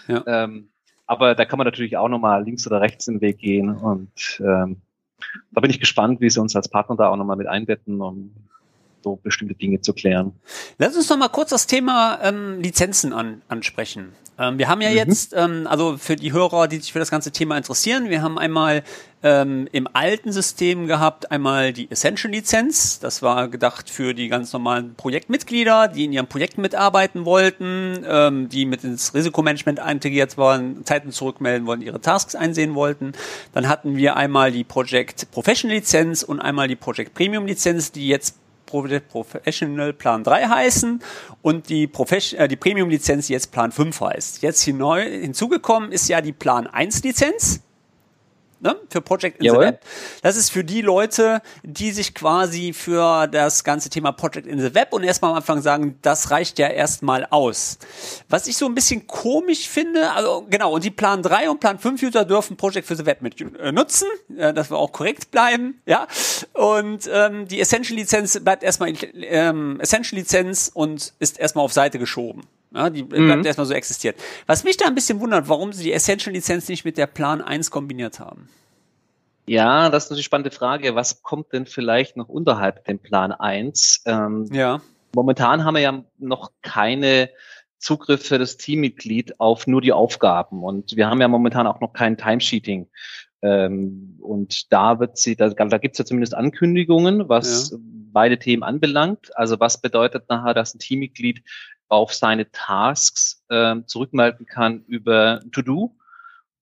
Ja. 0.08 0.24
ähm, 0.44 0.70
aber 1.08 1.36
da 1.36 1.46
kann 1.46 1.58
man 1.58 1.66
natürlich 1.66 1.98
auch 1.98 2.10
nochmal 2.10 2.44
links 2.44 2.66
oder 2.66 2.82
rechts 2.82 3.06
den 3.06 3.22
Weg 3.22 3.38
gehen 3.38 3.70
und 3.70 4.42
ähm, 4.44 4.82
da 5.52 5.62
bin 5.62 5.70
ich 5.72 5.80
gespannt, 5.80 6.22
wie 6.22 6.30
sie 6.30 6.42
uns 6.42 6.56
als 6.56 6.70
Partner 6.70 6.96
da 6.96 7.10
auch 7.10 7.16
nochmal 7.16 7.38
mit 7.38 7.48
einbetten, 7.48 8.02
um 8.02 8.34
so 9.04 9.16
bestimmte 9.18 9.54
Dinge 9.54 9.82
zu 9.82 9.94
klären. 9.94 10.34
Lass 10.78 10.96
uns 10.96 11.10
noch 11.10 11.18
mal 11.18 11.30
kurz 11.30 11.52
das 11.52 11.68
Thema 11.68 12.20
ähm, 12.24 12.60
Lizenzen 12.60 13.14
an, 13.14 13.42
ansprechen. 13.48 14.14
Ähm, 14.38 14.58
wir 14.58 14.68
haben 14.68 14.82
ja 14.82 14.90
mhm. 14.90 14.96
jetzt, 14.96 15.34
ähm, 15.36 15.68
also 15.70 15.98
für 15.98 16.16
die 16.16 16.34
Hörer, 16.34 16.68
die 16.68 16.78
sich 16.78 16.94
für 16.94 17.00
das 17.00 17.12
ganze 17.12 17.32
Thema 17.32 17.58
interessieren, 17.58 18.10
wir 18.10 18.22
haben 18.22 18.38
einmal 18.38 18.84
ähm, 19.24 19.68
im 19.72 19.88
alten 19.92 20.32
System 20.32 20.88
gehabt, 20.88 21.32
einmal 21.32 21.74
die 21.74 21.90
Essential-Lizenz. 21.90 23.00
Das 23.00 23.22
war 23.22 23.48
gedacht 23.48 23.90
für 23.90 24.14
die 24.14 24.28
ganz 24.28 24.54
normalen 24.54 24.94
Projektmitglieder, 24.96 25.88
die 25.88 26.06
in 26.06 26.14
ihrem 26.14 26.28
Projekt 26.28 26.58
mitarbeiten 26.58 27.26
wollten, 27.26 28.06
ähm, 28.08 28.50
die 28.50 28.66
mit 28.66 28.84
ins 28.84 29.14
Risikomanagement 29.14 29.80
integriert 29.80 30.38
waren, 30.38 30.86
Zeiten 30.86 31.12
zurückmelden 31.12 31.66
wollten, 31.66 31.82
ihre 31.82 32.02
Tasks 32.02 32.36
einsehen 32.36 32.76
wollten. 32.76 33.14
Dann 33.54 33.68
hatten 33.68 33.96
wir 33.96 34.16
einmal 34.16 34.52
die 34.52 34.64
Project 34.64 35.32
Professional-Lizenz 35.32 36.22
und 36.22 36.40
einmal 36.40 36.68
die 36.68 36.76
Project 36.76 37.16
Premium-Lizenz, 37.16 37.92
die 37.92 38.08
jetzt 38.08 38.36
Professional 38.66 39.94
Plan 39.94 40.24
3 40.24 40.48
heißen 40.48 41.02
und 41.42 41.70
die, 41.70 41.88
Profession 41.88 42.40
äh, 42.40 42.48
die 42.48 42.56
Premium-Lizenz 42.56 43.30
jetzt 43.30 43.52
Plan 43.52 43.72
5 43.72 44.02
heißt. 44.02 44.42
Jetzt 44.42 44.62
hier 44.62 44.74
neu 44.74 45.04
hinzugekommen 45.04 45.92
ist 45.92 46.08
ja 46.08 46.22
die 46.22 46.34
Plan 46.34 46.68
1 46.68 47.04
Lizenz 47.04 47.65
ne, 48.60 48.76
für 48.90 49.02
Project 49.02 49.40
in 49.40 49.46
Jawohl. 49.46 49.60
the 49.60 49.68
Web. 49.68 49.82
Das 50.22 50.36
ist 50.36 50.50
für 50.50 50.64
die 50.64 50.82
Leute, 50.82 51.42
die 51.64 51.92
sich 51.92 52.14
quasi 52.14 52.74
für 52.74 53.28
das 53.28 53.64
ganze 53.64 53.90
Thema 53.90 54.12
Project 54.12 54.48
in 54.48 54.60
the 54.60 54.74
Web 54.74 54.94
und 54.94 55.04
erstmal 55.04 55.32
am 55.32 55.38
Anfang 55.38 55.62
sagen, 55.62 55.98
das 56.02 56.32
reicht 56.32 56.60
ja 56.60 56.68
erstmal 56.68 57.26
aus. 57.30 57.78
Was 58.30 58.48
ich 58.48 58.58
so 58.58 58.66
ein 58.66 58.76
bisschen 58.76 59.08
komisch 59.08 59.68
finde, 59.70 60.12
also 60.12 60.46
genau, 60.50 60.74
und 60.74 60.84
die 60.84 60.92
Plan 60.92 61.22
3 61.22 61.50
und 61.50 61.60
Plan 61.60 61.80
5 61.80 62.02
User 62.04 62.26
dürfen 62.26 62.58
Project 62.58 62.88
for 62.88 62.96
the 62.96 63.06
Web 63.06 63.22
mit 63.22 63.40
äh, 63.40 63.72
nutzen, 63.72 64.08
äh, 64.38 64.54
dass 64.54 64.70
wir 64.70 64.78
auch 64.78 64.92
korrekt 64.92 65.32
bleiben, 65.32 65.82
ja. 65.86 66.08
Und 66.54 67.10
ähm, 67.12 67.48
die 67.48 67.60
Essential 67.60 67.98
Lizenz 67.98 68.40
bleibt 68.40 68.64
erstmal 68.64 68.94
ähm, 69.14 69.80
Essential 69.80 70.20
Lizenz 70.20 70.72
und 70.74 71.14
ist 71.20 71.40
erstmal 71.40 71.66
auf 71.66 71.74
Seite 71.74 72.00
geschoben. 72.00 72.44
Ja, 72.76 72.90
die 72.90 73.04
bleibt 73.04 73.40
mhm. 73.40 73.46
erstmal 73.46 73.66
so 73.66 73.74
existiert. 73.74 74.18
Was 74.48 74.64
mich 74.66 74.76
da 74.76 74.86
ein 74.86 74.96
bisschen 74.96 75.22
wundert, 75.22 75.48
warum 75.48 75.72
sie 75.72 75.84
die 75.84 75.94
Essential-Lizenz 75.94 76.68
nicht 76.68 76.84
mit 76.84 76.98
der 76.98 77.08
Plan 77.08 77.42
1 77.42 77.72
kombiniert 77.72 78.20
haben. 78.20 78.50
Ja, 79.48 79.90
das 79.90 80.06
ist 80.06 80.12
eine 80.12 80.24
spannende 80.24 80.52
Frage. 80.52 80.96
Was 80.96 81.22
kommt 81.22 81.54
denn 81.54 81.68
vielleicht 81.68 82.18
noch 82.18 82.28
unterhalb 82.28 82.84
dem 82.86 83.00
Plan 83.00 83.32
1? 83.32 84.04
Ähm, 84.06 84.50
ja. 84.52 84.82
Momentan 85.14 85.64
haben 85.64 85.76
wir 85.76 85.82
ja 85.82 86.04
noch 86.18 86.52
keine 86.62 87.30
Zugriff 87.78 88.26
für 88.26 88.40
das 88.40 88.58
Teammitglied 88.58 89.40
auf 89.40 89.68
nur 89.68 89.82
die 89.82 89.94
Aufgaben. 89.94 90.64
Und 90.64 90.96
wir 90.98 91.08
haben 91.08 91.22
ja 91.22 91.28
momentan 91.28 91.68
auch 91.68 91.80
noch 91.80 91.94
kein 91.94 92.18
Timesheeting. 92.18 92.88
Ähm, 93.42 94.18
und 94.20 94.74
da 94.74 95.00
wird 95.00 95.18
sie, 95.18 95.36
da, 95.36 95.50
da 95.50 95.78
gibt 95.78 95.94
es 95.94 96.00
ja 96.00 96.06
zumindest 96.06 96.34
Ankündigungen, 96.34 97.30
was 97.30 97.72
ja. 97.72 97.78
beide 98.12 98.40
Themen 98.40 98.64
anbelangt. 98.64 99.30
Also 99.38 99.60
was 99.60 99.80
bedeutet 99.80 100.26
nachher, 100.30 100.56
dass 100.56 100.74
ein 100.74 100.80
Teammitglied 100.80 101.44
auf 101.96 102.14
seine 102.14 102.52
Tasks 102.52 103.44
äh, 103.50 103.76
zurückmelden 103.86 104.46
kann 104.46 104.84
über 104.86 105.42
To-Do 105.52 105.96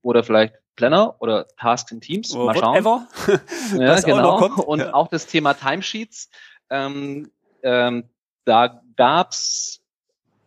oder 0.01 0.23
vielleicht 0.23 0.55
Planner 0.75 1.15
oder 1.19 1.47
Tasks 1.57 1.91
in 1.91 2.01
Teams. 2.01 2.33
Mal 2.33 2.55
schauen. 2.55 3.07
ja, 3.77 3.99
genau. 3.99 4.31
Auch 4.31 4.57
Und 4.59 4.79
ja. 4.79 4.93
auch 4.93 5.07
das 5.07 5.27
Thema 5.27 5.53
Timesheets. 5.53 6.29
Ähm, 6.69 7.31
ähm, 7.63 8.09
da 8.45 8.81
gab's 8.95 9.81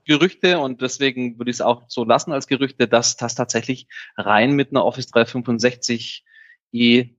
Gerüchte 0.05 0.61
und 0.61 0.83
deswegen 0.83 1.39
würde 1.39 1.51
ich 1.51 1.57
es 1.57 1.61
auch 1.61 1.85
so 1.89 2.05
lassen 2.05 2.33
als 2.33 2.47
Gerüchte, 2.47 2.87
dass 2.87 3.17
das 3.17 3.35
tatsächlich 3.35 3.89
rein 4.17 4.53
mit 4.53 4.71
einer 4.71 4.85
Office 4.85 5.09
365 5.09 6.25
e 6.73 7.11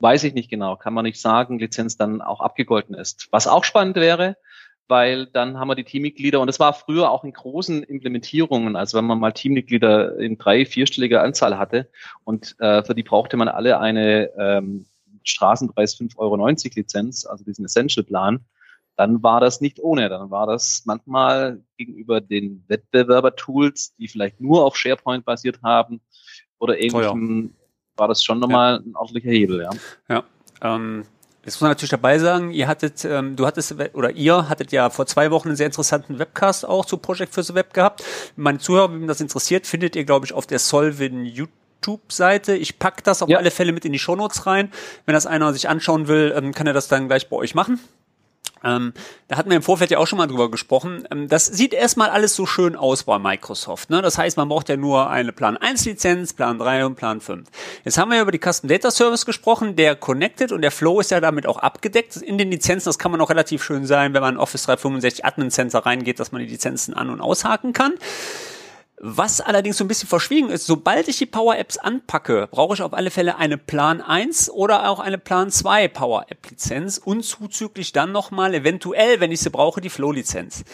weiß 0.00 0.22
ich 0.22 0.34
nicht 0.34 0.48
genau, 0.48 0.76
kann 0.76 0.94
man 0.94 1.04
nicht 1.04 1.20
sagen, 1.20 1.58
Lizenz 1.58 1.96
dann 1.96 2.22
auch 2.22 2.40
abgegolten 2.40 2.94
ist. 2.94 3.26
Was 3.32 3.48
auch 3.48 3.64
spannend 3.64 3.96
wäre, 3.96 4.36
weil 4.88 5.26
dann 5.26 5.58
haben 5.58 5.68
wir 5.68 5.74
die 5.74 5.84
Teammitglieder 5.84 6.40
und 6.40 6.46
das 6.46 6.58
war 6.58 6.72
früher 6.72 7.10
auch 7.10 7.24
in 7.24 7.32
großen 7.32 7.82
Implementierungen, 7.82 8.74
also 8.74 8.98
wenn 8.98 9.04
man 9.04 9.20
mal 9.20 9.32
Teammitglieder 9.32 10.18
in 10.18 10.38
drei, 10.38 10.64
vierstelliger 10.64 11.22
Anzahl 11.22 11.58
hatte 11.58 11.88
und 12.24 12.56
äh, 12.58 12.82
für 12.82 12.94
die 12.94 13.02
brauchte 13.02 13.36
man 13.36 13.48
alle 13.48 13.78
eine 13.78 14.30
ähm, 14.38 14.86
Straßenpreis 15.24 15.96
5,90 15.96 16.16
Euro 16.18 16.36
Lizenz, 16.74 17.26
also 17.26 17.44
diesen 17.44 17.66
Essential-Plan, 17.66 18.40
dann 18.96 19.22
war 19.22 19.40
das 19.40 19.60
nicht 19.60 19.78
ohne. 19.78 20.08
Dann 20.08 20.30
war 20.30 20.46
das 20.46 20.82
manchmal 20.84 21.62
gegenüber 21.76 22.20
den 22.20 22.64
Wettbewerber-Tools, 22.66 23.94
die 23.96 24.08
vielleicht 24.08 24.40
nur 24.40 24.64
auf 24.64 24.76
SharePoint 24.76 25.24
basiert 25.24 25.60
haben 25.62 26.00
oder 26.58 26.80
ähnlichem, 26.80 27.54
war 27.96 28.08
das 28.08 28.24
schon 28.24 28.40
nochmal 28.40 28.74
ja. 28.74 28.80
ein 28.80 28.96
ordentlicher 28.96 29.30
Hebel, 29.30 29.62
ja. 29.62 29.70
Ja. 30.08 30.24
Ähm 30.62 31.04
Jetzt 31.48 31.54
muss 31.54 31.62
man 31.62 31.70
natürlich 31.70 31.88
dabei 31.88 32.18
sagen, 32.18 32.50
ihr 32.50 32.68
hattet, 32.68 33.06
ähm, 33.06 33.34
du 33.34 33.46
hattest 33.46 33.74
oder 33.94 34.10
ihr 34.10 34.50
hattet 34.50 34.70
ja 34.70 34.90
vor 34.90 35.06
zwei 35.06 35.30
Wochen 35.30 35.48
einen 35.48 35.56
sehr 35.56 35.64
interessanten 35.64 36.18
Webcast 36.18 36.68
auch 36.68 36.84
zu 36.84 36.98
Project 36.98 37.32
for 37.32 37.42
the 37.42 37.54
Web 37.54 37.72
gehabt. 37.72 38.04
Meine 38.36 38.58
Zuhörer, 38.58 38.92
wenn 38.92 39.06
das 39.06 39.22
interessiert, 39.22 39.66
findet 39.66 39.96
ihr, 39.96 40.04
glaube 40.04 40.26
ich, 40.26 40.34
auf 40.34 40.46
der 40.46 40.58
Solvin 40.58 41.24
YouTube-Seite. 41.24 42.54
Ich 42.54 42.78
pack 42.78 43.02
das 43.02 43.22
auf 43.22 43.30
ja. 43.30 43.38
alle 43.38 43.50
Fälle 43.50 43.72
mit 43.72 43.86
in 43.86 43.92
die 43.92 43.98
Shownotes 43.98 44.44
rein. 44.44 44.70
Wenn 45.06 45.14
das 45.14 45.24
einer 45.24 45.50
sich 45.54 45.70
anschauen 45.70 46.06
will, 46.06 46.34
ähm, 46.36 46.52
kann 46.52 46.66
er 46.66 46.74
das 46.74 46.86
dann 46.88 47.08
gleich 47.08 47.30
bei 47.30 47.36
euch 47.36 47.54
machen. 47.54 47.80
Ähm, 48.64 48.92
da 49.28 49.36
hatten 49.36 49.50
wir 49.50 49.56
im 49.56 49.62
Vorfeld 49.62 49.90
ja 49.90 49.98
auch 49.98 50.06
schon 50.06 50.18
mal 50.18 50.26
drüber 50.26 50.50
gesprochen. 50.50 51.06
Ähm, 51.10 51.28
das 51.28 51.46
sieht 51.46 51.74
erstmal 51.74 52.10
alles 52.10 52.34
so 52.34 52.46
schön 52.46 52.76
aus 52.76 53.04
bei 53.04 53.18
Microsoft. 53.18 53.90
Ne? 53.90 54.02
Das 54.02 54.18
heißt, 54.18 54.36
man 54.36 54.48
braucht 54.48 54.68
ja 54.68 54.76
nur 54.76 55.10
eine 55.10 55.32
Plan 55.32 55.56
1 55.56 55.84
Lizenz, 55.84 56.32
Plan 56.32 56.58
3 56.58 56.86
und 56.86 56.94
Plan 56.96 57.20
5. 57.20 57.48
Jetzt 57.84 57.98
haben 57.98 58.10
wir 58.10 58.20
über 58.20 58.32
die 58.32 58.40
Custom 58.40 58.68
Data 58.68 58.90
Service 58.90 59.26
gesprochen. 59.26 59.76
Der 59.76 59.96
Connected 59.96 60.52
und 60.52 60.62
der 60.62 60.70
Flow 60.70 61.00
ist 61.00 61.10
ja 61.10 61.20
damit 61.20 61.46
auch 61.46 61.58
abgedeckt. 61.58 62.16
In 62.16 62.38
den 62.38 62.50
Lizenzen, 62.50 62.88
das 62.88 62.98
kann 62.98 63.10
man 63.10 63.20
auch 63.20 63.30
relativ 63.30 63.62
schön 63.62 63.86
sein, 63.86 64.14
wenn 64.14 64.22
man 64.22 64.34
in 64.34 64.40
Office 64.40 64.64
365 64.64 65.24
Admin 65.24 65.50
Center 65.50 65.80
reingeht, 65.80 66.20
dass 66.20 66.32
man 66.32 66.40
die 66.40 66.48
Lizenzen 66.48 66.94
an- 66.94 67.10
und 67.10 67.20
aushaken 67.20 67.72
kann. 67.72 67.94
Was 69.00 69.40
allerdings 69.40 69.76
so 69.76 69.84
ein 69.84 69.88
bisschen 69.88 70.08
verschwiegen 70.08 70.50
ist, 70.50 70.66
sobald 70.66 71.06
ich 71.06 71.18
die 71.18 71.26
Power 71.26 71.56
Apps 71.56 71.78
anpacke, 71.78 72.48
brauche 72.50 72.74
ich 72.74 72.82
auf 72.82 72.92
alle 72.92 73.10
Fälle 73.10 73.36
eine 73.36 73.56
Plan 73.56 74.00
1 74.00 74.50
oder 74.50 74.88
auch 74.88 74.98
eine 74.98 75.18
Plan 75.18 75.50
2 75.50 75.86
Power 75.88 76.26
App 76.28 76.50
Lizenz 76.50 76.98
und 76.98 77.24
zuzüglich 77.24 77.92
dann 77.92 78.10
nochmal 78.10 78.54
eventuell, 78.54 79.20
wenn 79.20 79.30
ich 79.30 79.40
sie 79.40 79.50
brauche, 79.50 79.80
die 79.80 79.90
Flow 79.90 80.10
Lizenz. 80.10 80.64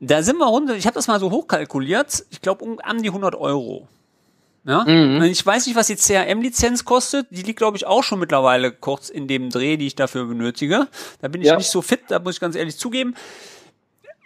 Da 0.00 0.22
sind 0.22 0.38
wir 0.38 0.46
runter, 0.46 0.74
ich 0.74 0.86
habe 0.86 0.94
das 0.94 1.06
mal 1.06 1.20
so 1.20 1.30
hochkalkuliert, 1.30 2.24
ich 2.30 2.40
glaube 2.40 2.64
um 2.64 2.80
an 2.80 3.02
die 3.02 3.08
100 3.08 3.36
Euro. 3.36 3.86
Ja? 4.64 4.84
Mhm. 4.84 5.22
Ich 5.22 5.44
weiß 5.46 5.66
nicht, 5.66 5.76
was 5.76 5.86
die 5.86 5.96
CRM-Lizenz 5.96 6.84
kostet. 6.84 7.26
Die 7.30 7.42
liegt, 7.42 7.58
glaube 7.58 7.78
ich, 7.78 7.86
auch 7.86 8.02
schon 8.02 8.18
mittlerweile 8.18 8.70
kurz 8.70 9.08
in 9.08 9.26
dem 9.26 9.48
Dreh, 9.48 9.78
die 9.78 9.86
ich 9.86 9.94
dafür 9.94 10.26
benötige. 10.26 10.88
Da 11.22 11.28
bin 11.28 11.40
ich 11.40 11.46
ja. 11.46 11.56
nicht 11.56 11.70
so 11.70 11.80
fit, 11.80 12.00
da 12.08 12.18
muss 12.18 12.34
ich 12.34 12.40
ganz 12.40 12.54
ehrlich 12.54 12.76
zugeben 12.76 13.14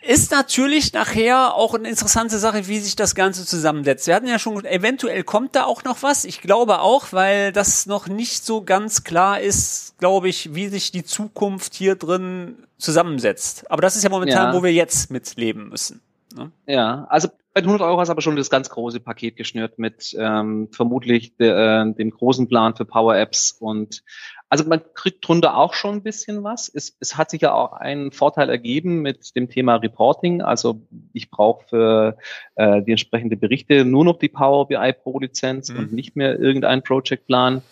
ist 0.07 0.33
natürlich 0.33 0.93
nachher 0.93 1.55
auch 1.55 1.75
eine 1.75 1.89
interessante 1.89 2.39
Sache, 2.39 2.67
wie 2.69 2.79
sich 2.79 2.97
das 2.97 3.15
Ganze 3.15 3.47
zusammensetzt. 3.47 4.07
Wir 4.07 4.15
hatten 4.15 4.27
ja 4.27 4.39
schon, 4.39 4.65
eventuell 4.65 5.23
kommt 5.23 5.55
da 5.55 5.65
auch 5.65 5.85
noch 5.85 6.03
was. 6.03 6.25
Ich 6.25 6.41
glaube 6.41 6.81
auch, 6.81 7.13
weil 7.13 7.53
das 7.53 7.87
noch 7.87 8.09
nicht 8.09 8.45
so 8.45 8.63
ganz 8.63 9.05
klar 9.05 9.41
ist, 9.41 9.99
glaube 9.99 10.29
ich, 10.29 10.55
wie 10.55 10.69
sich 10.69 10.91
die 10.91 11.05
Zukunft 11.05 11.75
hier 11.75 11.95
drin 11.95 12.57
zusammensetzt. 12.79 13.71
Aber 13.71 13.83
das 13.83 13.97
ist 13.97 14.03
ja 14.03 14.11
momentan, 14.11 14.53
ja. 14.53 14.59
wo 14.59 14.63
wir 14.63 14.73
jetzt 14.73 15.11
mitleben 15.11 15.69
müssen. 15.69 16.01
Ne? 16.35 16.51
Ja, 16.67 17.07
also 17.09 17.29
bei 17.55 17.61
100 17.61 17.83
Euro 17.83 18.01
hast 18.01 18.09
du 18.09 18.13
aber 18.13 18.23
schon 18.23 18.37
das 18.37 18.51
ganz 18.51 18.71
große 18.71 19.01
Paket 19.01 19.37
geschnürt 19.37 19.79
mit 19.79 20.17
ähm, 20.19 20.69
vermutlich 20.73 21.37
de, 21.37 21.51
äh, 21.51 21.93
dem 21.93 22.11
großen 22.11 22.49
Plan 22.49 22.75
für 22.75 22.87
Power 22.87 23.17
Apps 23.17 23.53
und 23.53 24.03
also 24.53 24.65
man 24.65 24.83
kriegt 24.93 25.27
drunter 25.27 25.57
auch 25.57 25.73
schon 25.73 25.95
ein 25.95 26.03
bisschen 26.03 26.45
was. 26.45 26.69
Es, 26.69 26.95
es 27.01 27.17
hat 27.17 27.31
sich 27.31 27.41
ja 27.41 27.55
auch 27.55 27.73
einen 27.73 28.13
Vorteil 28.13 28.51
ergeben 28.51 29.01
mit 29.01 29.35
dem 29.35 29.49
Thema 29.49 29.77
Reporting. 29.77 30.43
Also 30.43 30.83
ich 31.15 31.31
brauche 31.31 31.67
für 31.69 32.19
äh, 32.57 32.83
die 32.83 32.91
entsprechende 32.91 33.39
Berichte 33.39 33.87
nur 33.87 34.05
noch 34.05 34.19
die 34.19 34.29
Power 34.29 34.69
BI 34.69 34.93
Pro 34.93 35.19
Lizenz 35.21 35.71
mhm. 35.71 35.79
und 35.79 35.93
nicht 35.95 36.17
mehr 36.17 36.39
irgendeinen 36.39 36.83
Project 36.83 37.27
Plan. 37.27 37.63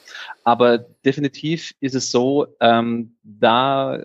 Aber 0.43 0.78
definitiv 0.78 1.74
ist 1.81 1.95
es 1.95 2.11
so, 2.11 2.47
ähm, 2.61 3.14
da 3.24 3.99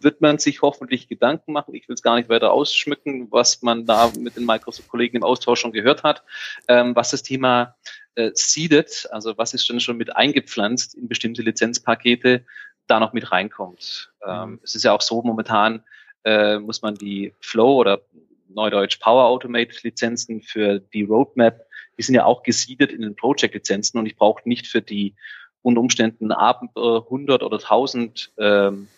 wird 0.00 0.22
man 0.22 0.38
sich 0.38 0.62
hoffentlich 0.62 1.06
Gedanken 1.06 1.52
machen. 1.52 1.74
Ich 1.74 1.86
will 1.86 1.94
es 1.94 2.02
gar 2.02 2.16
nicht 2.16 2.30
weiter 2.30 2.50
ausschmücken, 2.50 3.30
was 3.30 3.60
man 3.60 3.84
da 3.84 4.10
mit 4.18 4.36
den 4.36 4.46
Microsoft-Kollegen 4.46 5.18
im 5.18 5.22
Austausch 5.22 5.60
schon 5.60 5.72
gehört 5.72 6.02
hat, 6.02 6.22
ähm, 6.66 6.96
was 6.96 7.10
das 7.10 7.22
Thema 7.22 7.74
äh, 8.16 8.30
seeded, 8.34 9.08
also 9.10 9.36
was 9.36 9.54
ist 9.54 9.68
denn 9.68 9.80
schon 9.80 9.96
mit 9.96 10.14
eingepflanzt 10.14 10.94
in 10.94 11.08
bestimmte 11.08 11.42
Lizenzpakete, 11.42 12.44
da 12.86 13.00
noch 13.00 13.12
mit 13.12 13.32
reinkommt. 13.32 14.12
Ähm, 14.26 14.50
mhm. 14.50 14.60
es 14.62 14.74
ist 14.74 14.84
ja 14.84 14.92
auch 14.92 15.00
so, 15.00 15.22
momentan 15.22 15.82
äh, 16.24 16.58
muss 16.58 16.82
man 16.82 16.94
die 16.94 17.32
Flow 17.40 17.76
oder 17.76 18.02
Neudeutsch 18.48 18.98
Power 19.00 19.24
Automate 19.24 19.74
Lizenzen 19.82 20.42
für 20.42 20.78
die 20.78 21.04
Roadmap, 21.04 21.66
die 21.98 22.02
sind 22.02 22.14
ja 22.14 22.24
auch 22.24 22.42
gesiedet 22.42 22.92
in 22.92 23.02
den 23.02 23.16
Project 23.16 23.54
Lizenzen 23.54 23.98
und 23.98 24.06
ich 24.06 24.16
brauche 24.16 24.48
nicht 24.48 24.66
für 24.66 24.82
die 24.82 25.14
unter 25.62 25.80
Umständen 25.80 26.30
ab 26.30 26.62
100 26.76 27.42
oder 27.42 27.56
1000 27.56 28.32
ähm, 28.38 28.88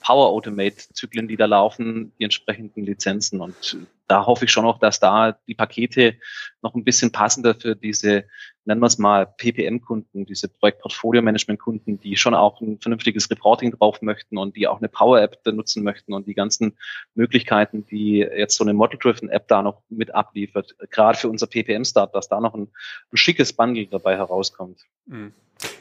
Power 0.00 0.28
Automate 0.28 0.76
Zyklen, 0.92 1.26
die 1.26 1.36
da 1.36 1.46
laufen, 1.46 2.12
die 2.18 2.24
entsprechenden 2.24 2.84
Lizenzen. 2.84 3.40
Und 3.40 3.78
da 4.08 4.26
hoffe 4.26 4.46
ich 4.46 4.50
schon 4.50 4.64
noch, 4.64 4.78
dass 4.78 5.00
da 5.00 5.32
die 5.46 5.54
Pakete 5.54 6.16
noch 6.62 6.74
ein 6.74 6.82
bisschen 6.82 7.12
passender 7.12 7.54
für 7.54 7.76
diese, 7.76 8.24
nennen 8.64 8.80
wir 8.80 8.86
es 8.86 8.98
mal, 8.98 9.26
PPM-Kunden, 9.26 10.24
diese 10.24 10.48
Projektportfolio-Management-Kunden, 10.48 12.00
die 12.00 12.16
schon 12.16 12.34
auch 12.34 12.60
ein 12.60 12.80
vernünftiges 12.80 13.30
Reporting 13.30 13.72
drauf 13.72 14.02
möchten 14.02 14.38
und 14.38 14.56
die 14.56 14.66
auch 14.66 14.78
eine 14.78 14.88
Power-App 14.88 15.40
nutzen 15.46 15.84
möchten 15.84 16.14
und 16.14 16.26
die 16.26 16.34
ganzen 16.34 16.76
Möglichkeiten, 17.14 17.86
die 17.86 18.18
jetzt 18.18 18.56
so 18.56 18.64
eine 18.64 18.74
Model-Driven-App 18.74 19.46
da 19.46 19.62
noch 19.62 19.82
mit 19.88 20.14
abliefert, 20.14 20.74
gerade 20.90 21.18
für 21.18 21.28
unser 21.28 21.46
PPM-Start, 21.46 22.14
dass 22.14 22.28
da 22.28 22.40
noch 22.40 22.54
ein, 22.54 22.68
ein 23.12 23.16
schickes 23.16 23.52
Bundle 23.52 23.86
dabei 23.86 24.16
herauskommt. 24.16 24.80
Mhm. 25.06 25.32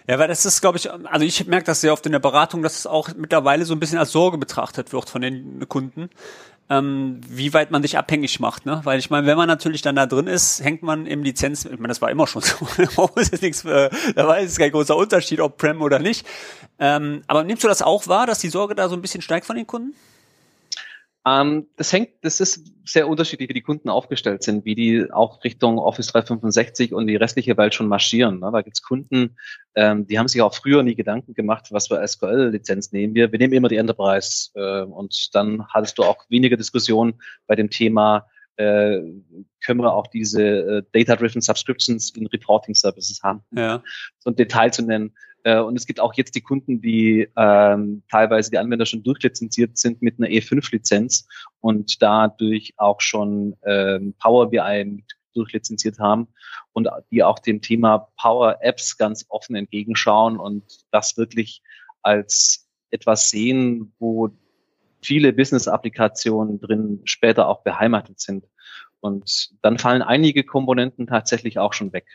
Ja, 0.08 0.18
weil 0.18 0.28
das 0.28 0.46
ist, 0.46 0.62
glaube 0.62 0.78
ich, 0.78 0.92
also 0.92 1.26
ich 1.26 1.46
merke 1.46 1.66
das 1.66 1.82
sehr 1.82 1.94
oft 1.94 2.06
in 2.06 2.12
der 2.12 2.20
Beratung, 2.20 2.64
dass 2.64 2.80
es 2.80 2.88
auch 2.88 3.10
mittlerweile 3.16 3.66
so 3.66 3.76
ein 3.76 3.80
bisschen 3.80 4.00
als 4.00 4.12
Sorge 4.12 4.38
betrachtet 4.38 4.92
wird 4.92 5.10
von 5.10 5.22
den 5.22 5.68
Kunden, 5.68 6.10
ähm, 6.70 7.22
wie 7.28 7.54
weit 7.54 7.72
man 7.72 7.82
sich 7.82 7.98
abhängig 7.98 8.40
macht, 8.40 8.66
ne? 8.66 8.82
Weil 8.84 9.00
ich 9.00 9.10
meine, 9.10 9.26
wenn 9.26 9.38
man 9.38 9.48
natürlich 9.48 9.82
dann 9.82 9.96
da 9.96 10.06
drin 10.06 10.28
ist, 10.28 10.64
hängt 10.64 10.84
man 10.84 11.06
im 11.06 11.24
Lizenz, 11.24 11.66
ich 11.66 11.72
meine, 11.72 11.88
das 11.88 12.02
war 12.02 12.12
immer 12.12 12.28
schon 12.28 12.42
so, 12.42 12.68
äh, 12.78 13.90
da 14.16 14.28
war 14.28 14.42
jetzt 14.42 14.60
kein 14.60 14.72
großer 14.72 14.96
Unterschied, 14.96 15.40
ob 15.40 15.58
Prem 15.58 15.82
oder 15.82 16.00
nicht. 16.00 16.26
Ähm, 16.80 17.22
aber 17.28 17.44
nimmst 17.44 17.64
du 17.64 17.68
das 17.68 17.82
auch 17.82 18.08
wahr, 18.08 18.28
dass 18.28 18.40
die 18.40 18.50
Sorge 18.50 18.76
da 18.76 18.90
so 18.90 18.96
ein 18.96 19.02
bisschen 19.02 19.22
steigt 19.22 19.46
von 19.46 19.56
den 19.56 19.66
Kunden? 19.66 19.96
Ähm, 21.28 21.68
das 21.76 21.92
hängt, 21.92 22.10
das 22.22 22.40
ist 22.40 22.72
sehr 22.86 23.08
unterschiedlich, 23.08 23.50
wie 23.50 23.54
die 23.54 23.62
Kunden 23.62 23.90
aufgestellt 23.90 24.44
sind, 24.44 24.66
wie 24.66 24.76
die 24.76 25.12
auch 25.12 25.44
Richtung 25.44 25.78
Office 25.78 26.08
365 26.08 26.94
und 26.94 27.08
die 27.08 27.16
restliche 27.16 27.58
Welt 27.58 27.74
schon 27.74 27.88
marschieren. 27.88 28.40
Ne? 28.40 28.50
Da 28.52 28.62
gibt's 28.62 28.82
Kunden, 28.82 29.36
ähm, 29.76 30.08
die 30.08 30.20
haben 30.20 30.28
sich 30.28 30.42
auch 30.42 30.54
früher 30.54 30.84
nie 30.84 30.96
Gedanken 30.96 31.34
gemacht, 31.34 31.68
was 31.72 31.88
für 31.88 32.06
SQL-Lizenz 32.06 32.92
nehmen 32.92 33.14
wir. 33.14 33.32
Wir 33.32 33.40
nehmen 33.40 33.54
immer 33.54 33.68
die 33.68 33.78
Enterprise 33.78 34.52
äh, 34.56 34.84
und 34.84 35.30
dann 35.34 35.68
hattest 35.68 35.98
du 35.98 36.04
auch 36.04 36.24
weniger 36.30 36.56
Diskussion 36.56 37.16
bei 37.48 37.56
dem 37.56 37.70
Thema, 37.70 38.28
äh, 38.58 39.02
können 39.64 39.82
wir 39.82 39.94
auch 39.94 40.08
diese 40.08 40.42
äh, 40.42 40.84
Data-Driven 40.92 41.42
Subscriptions 41.42 42.12
in 42.12 42.28
Reporting 42.28 42.74
Services 42.74 43.22
haben. 43.22 43.44
Ja. 43.52 43.84
So 44.20 44.32
ein 44.32 44.36
Detail 44.36 44.72
zu 44.72 44.84
nennen. 44.84 45.14
Äh, 45.48 45.62
und 45.62 45.78
es 45.78 45.86
gibt 45.86 46.02
auch 46.02 46.14
jetzt 46.16 46.36
die 46.36 46.42
Kunden, 46.42 46.82
die 46.82 47.30
ähm, 47.38 48.04
teilweise 48.12 48.52
die 48.52 48.58
Anwender 48.58 48.86
schon 48.86 49.04
durchlizenziert 49.04 49.78
sind 49.78 50.02
mit 50.02 50.20
einer 50.20 50.28
E5-Lizenz 50.28 51.26
und 51.62 52.02
dadurch 52.02 52.74
auch 52.76 53.00
schon 53.00 53.56
ähm, 53.66 54.14
Power 54.20 54.50
BI 54.50 55.06
durchlizenziert 55.34 56.00
haben 56.00 56.28
und 56.74 56.90
die 57.12 57.24
auch 57.24 57.40
dem 57.40 57.62
Thema 57.62 58.10
Power 58.20 58.58
Apps 58.60 58.98
ganz 58.98 59.26
offen 59.30 59.56
entgegenschauen 59.56 60.38
und 60.38 60.66
das 60.92 61.16
wirklich 61.16 61.62
als 62.02 62.68
etwas 62.90 63.30
sehen, 63.30 63.94
wo 64.00 64.30
viele 65.02 65.32
Business-Applikationen 65.32 66.60
drin 66.60 67.00
später 67.06 67.48
auch 67.48 67.64
beheimatet 67.64 68.20
sind. 68.20 68.44
Und 69.08 69.50
dann 69.62 69.80
fallen 69.80 70.02
einige 70.02 70.44
Komponenten 70.44 71.08
tatsächlich 71.08 71.58
auch 71.58 71.74
schon 71.74 71.94
weg. 71.94 72.06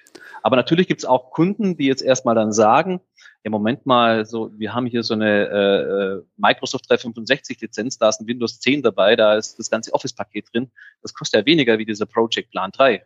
Aber 0.43 0.57
natürlich 0.57 0.87
gibt 0.87 1.01
es 1.01 1.05
auch 1.05 1.31
Kunden, 1.31 1.77
die 1.77 1.87
jetzt 1.87 2.03
erstmal 2.03 2.35
dann 2.35 2.53
sagen, 2.53 3.01
im 3.43 3.51
Moment 3.51 3.87
mal 3.87 4.25
so, 4.25 4.53
wir 4.57 4.73
haben 4.73 4.87
hier 4.87 5.03
so 5.03 5.15
eine 5.15 5.49
äh, 5.49 6.17
äh 6.17 6.23
Microsoft 6.37 6.89
365 6.89 7.61
Lizenz, 7.61 7.99
da 7.99 8.09
ist 8.09 8.21
ein 8.21 8.29
Windows 8.29 8.61
10 8.61 8.83
dabei, 8.83 9.17
da 9.17 9.35
ist 9.35 9.59
das 9.59 9.69
ganze 9.69 9.93
Office-Paket 9.93 10.47
drin. 10.53 10.71
Das 11.03 11.13
kostet 11.13 11.41
ja 11.41 11.47
weniger 11.47 11.79
wie 11.79 11.85
dieser 11.85 12.07
Project 12.07 12.51
Plan 12.51 12.71
3. 12.71 13.05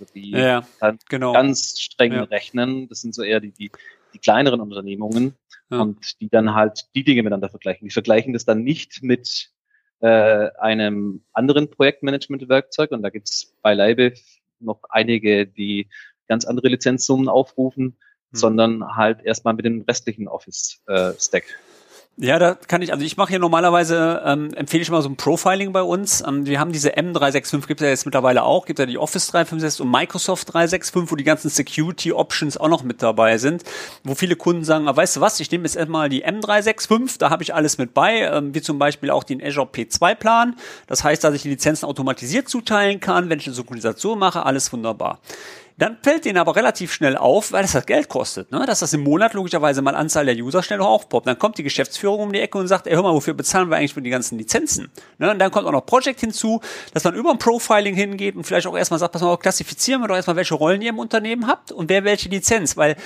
Also 0.00 0.12
die 0.14 0.30
ja, 0.30 0.64
genau. 1.08 1.32
ganz 1.32 1.78
streng 1.80 2.12
ja. 2.12 2.22
rechnen, 2.24 2.88
das 2.88 3.00
sind 3.00 3.14
so 3.14 3.22
eher 3.22 3.40
die, 3.40 3.52
die, 3.52 3.70
die 4.14 4.18
kleineren 4.18 4.60
Unternehmungen 4.60 5.36
ja. 5.70 5.80
und 5.80 6.20
die 6.20 6.28
dann 6.28 6.54
halt 6.54 6.88
die 6.94 7.04
Dinge 7.04 7.22
miteinander 7.22 7.50
vergleichen. 7.50 7.86
Die 7.86 7.92
vergleichen 7.92 8.32
das 8.32 8.44
dann 8.44 8.64
nicht 8.64 9.02
mit 9.02 9.50
äh, 10.00 10.50
einem 10.58 11.22
anderen 11.32 11.70
Projektmanagement-Werkzeug 11.70 12.90
und 12.92 13.02
da 13.02 13.10
gibt 13.10 13.28
es 13.28 13.54
beileibe 13.62 14.14
noch 14.58 14.80
einige, 14.90 15.46
die 15.46 15.88
ganz 16.28 16.44
andere 16.44 16.68
Lizenzsummen 16.68 17.28
aufrufen, 17.28 17.84
hm. 17.84 17.94
sondern 18.32 18.96
halt 18.96 19.22
erstmal 19.24 19.54
mit 19.54 19.64
dem 19.64 19.82
restlichen 19.82 20.28
Office-Stack. 20.28 21.44
Äh, 21.44 21.69
ja, 22.22 22.38
da 22.38 22.54
kann 22.54 22.82
ich, 22.82 22.92
also 22.92 23.02
ich 23.02 23.16
mache 23.16 23.30
hier 23.30 23.38
normalerweise, 23.38 24.22
ähm, 24.26 24.52
empfehle 24.52 24.82
ich 24.82 24.90
mal 24.90 25.00
so 25.00 25.08
ein 25.08 25.16
Profiling 25.16 25.72
bei 25.72 25.82
uns. 25.82 26.22
Ähm, 26.26 26.44
wir 26.44 26.60
haben 26.60 26.70
diese 26.70 26.90
M365, 26.90 27.66
gibt 27.66 27.80
es 27.80 27.84
ja 27.84 27.88
jetzt 27.88 28.04
mittlerweile 28.04 28.42
auch, 28.42 28.66
gibt 28.66 28.78
ja 28.78 28.84
die 28.84 28.98
Office 28.98 29.28
365 29.28 29.80
und 29.80 29.90
Microsoft 29.90 30.52
365, 30.52 31.10
wo 31.10 31.16
die 31.16 31.24
ganzen 31.24 31.48
Security 31.48 32.12
Options 32.12 32.58
auch 32.58 32.68
noch 32.68 32.82
mit 32.82 33.02
dabei 33.02 33.38
sind, 33.38 33.64
wo 34.04 34.14
viele 34.14 34.36
Kunden 34.36 34.64
sagen, 34.64 34.86
ah, 34.86 34.94
weißt 34.94 35.16
du 35.16 35.22
was, 35.22 35.40
ich 35.40 35.50
nehme 35.50 35.64
jetzt 35.64 35.76
erstmal 35.76 36.10
die 36.10 36.22
M365, 36.26 37.18
da 37.18 37.30
habe 37.30 37.42
ich 37.42 37.54
alles 37.54 37.78
mit 37.78 37.94
bei, 37.94 38.20
ähm, 38.20 38.54
wie 38.54 38.60
zum 38.60 38.78
Beispiel 38.78 39.10
auch 39.10 39.24
den 39.24 39.42
Azure 39.42 39.66
P2 39.66 40.14
Plan. 40.14 40.56
Das 40.88 41.02
heißt, 41.02 41.24
dass 41.24 41.34
ich 41.34 41.40
die 41.40 41.48
Lizenzen 41.48 41.86
automatisiert 41.86 42.50
zuteilen 42.50 43.00
kann, 43.00 43.30
wenn 43.30 43.38
ich 43.38 43.46
eine 43.46 43.54
Synchronisation 43.54 44.18
mache, 44.18 44.44
alles 44.44 44.70
wunderbar. 44.74 45.20
Dann 45.80 45.96
fällt 46.02 46.26
denen 46.26 46.36
aber 46.36 46.56
relativ 46.56 46.92
schnell 46.92 47.16
auf, 47.16 47.52
weil 47.52 47.62
das 47.62 47.72
das 47.72 47.86
Geld 47.86 48.10
kostet, 48.10 48.52
ne? 48.52 48.66
dass 48.66 48.80
das 48.80 48.92
im 48.92 49.00
Monat 49.00 49.32
logischerweise 49.32 49.80
mal 49.80 49.94
Anzahl 49.94 50.26
der 50.26 50.36
User 50.36 50.62
schnell 50.62 50.82
aufpoppt. 50.82 51.26
Dann 51.26 51.38
kommt 51.38 51.56
die 51.56 51.62
Geschäftsführung 51.62 52.20
um 52.20 52.32
die 52.34 52.40
Ecke 52.40 52.58
und 52.58 52.68
sagt, 52.68 52.86
ey, 52.86 52.94
hör 52.94 53.02
mal, 53.02 53.14
wofür 53.14 53.32
bezahlen 53.32 53.70
wir 53.70 53.78
eigentlich 53.78 53.94
für 53.94 54.02
die 54.02 54.10
ganzen 54.10 54.36
Lizenzen? 54.36 54.90
Ne? 55.16 55.30
Und 55.30 55.38
dann 55.38 55.50
kommt 55.50 55.66
auch 55.66 55.72
noch 55.72 55.86
Project 55.86 56.20
hinzu, 56.20 56.60
dass 56.92 57.02
man 57.04 57.14
über 57.14 57.30
ein 57.30 57.38
Profiling 57.38 57.94
hingeht 57.94 58.36
und 58.36 58.44
vielleicht 58.44 58.66
auch 58.66 58.76
erstmal 58.76 59.00
sagt, 59.00 59.12
pass 59.12 59.22
mal, 59.22 59.38
klassifizieren 59.38 60.02
wir 60.02 60.08
doch 60.08 60.16
erstmal, 60.16 60.36
welche 60.36 60.54
Rollen 60.54 60.82
ihr 60.82 60.90
im 60.90 60.98
Unternehmen 60.98 61.46
habt 61.46 61.72
und 61.72 61.88
wer 61.88 62.04
welche 62.04 62.28
Lizenz, 62.28 62.76
weil 62.76 62.96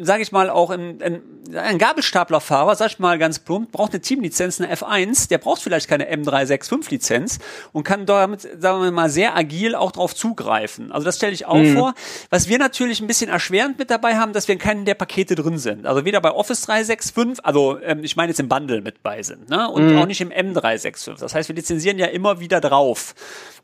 sage 0.00 0.22
ich 0.22 0.32
mal, 0.32 0.50
auch 0.50 0.70
ein, 0.70 1.02
ein, 1.02 1.22
ein 1.54 1.78
Gabelstaplerfahrer, 1.78 2.76
sag 2.76 2.92
ich 2.92 2.98
mal 2.98 3.18
ganz 3.18 3.38
plump, 3.38 3.72
braucht 3.72 3.92
eine 3.92 4.00
Teamlizenz, 4.00 4.60
eine 4.60 4.72
F1, 4.74 5.28
der 5.28 5.38
braucht 5.38 5.62
vielleicht 5.62 5.88
keine 5.88 6.12
M365-Lizenz 6.12 7.38
und 7.72 7.84
kann 7.84 8.06
damit, 8.06 8.42
sagen 8.58 8.82
wir 8.82 8.90
mal, 8.90 9.10
sehr 9.10 9.36
agil 9.36 9.74
auch 9.74 9.92
drauf 9.92 10.14
zugreifen. 10.14 10.92
Also 10.92 11.04
das 11.04 11.16
stelle 11.16 11.32
ich 11.32 11.46
auch 11.46 11.54
mhm. 11.54 11.74
vor. 11.74 11.94
Was 12.30 12.48
wir 12.48 12.58
natürlich 12.58 13.00
ein 13.00 13.06
bisschen 13.06 13.30
erschwerend 13.30 13.78
mit 13.78 13.90
dabei 13.90 14.16
haben, 14.16 14.32
dass 14.32 14.48
wir 14.48 14.52
in 14.52 14.60
keinen 14.60 14.84
der 14.84 14.94
Pakete 14.94 15.34
drin 15.34 15.58
sind. 15.58 15.86
Also 15.86 16.04
weder 16.04 16.20
bei 16.20 16.30
Office 16.30 16.62
365, 16.62 17.44
also 17.44 17.78
ähm, 17.82 18.04
ich 18.04 18.16
meine 18.16 18.30
jetzt 18.30 18.40
im 18.40 18.48
Bundle 18.48 18.82
mit 18.82 19.02
bei 19.02 19.22
sind, 19.22 19.48
ne? 19.48 19.68
Und 19.68 19.92
mhm. 19.92 19.98
auch 19.98 20.06
nicht 20.06 20.20
im 20.20 20.30
M365. 20.30 21.18
Das 21.18 21.34
heißt, 21.34 21.48
wir 21.48 21.56
lizenzieren 21.56 21.98
ja 21.98 22.06
immer 22.06 22.40
wieder 22.40 22.60
drauf. 22.60 23.14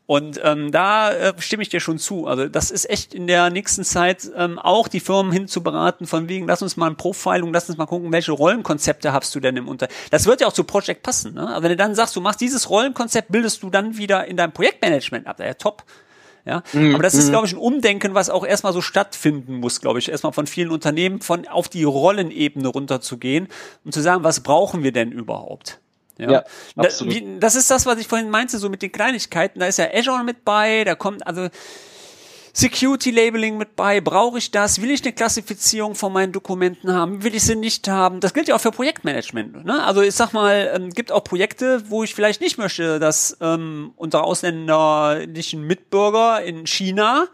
Und 0.07 0.39
ähm, 0.41 0.71
da 0.71 1.11
äh, 1.11 1.33
stimme 1.37 1.63
ich 1.63 1.69
dir 1.69 1.81
schon 1.81 1.99
zu. 1.99 2.27
Also 2.27 2.47
das 2.47 2.71
ist 2.71 2.89
echt 2.89 3.13
in 3.13 3.27
der 3.27 3.49
nächsten 3.49 3.83
Zeit 3.83 4.31
ähm, 4.37 4.57
auch 4.57 4.87
die 4.87 5.01
Firmen 5.01 5.33
hinzuberaten, 5.33 6.07
von 6.07 6.29
wegen, 6.29 6.47
lass 6.47 6.61
uns 6.61 6.77
mal 6.77 6.89
ein 6.89 6.95
Profiling, 6.95 7.51
lass 7.53 7.67
uns 7.67 7.77
mal 7.77 7.85
gucken, 7.85 8.09
welche 8.13 8.31
Rollenkonzepte 8.31 9.11
hast 9.11 9.35
du 9.35 9.41
denn 9.41 9.57
im 9.57 9.67
Unter. 9.67 9.89
Das 10.09 10.25
wird 10.25 10.39
ja 10.39 10.47
auch 10.47 10.53
zu 10.53 10.63
Project 10.63 11.03
passen. 11.03 11.33
Ne? 11.33 11.49
Aber 11.53 11.63
wenn 11.63 11.71
du 11.71 11.75
dann 11.75 11.93
sagst, 11.93 12.15
du 12.15 12.21
machst 12.21 12.39
dieses 12.39 12.69
Rollenkonzept, 12.69 13.33
bildest 13.33 13.61
du 13.63 13.69
dann 13.69 13.97
wieder 13.97 14.25
in 14.25 14.37
deinem 14.37 14.53
Projektmanagement 14.53 15.27
ab. 15.27 15.41
Ja, 15.41 15.53
top. 15.55 15.83
Ja, 16.45 16.63
mhm. 16.71 16.93
aber 16.93 17.03
das 17.03 17.13
ist, 17.13 17.27
mhm. 17.27 17.31
glaube 17.31 17.47
ich, 17.47 17.53
ein 17.53 17.59
Umdenken, 17.59 18.13
was 18.13 18.29
auch 18.29 18.45
erstmal 18.45 18.71
so 18.71 18.79
stattfinden 18.79 19.55
muss, 19.55 19.81
glaube 19.81 19.99
ich, 19.99 20.09
erstmal 20.09 20.31
von 20.31 20.47
vielen 20.47 20.71
Unternehmen 20.71 21.19
von 21.19 21.45
auf 21.45 21.67
die 21.67 21.83
Rollenebene 21.83 22.69
runterzugehen 22.69 23.49
und 23.83 23.93
zu 23.93 23.99
sagen, 23.99 24.23
was 24.23 24.39
brauchen 24.39 24.81
wir 24.81 24.93
denn 24.93 25.11
überhaupt? 25.11 25.81
Ja, 26.17 26.31
ja 26.31 26.43
absolut. 26.75 27.13
Das, 27.13 27.21
wie, 27.21 27.39
das 27.39 27.55
ist 27.55 27.71
das, 27.71 27.85
was 27.85 27.99
ich 27.99 28.07
vorhin 28.07 28.29
meinte, 28.29 28.57
so 28.57 28.69
mit 28.69 28.81
den 28.81 28.91
Kleinigkeiten. 28.91 29.59
Da 29.59 29.67
ist 29.67 29.77
ja 29.77 29.87
Azure 29.93 30.23
mit 30.23 30.43
bei, 30.45 30.83
da 30.83 30.95
kommt, 30.95 31.25
also 31.25 31.49
Security 32.57 33.11
Labeling 33.11 33.57
mit 33.57 33.75
bei, 33.75 34.01
brauche 34.01 34.39
ich 34.39 34.49
das? 34.49 34.81
Will 34.81 34.89
ich 34.89 35.03
eine 35.03 35.13
Klassifizierung 35.13 35.93
von 35.93 36.11
meinen 36.11 36.31
Dokumenten 36.31 36.91
haben? 36.91 37.23
Will 37.23 37.35
ich 37.35 37.43
sie 37.43 37.55
nicht 37.55 37.87
haben? 37.87 38.19
Das 38.19 38.33
gilt 38.33 38.47
ja 38.47 38.55
auch 38.55 38.59
für 38.59 38.71
Projektmanagement. 38.71 39.63
Ne? 39.63 39.83
Also 39.83 40.01
ich 40.01 40.15
sag 40.15 40.33
mal, 40.33 40.71
ähm, 40.73 40.89
gibt 40.89 41.11
auch 41.11 41.23
Projekte, 41.23 41.83
wo 41.89 42.03
ich 42.03 42.15
vielleicht 42.15 42.41
nicht 42.41 42.57
möchte, 42.57 42.97
dass 42.97 43.37
ähm, 43.41 43.91
unsere 43.95 44.23
ausländischen 44.23 45.67
Mitbürger 45.67 46.41
in 46.41 46.65
China 46.65 47.27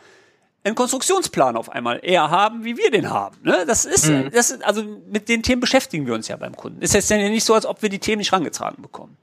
einen 0.63 0.75
Konstruktionsplan 0.75 1.57
auf 1.57 1.69
einmal 1.69 1.99
eher 2.01 2.29
haben, 2.29 2.63
wie 2.63 2.77
wir 2.77 2.89
den 2.89 3.09
haben. 3.09 3.35
Ne? 3.43 3.65
Das 3.67 3.85
ist, 3.85 4.07
mhm. 4.09 4.29
das 4.31 4.51
ist, 4.51 4.63
also 4.63 4.83
mit 5.09 5.27
den 5.29 5.43
Themen 5.43 5.59
beschäftigen 5.59 6.07
wir 6.07 6.13
uns 6.13 6.27
ja 6.27 6.37
beim 6.37 6.55
Kunden. 6.55 6.81
Ist 6.81 6.93
jetzt 6.93 7.09
ja 7.09 7.17
nicht 7.17 7.43
so, 7.43 7.53
als 7.53 7.65
ob 7.65 7.81
wir 7.81 7.89
die 7.89 7.99
Themen 7.99 8.19
nicht 8.19 8.31
rangetragen 8.31 8.81
bekommen. 8.81 9.17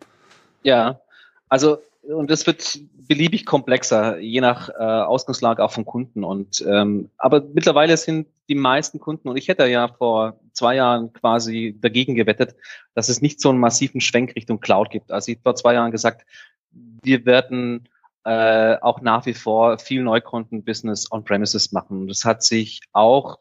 Ja, 0.63 1.01
also 1.49 1.79
und 2.03 2.31
das 2.31 2.47
wird 2.47 2.79
beliebig 3.09 3.45
komplexer, 3.45 4.19
je 4.19 4.41
nach 4.41 4.69
äh, 4.69 4.73
Ausgangslage 4.73 5.63
auch 5.63 5.73
vom 5.73 5.85
Kunden. 5.85 6.25
Und 6.25 6.65
ähm, 6.67 7.11
aber 7.19 7.43
mittlerweile 7.53 7.97
sind 7.97 8.29
die 8.49 8.55
meisten 8.55 9.01
Kunden, 9.01 9.29
und 9.29 9.37
ich 9.37 9.49
hätte 9.49 9.67
ja 9.67 9.89
vor 9.89 10.39
zwei 10.53 10.77
Jahren 10.77 11.13
quasi 11.13 11.77
dagegen 11.81 12.15
gewettet, 12.15 12.55
dass 12.95 13.09
es 13.09 13.21
nicht 13.21 13.41
so 13.41 13.51
einen 13.51 13.59
massiven 13.59 14.01
Schwenk 14.01 14.35
Richtung 14.35 14.61
Cloud 14.61 14.91
gibt. 14.91 15.13
Also 15.13 15.33
ich 15.33 15.39
vor 15.43 15.55
zwei 15.57 15.75
Jahren 15.75 15.91
gesagt, 15.91 16.27
wir 16.73 17.27
werden 17.27 17.89
äh, 18.25 18.77
auch 18.81 19.01
nach 19.01 19.27
wie 19.27 19.35
vor 19.35 19.79
viel 19.79 20.03
Neukunden-Business 20.03 21.11
on-premises 21.11 21.73
machen. 21.73 22.09
Das 22.09 22.25
hat 22.25 22.43
sich 22.43 22.81
auch, 22.93 23.39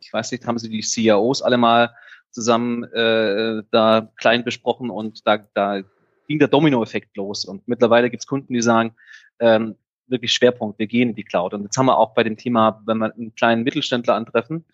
ich 0.00 0.12
weiß 0.12 0.32
nicht, 0.32 0.46
haben 0.46 0.58
Sie 0.58 0.68
die 0.68 0.82
CIOs 0.82 1.42
alle 1.42 1.56
mal 1.56 1.94
zusammen 2.30 2.84
äh, 2.84 3.62
da 3.70 4.10
klein 4.16 4.44
besprochen 4.44 4.90
und 4.90 5.26
da, 5.26 5.38
da 5.54 5.82
ging 6.28 6.38
der 6.38 6.48
Domino-Effekt 6.48 7.16
los. 7.16 7.44
Und 7.44 7.66
mittlerweile 7.68 8.10
gibt 8.10 8.22
es 8.22 8.26
Kunden, 8.26 8.54
die 8.54 8.62
sagen, 8.62 8.94
ähm, 9.38 9.76
wirklich 10.06 10.32
Schwerpunkt, 10.32 10.78
wir 10.78 10.86
gehen 10.86 11.10
in 11.10 11.14
die 11.14 11.24
Cloud. 11.24 11.54
Und 11.54 11.62
jetzt 11.62 11.76
haben 11.76 11.86
wir 11.86 11.98
auch 11.98 12.14
bei 12.14 12.22
dem 12.22 12.36
Thema, 12.36 12.82
wenn 12.86 12.98
wir 12.98 13.14
einen 13.14 13.34
kleinen 13.34 13.62
Mittelständler 13.62 14.14
antreffen, 14.14 14.64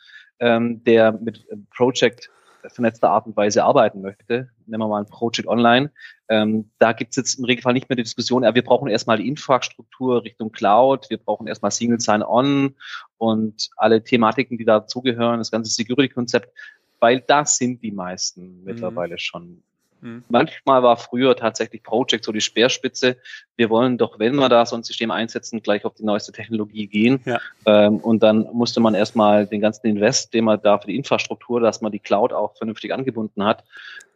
ähm, 0.40 0.82
der 0.84 1.12
mit 1.12 1.46
Project 1.74 2.30
vernetzter 2.66 3.10
Art 3.10 3.26
und 3.26 3.36
Weise 3.36 3.64
arbeiten 3.64 4.00
möchte, 4.00 4.50
nehmen 4.66 4.82
wir 4.82 4.88
mal 4.88 5.00
ein 5.00 5.06
Project 5.06 5.48
Online, 5.48 5.90
ähm, 6.28 6.70
da 6.78 6.92
gibt 6.92 7.10
es 7.10 7.16
jetzt 7.16 7.34
im 7.38 7.44
Regelfall 7.44 7.72
nicht 7.72 7.88
mehr 7.88 7.96
die 7.96 8.02
Diskussion, 8.02 8.42
ja, 8.42 8.54
wir 8.54 8.64
brauchen 8.64 8.88
erstmal 8.88 9.18
die 9.18 9.28
Infrastruktur 9.28 10.24
Richtung 10.24 10.52
Cloud, 10.52 11.08
wir 11.10 11.18
brauchen 11.18 11.46
erstmal 11.46 11.70
Single 11.70 12.00
Sign-On 12.00 12.74
und 13.16 13.70
alle 13.76 14.02
Thematiken, 14.02 14.58
die 14.58 14.64
dazugehören, 14.64 15.38
das 15.38 15.50
ganze 15.50 15.70
Security-Konzept, 15.70 16.52
weil 17.00 17.20
das 17.20 17.56
sind 17.56 17.82
die 17.82 17.92
meisten 17.92 18.58
mhm. 18.58 18.64
mittlerweile 18.64 19.18
schon. 19.18 19.62
Mhm. 20.00 20.24
Manchmal 20.28 20.82
war 20.82 20.96
früher 20.96 21.36
tatsächlich 21.36 21.82
Project 21.82 22.24
so 22.24 22.32
die 22.32 22.40
Speerspitze. 22.40 23.16
Wir 23.56 23.70
wollen 23.70 23.98
doch, 23.98 24.18
wenn 24.18 24.36
wir 24.36 24.48
da 24.48 24.64
so 24.66 24.76
ein 24.76 24.82
System 24.82 25.10
einsetzen, 25.10 25.62
gleich 25.62 25.84
auf 25.84 25.94
die 25.94 26.04
neueste 26.04 26.32
Technologie 26.32 26.86
gehen. 26.86 27.20
Ja. 27.24 27.40
Ähm, 27.66 27.98
und 27.98 28.22
dann 28.22 28.48
musste 28.52 28.80
man 28.80 28.94
erstmal 28.94 29.46
den 29.46 29.60
ganzen 29.60 29.86
Invest, 29.86 30.34
den 30.34 30.44
man 30.44 30.60
da 30.62 30.78
für 30.78 30.86
die 30.86 30.96
Infrastruktur, 30.96 31.60
dass 31.60 31.80
man 31.80 31.92
die 31.92 31.98
Cloud 31.98 32.32
auch 32.32 32.56
vernünftig 32.56 32.92
angebunden 32.92 33.44
hat, 33.44 33.64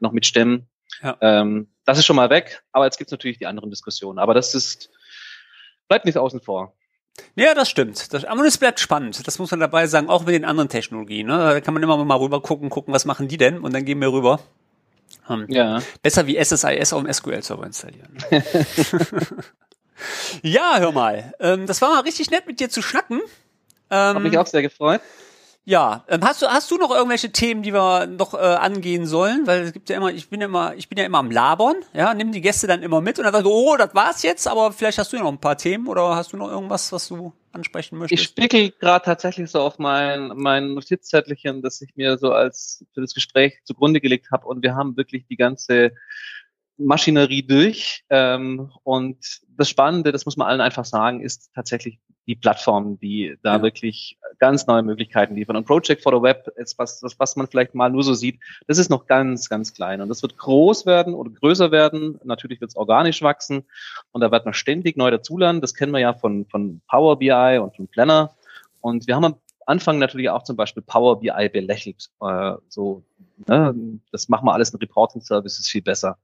noch 0.01 0.13
mit 0.13 0.27
stemmen. 0.27 0.69
Ja. 1.03 1.17
Ähm, 1.21 1.69
das 1.85 1.99
ist 1.99 2.07
schon 2.07 2.17
mal 2.17 2.31
weg, 2.31 2.63
aber 2.73 2.85
jetzt 2.85 2.99
gibt 2.99 3.09
es 3.09 3.13
natürlich 3.13 3.39
die 3.39 3.47
anderen 3.47 3.71
Diskussionen. 3.71 4.19
Aber 4.19 4.35
das 4.35 4.55
ist, 4.55 4.91
bleibt 5.89 6.05
nicht 6.05 6.19
außen 6.19 6.41
vor. 6.41 6.75
Ja, 7.35 7.55
das 7.55 7.69
stimmt. 7.69 8.13
Das, 8.13 8.25
aber 8.25 8.45
es 8.45 8.59
bleibt 8.59 8.81
spannend. 8.81 9.27
Das 9.27 9.39
muss 9.39 9.51
man 9.51 9.61
dabei 9.61 9.87
sagen, 9.87 10.09
auch 10.09 10.25
mit 10.25 10.35
den 10.35 10.45
anderen 10.45 10.69
Technologien. 10.69 11.27
Ne? 11.27 11.37
Da 11.37 11.61
kann 11.61 11.75
man 11.75 11.83
immer 11.83 12.03
mal 12.05 12.17
rüber 12.17 12.41
gucken, 12.41 12.71
gucken, 12.71 12.95
was 12.95 13.05
machen 13.05 13.29
die 13.29 13.37
denn? 13.37 13.59
Und 13.59 13.75
dann 13.75 13.85
gehen 13.85 14.01
wir 14.01 14.13
rüber. 14.13 14.41
Hm. 15.41 15.47
Ja. 15.49 15.83
Besser 16.03 16.27
wie 16.27 16.43
SSIS 16.43 16.93
auf 16.93 17.03
dem 17.03 17.13
SQL-Server 17.13 17.67
installieren. 17.67 18.17
ja, 20.43 20.79
hör 20.79 20.93
mal. 20.93 21.35
Ähm, 21.41 21.67
das 21.67 21.81
war 21.83 21.91
mal 21.91 22.01
richtig 22.01 22.31
nett, 22.31 22.47
mit 22.47 22.61
dir 22.61 22.69
zu 22.71 22.83
schnacken. 22.83 23.21
Ähm, 23.91 24.15
Hab 24.15 24.23
mich 24.23 24.39
auch 24.39 24.47
sehr 24.47 24.63
gefreut. 24.63 25.01
Ja, 25.65 26.05
ähm, 26.09 26.23
hast 26.23 26.43
du 26.43 26.47
hast 26.47 26.71
du 26.73 26.77
noch 26.77 26.91
irgendwelche 26.91 27.31
Themen, 27.31 27.63
die 27.63 27.73
wir 27.73 28.07
noch 28.07 28.35
äh, 28.35 28.39
angehen 28.39 29.07
sollen? 29.07 29.47
Weil 29.47 29.63
es 29.63 29.73
gibt 29.73 29.89
ja 29.91 29.97
immer, 29.97 30.13
ich 30.13 30.29
bin 30.29 30.41
ja 30.41 30.47
immer, 30.47 30.75
ich 30.75 30.89
bin 30.89 30.99
ja 30.99 31.05
immer 31.05 31.19
am 31.19 31.31
Labern, 31.31 31.77
ja, 31.95 32.15
nimm 32.15 32.33
die 32.33 32.41
Gäste 32.41 32.67
dann 32.67 32.83
immer 32.83 33.01
mit 33.01 33.19
und 33.19 33.25
dann 33.25 33.33
sagst 33.33 33.47
du, 33.47 33.53
oh, 33.53 33.77
das 33.77 33.95
war's 33.95 34.25
jetzt, 34.25 34.49
aber 34.49 34.73
vielleicht 34.73 34.99
hast 34.99 35.13
du 35.13 35.17
ja 35.17 35.23
noch 35.23 35.31
ein 35.31 35.41
paar 35.41 35.57
Themen 35.57 35.87
oder 35.87 36.17
hast 36.17 36.33
du 36.33 36.37
noch 36.37 36.51
irgendwas, 36.51 36.91
was 36.91 37.07
du 37.07 37.33
ansprechen 37.53 37.99
möchtest? 37.99 38.21
Ich 38.21 38.29
spickel 38.29 38.73
gerade 38.73 39.05
tatsächlich 39.05 39.51
so 39.51 39.61
auf 39.61 39.79
mein 39.79 40.33
mein 40.35 40.75
Notizzettelchen, 40.75 41.63
das 41.63 41.81
ich 41.81 41.95
mir 41.95 42.19
so 42.19 42.33
als 42.33 42.85
für 42.93 43.01
das 43.01 43.15
Gespräch 43.15 43.61
zugrunde 43.65 44.01
gelegt 44.01 44.33
habe 44.33 44.47
und 44.49 44.65
wir 44.65 44.75
haben 44.75 44.97
wirklich 44.97 45.27
die 45.29 45.37
ganze 45.37 45.93
Maschinerie 46.77 47.43
durch. 47.47 48.05
Ähm, 48.11 48.73
und 48.83 49.19
das 49.49 49.69
Spannende, 49.69 50.11
das 50.11 50.25
muss 50.25 50.37
man 50.37 50.49
allen 50.49 50.61
einfach 50.61 50.85
sagen, 50.85 51.21
ist 51.21 51.51
tatsächlich 51.55 52.01
die 52.27 52.37
Plattform, 52.37 52.99
die 53.01 53.37
da 53.43 53.57
ja. 53.57 53.63
wirklich 53.63 54.17
ganz 54.39 54.67
neue 54.67 54.83
Möglichkeiten 54.83 55.35
liefern. 55.35 55.57
Und 55.57 55.67
Project 55.67 56.03
for 56.03 56.13
the 56.13 56.23
Web 56.23 56.49
ist 56.57 56.79
was, 56.79 57.01
das, 57.01 57.19
was 57.19 57.37
man 57.37 57.47
vielleicht 57.47 57.75
mal 57.75 57.91
nur 57.91 58.03
so 58.03 58.15
sieht, 58.15 58.39
das 58.67 58.79
ist 58.79 58.91
noch 58.91 59.07
ganz, 59.07 59.49
ganz 59.49 59.75
klein. 59.75 60.01
Und 60.01 60.09
das 60.09 60.23
wird 60.23 60.39
groß 60.39 60.87
werden 60.87 61.15
oder 61.15 61.31
größer 61.31 61.71
werden. 61.71 62.21
Natürlich 62.25 62.61
wird 62.61 62.71
es 62.71 62.77
organisch 62.77 63.23
wachsen. 63.23 63.65
Und 64.13 64.21
da 64.21 64.31
wird 64.31 64.45
man 64.45 64.55
ständig 64.55 64.97
neu 64.97 65.11
dazulernen. 65.11 65.61
Das 65.61 65.75
kennen 65.75 65.93
wir 65.93 66.01
ja 66.01 66.15
von, 66.15 66.47
von 66.47 66.81
Power 66.89 67.19
BI 67.19 67.59
und 67.61 67.75
von 67.75 67.89
Planner. 67.89 68.35
Und 68.81 69.07
wir 69.07 69.17
haben 69.17 69.35
Anfang 69.73 69.99
natürlich 69.99 70.29
auch 70.29 70.45
zum 70.45 70.57
Beispiel 70.57 70.83
Power 70.83 71.21
BI 71.21 71.49
belächelt. 71.51 72.11
Äh, 72.21 72.53
so, 72.69 73.03
ne, 73.47 73.75
das 74.13 74.29
machen 74.29 74.47
wir 74.47 74.53
alles 74.53 74.71
in 74.71 74.79
Reporting 74.79 75.23
Services 75.23 75.67
viel 75.67 75.83
besser. 75.83 76.19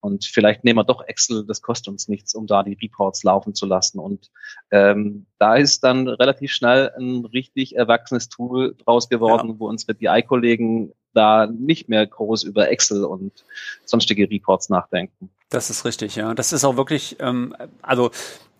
Und 0.00 0.24
vielleicht 0.24 0.64
nehmen 0.64 0.78
wir 0.78 0.84
doch 0.84 1.02
Excel, 1.02 1.44
das 1.46 1.60
kostet 1.60 1.88
uns 1.88 2.08
nichts, 2.08 2.34
um 2.34 2.46
da 2.46 2.62
die 2.62 2.78
Reports 2.80 3.24
laufen 3.24 3.54
zu 3.54 3.66
lassen. 3.66 3.98
Und 3.98 4.30
ähm, 4.70 5.26
da 5.38 5.56
ist 5.56 5.82
dann 5.82 6.06
relativ 6.08 6.52
schnell 6.52 6.92
ein 6.96 7.24
richtig 7.24 7.74
erwachsenes 7.74 8.28
Tool 8.28 8.76
draus 8.84 9.08
geworden, 9.08 9.48
ja. 9.48 9.54
wo 9.58 9.68
unsere 9.68 9.94
BI-Kollegen 9.94 10.92
da 11.14 11.46
nicht 11.46 11.88
mehr 11.88 12.06
groß 12.06 12.42
über 12.44 12.70
Excel 12.70 13.04
und 13.04 13.44
sonstige 13.84 14.28
Reports 14.30 14.68
nachdenken. 14.68 15.30
Das 15.48 15.70
ist 15.70 15.84
richtig, 15.84 16.16
ja. 16.16 16.34
Das 16.34 16.52
ist 16.52 16.64
auch 16.64 16.76
wirklich, 16.76 17.16
ähm, 17.20 17.54
also 17.80 18.10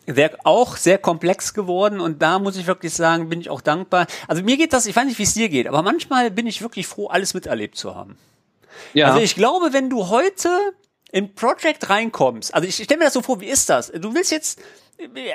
sehr, 0.07 0.37
auch 0.45 0.77
sehr 0.77 0.99
komplex 0.99 1.55
geworden 1.55 2.01
und 2.01 2.23
da 2.23 2.39
muss 2.39 2.57
ich 2.57 2.67
wirklich 2.67 2.95
sagen, 2.95 3.29
bin 3.29 3.41
ich 3.41 3.51
auch 3.51 3.61
dankbar. 3.61 4.07
Also 4.29 4.43
mir 4.43 4.57
geht 4.57 4.73
das, 4.73 4.87
ich 4.87 4.95
weiß 4.95 5.07
nicht, 5.07 5.19
wie 5.19 5.25
es 5.25 5.35
dir 5.35 5.49
geht, 5.49 5.67
aber 5.67 5.83
manchmal 5.83 6.31
bin 6.31 6.47
ich 6.47 6.63
wirklich 6.63 6.87
froh, 6.87 7.09
alles 7.09 7.35
miterlebt 7.35 7.77
zu 7.77 7.95
haben. 7.95 8.17
Ja. 8.93 9.09
Also 9.09 9.21
ich 9.21 9.35
glaube, 9.35 9.73
wenn 9.73 9.91
du 9.91 10.09
heute 10.09 10.49
in 11.11 11.35
Project 11.35 11.89
reinkommst, 11.91 12.55
also 12.55 12.67
ich, 12.67 12.79
ich 12.79 12.85
stelle 12.85 12.99
mir 12.99 13.05
das 13.05 13.15
so 13.15 13.23
vor, 13.23 13.41
wie 13.41 13.47
ist 13.47 13.69
das? 13.69 13.93
Du 13.93 14.15
willst 14.15 14.31
jetzt 14.31 14.61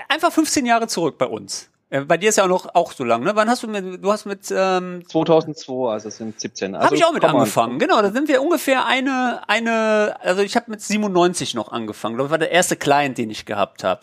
einfach 0.08 0.32
15 0.32 0.66
Jahre 0.66 0.88
zurück 0.88 1.18
bei 1.18 1.26
uns. 1.26 1.70
Äh, 1.90 2.02
bei 2.02 2.18
dir 2.18 2.30
ist 2.30 2.38
ja 2.38 2.44
auch 2.44 2.50
noch 2.50 2.76
auch 2.76 2.92
so 2.92 3.04
lang, 3.04 3.24
ne? 3.24 3.36
Wann 3.36 3.50
hast 3.50 3.64
du 3.64 3.68
mit, 3.68 4.04
du 4.04 4.12
hast 4.12 4.26
mit 4.26 4.52
ähm, 4.52 5.04
2002, 5.08 5.92
also 5.92 6.10
sind 6.10 6.40
17. 6.40 6.76
Also 6.76 6.86
habe 6.86 6.96
ich 6.96 7.06
auch 7.06 7.14
mit 7.14 7.24
angefangen. 7.24 7.74
An. 7.74 7.80
Genau, 7.80 8.02
da 8.02 8.12
sind 8.12 8.28
wir 8.28 8.42
ungefähr 8.42 8.86
eine 8.86 9.42
eine, 9.48 10.18
also 10.22 10.42
ich 10.42 10.56
habe 10.56 10.72
mit 10.72 10.82
97 10.82 11.54
noch 11.56 11.72
angefangen. 11.72 12.18
Das 12.18 12.30
war 12.30 12.38
der 12.38 12.52
erste 12.52 12.76
Client, 12.76 13.18
den 13.18 13.30
ich 13.30 13.46
gehabt 13.46 13.84
habe. 13.84 14.02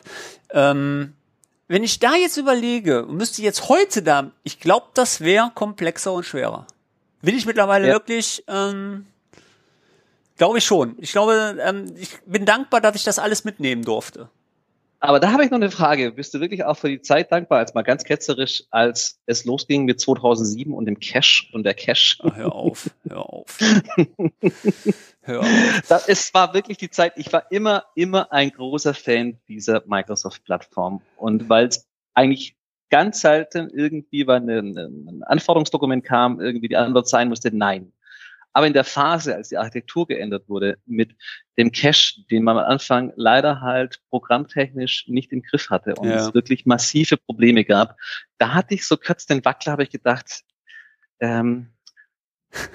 Ähm, 0.51 1.14
wenn 1.68 1.82
ich 1.82 1.99
da 1.99 2.14
jetzt 2.14 2.37
überlege 2.37 3.07
und 3.07 3.16
müsste 3.16 3.43
jetzt 3.43 3.68
heute 3.68 4.03
da, 4.03 4.30
ich 4.45 4.61
glaube, 4.61 4.87
das 4.95 5.20
wäre 5.20 5.51
komplexer 5.55 6.12
und 6.12 6.24
schwerer. 6.24 6.66
Will 7.22 7.34
ich 7.34 7.47
mittlerweile 7.47 7.89
ja. 7.89 7.95
wirklich 7.95 8.45
ähm, 8.47 9.07
Glaube 10.37 10.59
ich 10.59 10.64
schon. 10.64 10.97
Ich 10.99 11.12
glaube, 11.12 11.57
ähm, 11.61 11.95
ich 11.97 12.11
bin 12.26 12.45
dankbar, 12.45 12.80
dass 12.80 12.95
ich 12.95 13.05
das 13.05 13.18
alles 13.18 13.45
mitnehmen 13.45 13.82
durfte. 13.82 14.28
Aber 15.01 15.20
da 15.20 15.32
habe 15.32 15.44
ich 15.44 15.51
noch 15.51 15.57
eine 15.57 15.70
Frage. 15.70 16.12
Bist 16.12 16.32
du 16.34 16.40
wirklich 16.40 16.64
auch 16.64 16.76
für 16.76 16.88
die 16.88 17.01
Zeit 17.01 17.30
dankbar, 17.30 17.59
als 17.59 17.74
mal 17.74 17.82
ganz 17.82 18.05
ketzerisch, 18.05 18.64
als 18.70 19.20
es 19.26 19.44
losging 19.44 19.84
mit 19.84 20.01
2007 20.01 20.72
und 20.72 20.86
dem 20.86 20.99
Cash 20.99 21.51
und 21.53 21.64
der 21.64 21.74
Cash? 21.74 22.18
Ach, 22.22 22.36
hör 22.36 22.55
auf, 22.55 22.90
hör 23.09 23.28
auf. 23.28 23.59
hör 25.22 25.40
auf. 25.40 25.82
Das, 25.88 26.09
es 26.09 26.32
war 26.34 26.55
wirklich 26.55 26.78
die 26.78 26.90
Zeit, 26.90 27.12
ich 27.16 27.32
war 27.32 27.51
immer, 27.51 27.84
immer 27.94 28.32
ein 28.32 28.51
großer 28.51 28.94
Fan 28.94 29.38
dieser 29.49 29.82
Microsoft-Plattform. 29.86 31.03
Und 31.16 31.49
weil 31.49 31.66
es 31.66 31.86
eigentlich 32.14 32.57
ganz 32.88 33.20
selten 33.20 33.68
irgendwie, 33.70 34.26
wenn 34.26 34.49
ein, 34.49 34.76
ein 34.78 35.22
Anforderungsdokument 35.24 36.05
kam, 36.05 36.40
irgendwie 36.40 36.68
die 36.68 36.76
Antwort 36.76 37.09
sein 37.09 37.28
musste, 37.28 37.55
nein. 37.55 37.92
Aber 38.57 38.66
in 38.66 38.72
der 38.72 38.84
Phase, 38.84 39.34
als 39.34 39.50
die 39.50 39.59
Architektur 39.59 40.07
geändert 40.07 40.48
wurde, 40.48 40.78
mit 40.86 41.14
dem 41.59 41.72
Cache, 41.72 42.22
den 42.30 42.42
man 42.42 42.57
am 42.57 42.64
Anfang 42.64 43.12
leider 43.14 43.61
halt 43.61 44.00
programmtechnisch 44.09 45.09
nicht 45.09 45.30
im 45.30 45.42
Griff 45.42 45.68
hatte 45.68 45.94
und 45.96 46.09
ja. 46.09 46.16
es 46.16 46.32
wirklich 46.32 46.64
massive 46.64 47.18
Probleme 47.18 47.66
gab, 47.66 47.98
da 48.38 48.54
hatte 48.54 48.72
ich 48.72 48.86
so 48.86 48.96
kurz 48.96 49.26
den 49.26 49.44
Wackler, 49.44 49.72
habe 49.72 49.82
ich 49.82 49.90
gedacht, 49.90 50.40
ähm, 51.20 51.66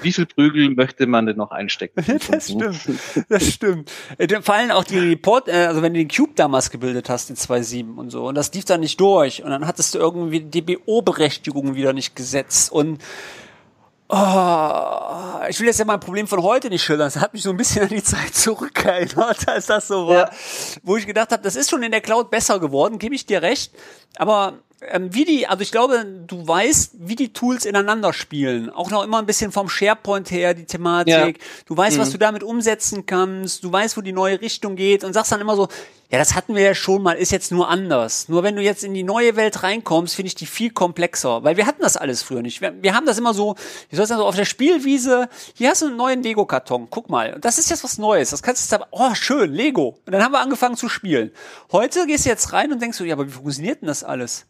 wie 0.03 0.11
viel 0.11 0.27
Prügel 0.27 0.69
möchte 0.69 1.07
man 1.07 1.25
denn 1.25 1.37
noch 1.37 1.49
einstecken? 1.49 2.05
das 2.29 2.51
stimmt, 2.51 3.25
das 3.29 3.47
stimmt. 3.47 3.91
Äh, 4.19 4.39
vor 4.43 4.53
allem 4.53 4.69
auch 4.69 4.83
die 4.83 4.99
Report, 4.99 5.47
äh, 5.47 5.65
also 5.65 5.81
wenn 5.81 5.95
du 5.95 5.99
den 5.99 6.09
Cube 6.09 6.33
damals 6.35 6.69
gebildet 6.69 7.09
hast 7.09 7.31
in 7.31 7.35
2.7 7.37 7.95
und 7.95 8.11
so, 8.11 8.27
und 8.27 8.35
das 8.35 8.53
lief 8.53 8.65
dann 8.65 8.81
nicht 8.81 8.99
durch, 8.99 9.41
und 9.41 9.49
dann 9.49 9.65
hattest 9.65 9.95
du 9.95 9.97
irgendwie 9.97 10.41
die 10.41 10.61
DBO-Berechtigung 10.61 11.73
wieder 11.73 11.93
nicht 11.93 12.15
gesetzt 12.15 12.71
und 12.71 13.01
Oh, 14.13 15.47
ich 15.47 15.57
will 15.61 15.67
jetzt 15.67 15.79
ja 15.79 15.85
mein 15.85 16.01
Problem 16.01 16.27
von 16.27 16.43
heute 16.43 16.69
nicht 16.69 16.83
schildern. 16.83 17.07
Das 17.07 17.21
hat 17.21 17.33
mich 17.33 17.43
so 17.43 17.49
ein 17.49 17.55
bisschen 17.55 17.83
an 17.83 17.87
die 17.87 18.03
Zeit 18.03 18.35
zurückerinnert, 18.35 19.47
als 19.47 19.67
das 19.67 19.87
so 19.87 20.05
war, 20.07 20.15
ja. 20.15 20.29
wo 20.83 20.97
ich 20.97 21.07
gedacht 21.07 21.31
habe, 21.31 21.41
das 21.41 21.55
ist 21.55 21.69
schon 21.69 21.81
in 21.81 21.91
der 21.91 22.01
Cloud 22.01 22.29
besser 22.29 22.59
geworden, 22.59 22.99
gebe 22.99 23.15
ich 23.15 23.25
dir 23.25 23.41
recht. 23.41 23.71
Aber 24.17 24.59
ähm, 24.89 25.13
wie 25.13 25.25
die, 25.25 25.47
also 25.47 25.61
ich 25.61 25.71
glaube, 25.71 26.05
du 26.27 26.47
weißt, 26.47 26.93
wie 26.97 27.15
die 27.15 27.33
Tools 27.33 27.65
ineinander 27.65 28.13
spielen. 28.13 28.69
Auch 28.69 28.89
noch 28.89 29.03
immer 29.03 29.19
ein 29.19 29.25
bisschen 29.25 29.51
vom 29.51 29.69
SharePoint 29.69 30.31
her, 30.31 30.53
die 30.53 30.65
Thematik. 30.65 31.37
Ja. 31.37 31.45
Du 31.67 31.77
weißt, 31.77 31.97
mhm. 31.97 32.01
was 32.01 32.09
du 32.09 32.17
damit 32.17 32.43
umsetzen 32.43 33.05
kannst. 33.05 33.63
Du 33.63 33.71
weißt, 33.71 33.95
wo 33.97 34.01
die 34.01 34.11
neue 34.11 34.41
Richtung 34.41 34.75
geht 34.75 35.03
und 35.03 35.13
sagst 35.13 35.31
dann 35.31 35.41
immer 35.41 35.55
so, 35.55 35.67
ja, 36.09 36.17
das 36.17 36.35
hatten 36.35 36.55
wir 36.55 36.61
ja 36.61 36.75
schon 36.75 37.03
mal, 37.03 37.13
ist 37.13 37.31
jetzt 37.31 37.51
nur 37.51 37.69
anders. 37.69 38.27
Nur 38.27 38.43
wenn 38.43 38.57
du 38.57 38.61
jetzt 38.61 38.83
in 38.83 38.93
die 38.93 39.03
neue 39.03 39.37
Welt 39.37 39.63
reinkommst, 39.63 40.15
finde 40.15 40.27
ich 40.27 40.35
die 40.35 40.45
viel 40.45 40.71
komplexer, 40.71 41.43
weil 41.43 41.55
wir 41.55 41.65
hatten 41.65 41.81
das 41.81 41.95
alles 41.95 42.21
früher 42.21 42.41
nicht. 42.41 42.59
Wir, 42.59 42.73
wir 42.81 42.93
haben 42.93 43.05
das 43.05 43.17
immer 43.17 43.33
so, 43.33 43.55
wie 43.89 43.95
soll 43.95 44.03
ich 44.03 44.09
sagen, 44.09 44.19
so 44.19 44.25
auf 44.25 44.35
der 44.35 44.43
Spielwiese, 44.43 45.29
hier 45.53 45.69
hast 45.69 45.83
du 45.83 45.87
einen 45.87 45.95
neuen 45.95 46.21
Lego-Karton, 46.21 46.87
guck 46.89 47.09
mal, 47.09 47.37
das 47.39 47.59
ist 47.59 47.69
jetzt 47.69 47.85
was 47.85 47.97
Neues, 47.97 48.31
das 48.31 48.43
kannst 48.43 48.69
du 48.69 48.75
jetzt, 48.75 48.87
oh, 48.91 49.13
schön, 49.13 49.53
Lego. 49.53 49.99
Und 50.05 50.11
dann 50.11 50.21
haben 50.21 50.33
wir 50.33 50.41
angefangen 50.41 50.75
zu 50.75 50.89
spielen. 50.89 51.31
Heute 51.71 52.05
gehst 52.07 52.25
du 52.25 52.29
jetzt 52.29 52.51
rein 52.51 52.73
und 52.73 52.81
denkst 52.81 52.97
so, 52.97 53.05
ja, 53.05 53.13
aber 53.13 53.27
wie 53.27 53.31
funktioniert 53.31 53.81
denn 53.81 53.87
das 53.87 54.03
alles? 54.03 54.47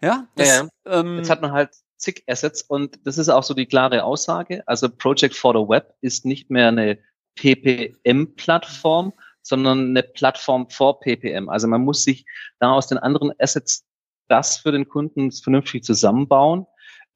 Ja, 0.00 0.26
das, 0.36 0.48
ja, 0.48 0.68
ja. 0.86 1.00
Ähm, 1.00 1.18
jetzt 1.18 1.30
hat 1.30 1.42
man 1.42 1.52
halt 1.52 1.70
zig 1.96 2.22
Assets 2.26 2.62
und 2.62 2.98
das 3.04 3.18
ist 3.18 3.28
auch 3.28 3.42
so 3.42 3.54
die 3.54 3.66
klare 3.66 4.04
Aussage. 4.04 4.62
Also 4.66 4.88
Project 4.88 5.34
for 5.34 5.52
the 5.52 5.68
Web 5.68 5.94
ist 6.00 6.24
nicht 6.24 6.50
mehr 6.50 6.68
eine 6.68 6.98
PPM-Plattform, 7.34 9.12
sondern 9.42 9.90
eine 9.90 10.02
Plattform 10.02 10.68
for 10.70 11.00
PPM. 11.00 11.48
Also 11.48 11.66
man 11.68 11.82
muss 11.82 12.04
sich 12.04 12.24
da 12.60 12.72
aus 12.72 12.86
den 12.86 12.98
anderen 12.98 13.32
Assets 13.38 13.84
das 14.28 14.58
für 14.58 14.72
den 14.72 14.88
Kunden 14.88 15.32
vernünftig 15.32 15.84
zusammenbauen. 15.84 16.66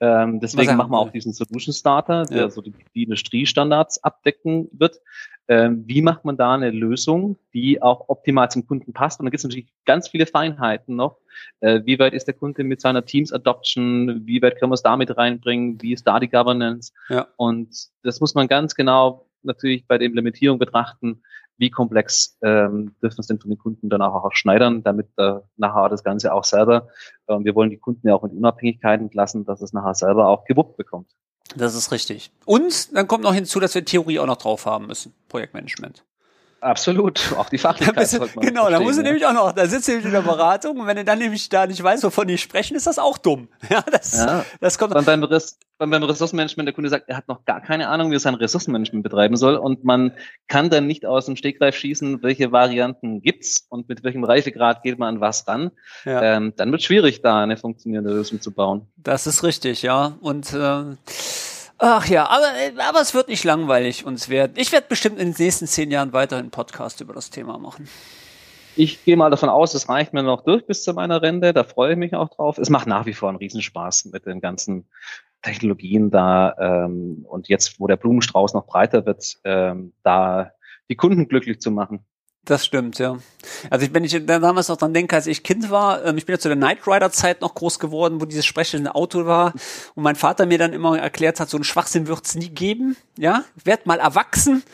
Ähm, 0.02 0.40
deswegen 0.40 0.76
machen 0.76 0.90
wir 0.90 0.98
auch 0.98 1.12
diesen 1.12 1.32
Solution 1.32 1.72
Starter, 1.72 2.24
der 2.24 2.36
ja. 2.36 2.50
so 2.50 2.60
die, 2.60 2.74
die 2.92 3.04
Industriestandards 3.04 4.02
abdecken 4.02 4.68
wird. 4.72 5.00
Ähm, 5.46 5.84
wie 5.86 6.02
macht 6.02 6.24
man 6.24 6.36
da 6.36 6.54
eine 6.54 6.70
Lösung, 6.70 7.36
die 7.54 7.80
auch 7.80 8.08
optimal 8.08 8.50
zum 8.50 8.66
Kunden 8.66 8.92
passt? 8.92 9.20
Und 9.20 9.26
da 9.26 9.30
gibt 9.30 9.38
es 9.38 9.44
natürlich 9.44 9.68
ganz 9.84 10.08
viele 10.08 10.26
Feinheiten 10.26 10.96
noch. 10.96 11.18
Äh, 11.60 11.82
wie 11.84 12.00
weit 12.00 12.14
ist 12.14 12.26
der 12.26 12.34
Kunde 12.34 12.64
mit 12.64 12.80
seiner 12.80 13.04
Teams 13.04 13.32
Adoption? 13.32 14.26
Wie 14.26 14.42
weit 14.42 14.58
können 14.58 14.72
wir 14.72 14.74
es 14.74 14.82
damit 14.82 15.16
reinbringen? 15.16 15.80
Wie 15.80 15.92
ist 15.92 16.04
da 16.04 16.18
die 16.18 16.28
Governance? 16.28 16.92
Ja. 17.08 17.28
Und 17.36 17.68
das 18.02 18.20
muss 18.20 18.34
man 18.34 18.48
ganz 18.48 18.74
genau 18.74 19.28
natürlich 19.44 19.86
bei 19.86 19.98
der 19.98 20.06
Implementierung 20.06 20.58
betrachten, 20.58 21.22
wie 21.62 21.70
komplex 21.70 22.36
ähm, 22.42 22.96
dürfen 23.00 23.20
es 23.20 23.28
denn 23.28 23.38
von 23.38 23.48
den 23.48 23.56
Kunden 23.56 23.88
dann 23.88 24.02
auch, 24.02 24.28
schneidern, 24.32 24.82
damit 24.82 25.06
äh, 25.16 25.34
nachher 25.56 25.88
das 25.88 26.02
Ganze 26.02 26.34
auch 26.34 26.42
selber, 26.42 26.88
äh, 27.28 27.38
wir 27.38 27.54
wollen 27.54 27.70
die 27.70 27.78
Kunden 27.78 28.08
ja 28.08 28.16
auch 28.16 28.22
mit 28.24 28.32
Unabhängigkeit 28.32 29.00
entlassen, 29.00 29.44
dass 29.44 29.62
es 29.62 29.72
nachher 29.72 29.94
selber 29.94 30.26
auch 30.26 30.44
gewuppt 30.44 30.76
bekommt. 30.76 31.12
Das 31.54 31.76
ist 31.76 31.92
richtig. 31.92 32.32
Und 32.46 32.96
dann 32.96 33.06
kommt 33.06 33.22
noch 33.22 33.32
hinzu, 33.32 33.60
dass 33.60 33.76
wir 33.76 33.84
Theorie 33.84 34.18
auch 34.18 34.26
noch 34.26 34.38
drauf 34.38 34.66
haben 34.66 34.88
müssen, 34.88 35.14
Projektmanagement. 35.28 36.04
Absolut, 36.62 37.34
auch 37.36 37.48
die 37.48 37.58
Fachlichkeit 37.58 38.06
sollte 38.06 38.36
man 38.36 38.46
Genau, 38.46 38.70
da 38.70 38.78
muss 38.78 38.94
du 38.94 39.02
nämlich 39.02 39.26
auch 39.26 39.32
noch, 39.32 39.50
da 39.50 39.66
sitzt 39.66 39.88
du 39.88 39.92
nämlich 39.92 40.06
in 40.06 40.12
der 40.12 40.22
Beratung 40.22 40.78
und 40.78 40.86
wenn 40.86 40.96
du 40.96 41.04
dann 41.04 41.18
nämlich 41.18 41.48
da 41.48 41.66
nicht 41.66 41.82
weißt, 41.82 42.04
wovon 42.04 42.28
die 42.28 42.38
sprechen, 42.38 42.76
ist 42.76 42.86
das 42.86 43.00
auch 43.00 43.18
dumm. 43.18 43.48
Ja, 43.68 43.82
das, 43.82 44.16
ja. 44.16 44.44
das 44.60 44.78
kommt. 44.78 44.94
Beim, 44.94 45.04
beim, 45.04 45.24
Res, 45.24 45.58
beim, 45.78 45.92
Ressourcenmanagement 45.92 46.68
der 46.68 46.74
Kunde 46.74 46.88
sagt, 46.88 47.08
er 47.08 47.16
hat 47.16 47.26
noch 47.26 47.44
gar 47.46 47.60
keine 47.60 47.88
Ahnung, 47.88 48.10
wie 48.10 48.16
er 48.16 48.20
sein 48.20 48.34
Ressourcenmanagement 48.34 49.02
betreiben 49.02 49.36
soll 49.36 49.56
und 49.56 49.82
man 49.82 50.12
kann 50.46 50.70
dann 50.70 50.86
nicht 50.86 51.04
aus 51.04 51.26
dem 51.26 51.34
Stegreif 51.34 51.74
schießen, 51.74 52.22
welche 52.22 52.52
Varianten 52.52 53.22
gibt's 53.22 53.66
und 53.68 53.88
mit 53.88 54.04
welchem 54.04 54.22
Reifegrad 54.22 54.84
geht 54.84 55.00
man 55.00 55.16
an 55.16 55.20
was 55.20 55.48
ran. 55.48 55.72
Ja. 56.04 56.22
Ähm, 56.22 56.52
dann 56.56 56.70
wird 56.70 56.82
schwierig, 56.84 57.22
da 57.22 57.42
eine 57.42 57.56
funktionierende 57.56 58.12
Lösung 58.12 58.40
zu 58.40 58.52
bauen. 58.52 58.86
Das 58.96 59.26
ist 59.26 59.42
richtig, 59.42 59.82
ja. 59.82 60.16
Und 60.20 60.52
äh, 60.52 60.84
Ach 61.84 62.06
ja, 62.06 62.28
aber, 62.28 62.46
aber 62.88 63.00
es 63.00 63.12
wird 63.12 63.26
nicht 63.26 63.42
langweilig 63.42 64.06
uns 64.06 64.28
werden. 64.28 64.52
Ich 64.54 64.70
werde 64.70 64.86
bestimmt 64.88 65.18
in 65.18 65.32
den 65.32 65.44
nächsten 65.44 65.66
zehn 65.66 65.90
Jahren 65.90 66.12
weiterhin 66.12 66.52
Podcast 66.52 67.00
über 67.00 67.12
das 67.12 67.30
Thema 67.30 67.58
machen. 67.58 67.88
Ich 68.76 69.04
gehe 69.04 69.16
mal 69.16 69.30
davon 69.30 69.48
aus, 69.48 69.74
es 69.74 69.88
reicht 69.88 70.12
mir 70.12 70.22
noch 70.22 70.44
durch 70.44 70.64
bis 70.64 70.84
zu 70.84 70.94
meiner 70.94 71.22
Rente. 71.22 71.52
Da 71.52 71.64
freue 71.64 71.94
ich 71.94 71.98
mich 71.98 72.14
auch 72.14 72.28
drauf. 72.28 72.58
Es 72.58 72.70
macht 72.70 72.86
nach 72.86 73.04
wie 73.06 73.14
vor 73.14 73.30
einen 73.30 73.38
Riesenspaß 73.38 74.04
mit 74.12 74.26
den 74.26 74.40
ganzen 74.40 74.86
Technologien 75.42 76.12
da. 76.12 76.54
Ähm, 76.56 77.26
und 77.28 77.48
jetzt, 77.48 77.80
wo 77.80 77.88
der 77.88 77.96
Blumenstrauß 77.96 78.54
noch 78.54 78.66
breiter 78.66 79.04
wird, 79.04 79.40
ähm, 79.42 79.92
da 80.04 80.52
die 80.88 80.94
Kunden 80.94 81.26
glücklich 81.26 81.60
zu 81.60 81.72
machen. 81.72 82.06
Das 82.44 82.64
stimmt, 82.64 82.98
ja. 82.98 83.18
Also 83.70 83.86
ich, 83.86 83.94
wenn 83.94 84.02
ich 84.02 84.26
damals 84.26 84.66
noch 84.66 84.76
dran 84.76 84.92
denke, 84.92 85.14
als 85.14 85.28
ich 85.28 85.44
Kind 85.44 85.70
war, 85.70 86.04
ähm, 86.04 86.18
ich 86.18 86.26
bin 86.26 86.34
ja 86.34 86.40
zu 86.40 86.48
der 86.48 86.56
Knight 86.56 86.86
Rider 86.88 87.12
Zeit 87.12 87.40
noch 87.40 87.54
groß 87.54 87.78
geworden, 87.78 88.20
wo 88.20 88.24
dieses 88.24 88.44
sprechende 88.46 88.96
Auto 88.96 89.26
war 89.26 89.52
und 89.94 90.02
mein 90.02 90.16
Vater 90.16 90.46
mir 90.46 90.58
dann 90.58 90.72
immer 90.72 90.98
erklärt 90.98 91.38
hat, 91.38 91.48
so 91.48 91.56
einen 91.56 91.64
Schwachsinn 91.64 92.08
wird's 92.08 92.34
nie 92.34 92.48
geben, 92.48 92.96
ja. 93.16 93.44
Werd 93.64 93.86
mal 93.86 94.00
erwachsen 94.00 94.64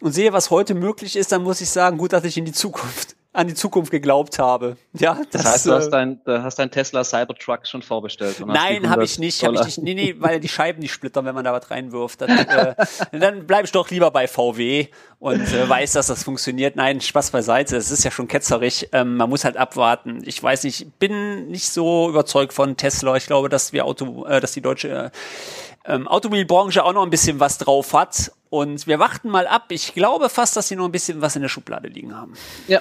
und 0.00 0.12
sehe, 0.12 0.32
was 0.32 0.50
heute 0.50 0.74
möglich 0.74 1.16
ist, 1.16 1.30
dann 1.32 1.42
muss 1.42 1.60
ich 1.60 1.68
sagen, 1.68 1.98
gut, 1.98 2.14
dass 2.14 2.24
ich 2.24 2.38
in 2.38 2.46
die 2.46 2.52
Zukunft 2.52 3.16
an 3.34 3.48
die 3.48 3.54
Zukunft 3.54 3.90
geglaubt 3.90 4.38
habe. 4.38 4.76
Ja, 4.92 5.18
das, 5.30 5.42
das 5.42 5.52
heißt, 5.52 5.66
du 5.66 5.72
hast 5.72 5.86
äh, 5.88 5.90
dein, 5.90 6.20
du 6.24 6.42
hast 6.42 6.58
dein 6.58 6.70
Tesla 6.70 7.02
Cybertruck 7.02 7.66
schon 7.66 7.82
vorbestellt. 7.82 8.36
Nein, 8.46 8.88
habe 8.88 9.02
ich 9.02 9.18
nicht, 9.18 9.42
habe 9.42 9.56
ich 9.56 9.64
nicht. 9.64 9.78
Nee, 9.78 9.94
nee, 9.94 10.14
weil 10.18 10.38
die 10.38 10.48
Scheiben 10.48 10.78
nicht 10.78 10.92
splittern, 10.92 11.24
wenn 11.24 11.34
man 11.34 11.44
da 11.44 11.52
was 11.52 11.68
reinwirft. 11.68 12.20
Das, 12.20 12.30
äh, 12.30 12.74
dann 13.12 13.44
bleib 13.46 13.64
ich 13.64 13.72
doch 13.72 13.90
lieber 13.90 14.12
bei 14.12 14.28
VW 14.28 14.86
und 15.18 15.52
äh, 15.52 15.68
weiß, 15.68 15.92
dass 15.92 16.06
das 16.06 16.22
funktioniert. 16.22 16.76
Nein, 16.76 17.00
Spaß 17.00 17.32
beiseite. 17.32 17.76
Es 17.76 17.90
ist 17.90 18.04
ja 18.04 18.12
schon 18.12 18.28
ketzerig. 18.28 18.88
Ähm, 18.92 19.16
man 19.16 19.28
muss 19.28 19.44
halt 19.44 19.56
abwarten. 19.56 20.22
Ich 20.24 20.40
weiß 20.40 20.62
nicht, 20.62 21.00
bin 21.00 21.48
nicht 21.48 21.68
so 21.68 22.08
überzeugt 22.08 22.52
von 22.52 22.76
Tesla. 22.76 23.16
Ich 23.16 23.26
glaube, 23.26 23.48
dass 23.48 23.72
wir 23.72 23.84
Auto, 23.84 24.26
äh, 24.26 24.40
dass 24.40 24.52
die 24.52 24.60
deutsche 24.60 24.88
äh, 24.88 25.10
ähm, 25.86 26.06
Automobilbranche 26.06 26.84
auch 26.84 26.92
noch 26.92 27.02
ein 27.02 27.10
bisschen 27.10 27.40
was 27.40 27.58
drauf 27.58 27.94
hat. 27.94 28.30
Und 28.48 28.86
wir 28.86 29.00
warten 29.00 29.28
mal 29.28 29.48
ab. 29.48 29.64
Ich 29.70 29.94
glaube 29.94 30.28
fast, 30.28 30.56
dass 30.56 30.68
sie 30.68 30.76
noch 30.76 30.84
ein 30.84 30.92
bisschen 30.92 31.20
was 31.20 31.34
in 31.34 31.42
der 31.42 31.48
Schublade 31.48 31.88
liegen 31.88 32.16
haben. 32.16 32.34
Ja, 32.68 32.80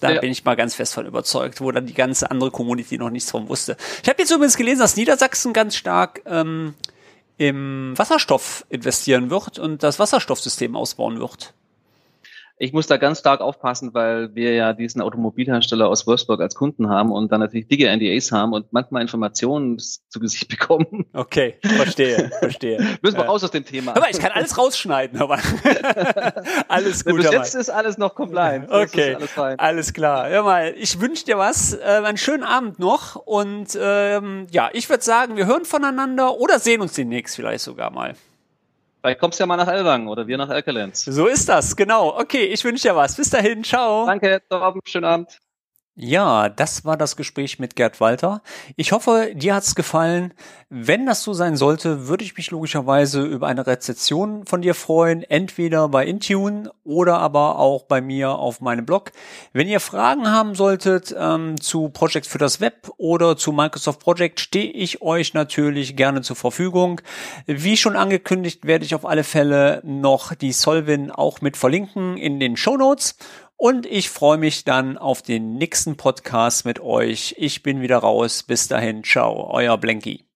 da 0.00 0.12
ja. 0.12 0.20
bin 0.20 0.30
ich 0.30 0.44
mal 0.44 0.54
ganz 0.54 0.74
fest 0.74 0.94
von 0.94 1.06
überzeugt, 1.06 1.60
wo 1.60 1.72
dann 1.72 1.86
die 1.86 1.94
ganze 1.94 2.30
andere 2.30 2.50
Community 2.50 2.98
noch 2.98 3.10
nichts 3.10 3.30
von 3.30 3.48
wusste. 3.48 3.76
Ich 4.02 4.08
habe 4.08 4.20
jetzt 4.20 4.30
übrigens 4.30 4.56
gelesen, 4.56 4.80
dass 4.80 4.96
Niedersachsen 4.96 5.52
ganz 5.52 5.76
stark 5.76 6.22
ähm, 6.26 6.74
im 7.36 7.96
Wasserstoff 7.96 8.64
investieren 8.68 9.30
wird 9.30 9.58
und 9.58 9.82
das 9.82 9.98
Wasserstoffsystem 9.98 10.76
ausbauen 10.76 11.18
wird. 11.18 11.54
Ich 12.60 12.72
muss 12.72 12.88
da 12.88 12.96
ganz 12.96 13.20
stark 13.20 13.40
aufpassen, 13.40 13.94
weil 13.94 14.34
wir 14.34 14.52
ja 14.52 14.72
diesen 14.72 15.00
Automobilhersteller 15.00 15.88
aus 15.88 16.08
Wolfsburg 16.08 16.40
als 16.40 16.56
Kunden 16.56 16.88
haben 16.88 17.12
und 17.12 17.30
dann 17.30 17.40
natürlich 17.40 17.68
dicke 17.68 17.88
NDAs 17.88 18.32
haben 18.32 18.52
und 18.52 18.72
manchmal 18.72 19.02
Informationen 19.02 19.78
zu 20.08 20.18
Gesicht 20.18 20.48
bekommen. 20.48 21.06
Okay, 21.12 21.56
verstehe, 21.62 22.30
verstehe. 22.40 22.78
Müssen 23.02 23.16
wir 23.16 23.24
ja. 23.24 23.30
raus 23.30 23.44
aus 23.44 23.52
dem 23.52 23.64
Thema. 23.64 23.96
Aber 23.96 24.10
ich 24.10 24.18
kann 24.18 24.32
alles 24.32 24.58
rausschneiden, 24.58 25.20
aber 25.20 25.38
alles 26.68 27.04
gut. 27.04 27.16
Bis 27.16 27.30
jetzt 27.30 27.54
ist 27.54 27.70
alles 27.70 27.96
noch 27.96 28.14
compliant. 28.16 28.68
Okay, 28.70 29.14
alles, 29.14 29.38
alles, 29.58 29.92
klar. 29.92 30.28
Hör 30.28 30.42
mal, 30.42 30.74
ich 30.76 31.00
wünsche 31.00 31.24
dir 31.24 31.38
was, 31.38 31.74
äh, 31.74 31.82
einen 31.82 32.18
schönen 32.18 32.42
Abend 32.42 32.80
noch 32.80 33.14
und 33.14 33.78
ähm, 33.80 34.48
ja, 34.50 34.68
ich 34.72 34.90
würde 34.90 35.04
sagen, 35.04 35.36
wir 35.36 35.46
hören 35.46 35.64
voneinander 35.64 36.38
oder 36.38 36.58
sehen 36.58 36.80
uns 36.80 36.94
demnächst 36.94 37.36
vielleicht 37.36 37.62
sogar 37.62 37.90
mal. 37.90 38.14
Vielleicht 39.08 39.20
kommst 39.20 39.38
du 39.38 39.44
ja 39.44 39.46
mal 39.46 39.56
nach 39.56 39.68
Elwang 39.68 40.06
oder 40.06 40.26
wir 40.26 40.36
nach 40.36 40.50
Erkelenz. 40.50 41.06
So 41.06 41.28
ist 41.28 41.48
das, 41.48 41.74
genau. 41.74 42.20
Okay, 42.20 42.44
ich 42.44 42.62
wünsche 42.62 42.88
dir 42.88 42.94
was. 42.94 43.16
Bis 43.16 43.30
dahin, 43.30 43.64
ciao. 43.64 44.04
Danke, 44.04 44.42
Torben, 44.50 44.82
schönen 44.84 45.06
Abend. 45.06 45.38
Ja, 46.00 46.48
das 46.48 46.84
war 46.84 46.96
das 46.96 47.16
Gespräch 47.16 47.58
mit 47.58 47.74
Gerd 47.74 48.00
Walter. 48.00 48.40
Ich 48.76 48.92
hoffe, 48.92 49.32
dir 49.34 49.56
hat's 49.56 49.74
gefallen. 49.74 50.32
Wenn 50.70 51.06
das 51.06 51.24
so 51.24 51.32
sein 51.32 51.56
sollte, 51.56 52.06
würde 52.06 52.22
ich 52.22 52.36
mich 52.36 52.52
logischerweise 52.52 53.22
über 53.22 53.48
eine 53.48 53.66
Rezession 53.66 54.46
von 54.46 54.62
dir 54.62 54.74
freuen, 54.74 55.24
entweder 55.24 55.88
bei 55.88 56.06
Intune 56.06 56.70
oder 56.84 57.18
aber 57.18 57.58
auch 57.58 57.82
bei 57.82 58.00
mir 58.00 58.30
auf 58.30 58.60
meinem 58.60 58.86
Blog. 58.86 59.10
Wenn 59.52 59.66
ihr 59.66 59.80
Fragen 59.80 60.30
haben 60.30 60.54
solltet 60.54 61.12
ähm, 61.18 61.60
zu 61.60 61.88
Project 61.88 62.28
für 62.28 62.38
das 62.38 62.60
Web 62.60 62.92
oder 62.96 63.36
zu 63.36 63.50
Microsoft 63.50 63.98
Project, 63.98 64.38
stehe 64.38 64.70
ich 64.70 65.02
euch 65.02 65.34
natürlich 65.34 65.96
gerne 65.96 66.22
zur 66.22 66.36
Verfügung. 66.36 67.00
Wie 67.46 67.76
schon 67.76 67.96
angekündigt, 67.96 68.64
werde 68.64 68.84
ich 68.84 68.94
auf 68.94 69.04
alle 69.04 69.24
Fälle 69.24 69.80
noch 69.84 70.32
die 70.36 70.52
Solvin 70.52 71.10
auch 71.10 71.40
mit 71.40 71.56
verlinken 71.56 72.16
in 72.16 72.38
den 72.38 72.56
Show 72.56 72.76
Notes. 72.76 73.16
Und 73.60 73.86
ich 73.86 74.08
freue 74.08 74.38
mich 74.38 74.62
dann 74.62 74.96
auf 74.96 75.20
den 75.20 75.54
nächsten 75.54 75.96
Podcast 75.96 76.64
mit 76.64 76.78
euch. 76.78 77.34
Ich 77.38 77.64
bin 77.64 77.80
wieder 77.80 77.98
raus. 77.98 78.44
Bis 78.44 78.68
dahin. 78.68 79.02
Ciao. 79.02 79.50
Euer 79.50 79.76
Blanky. 79.78 80.27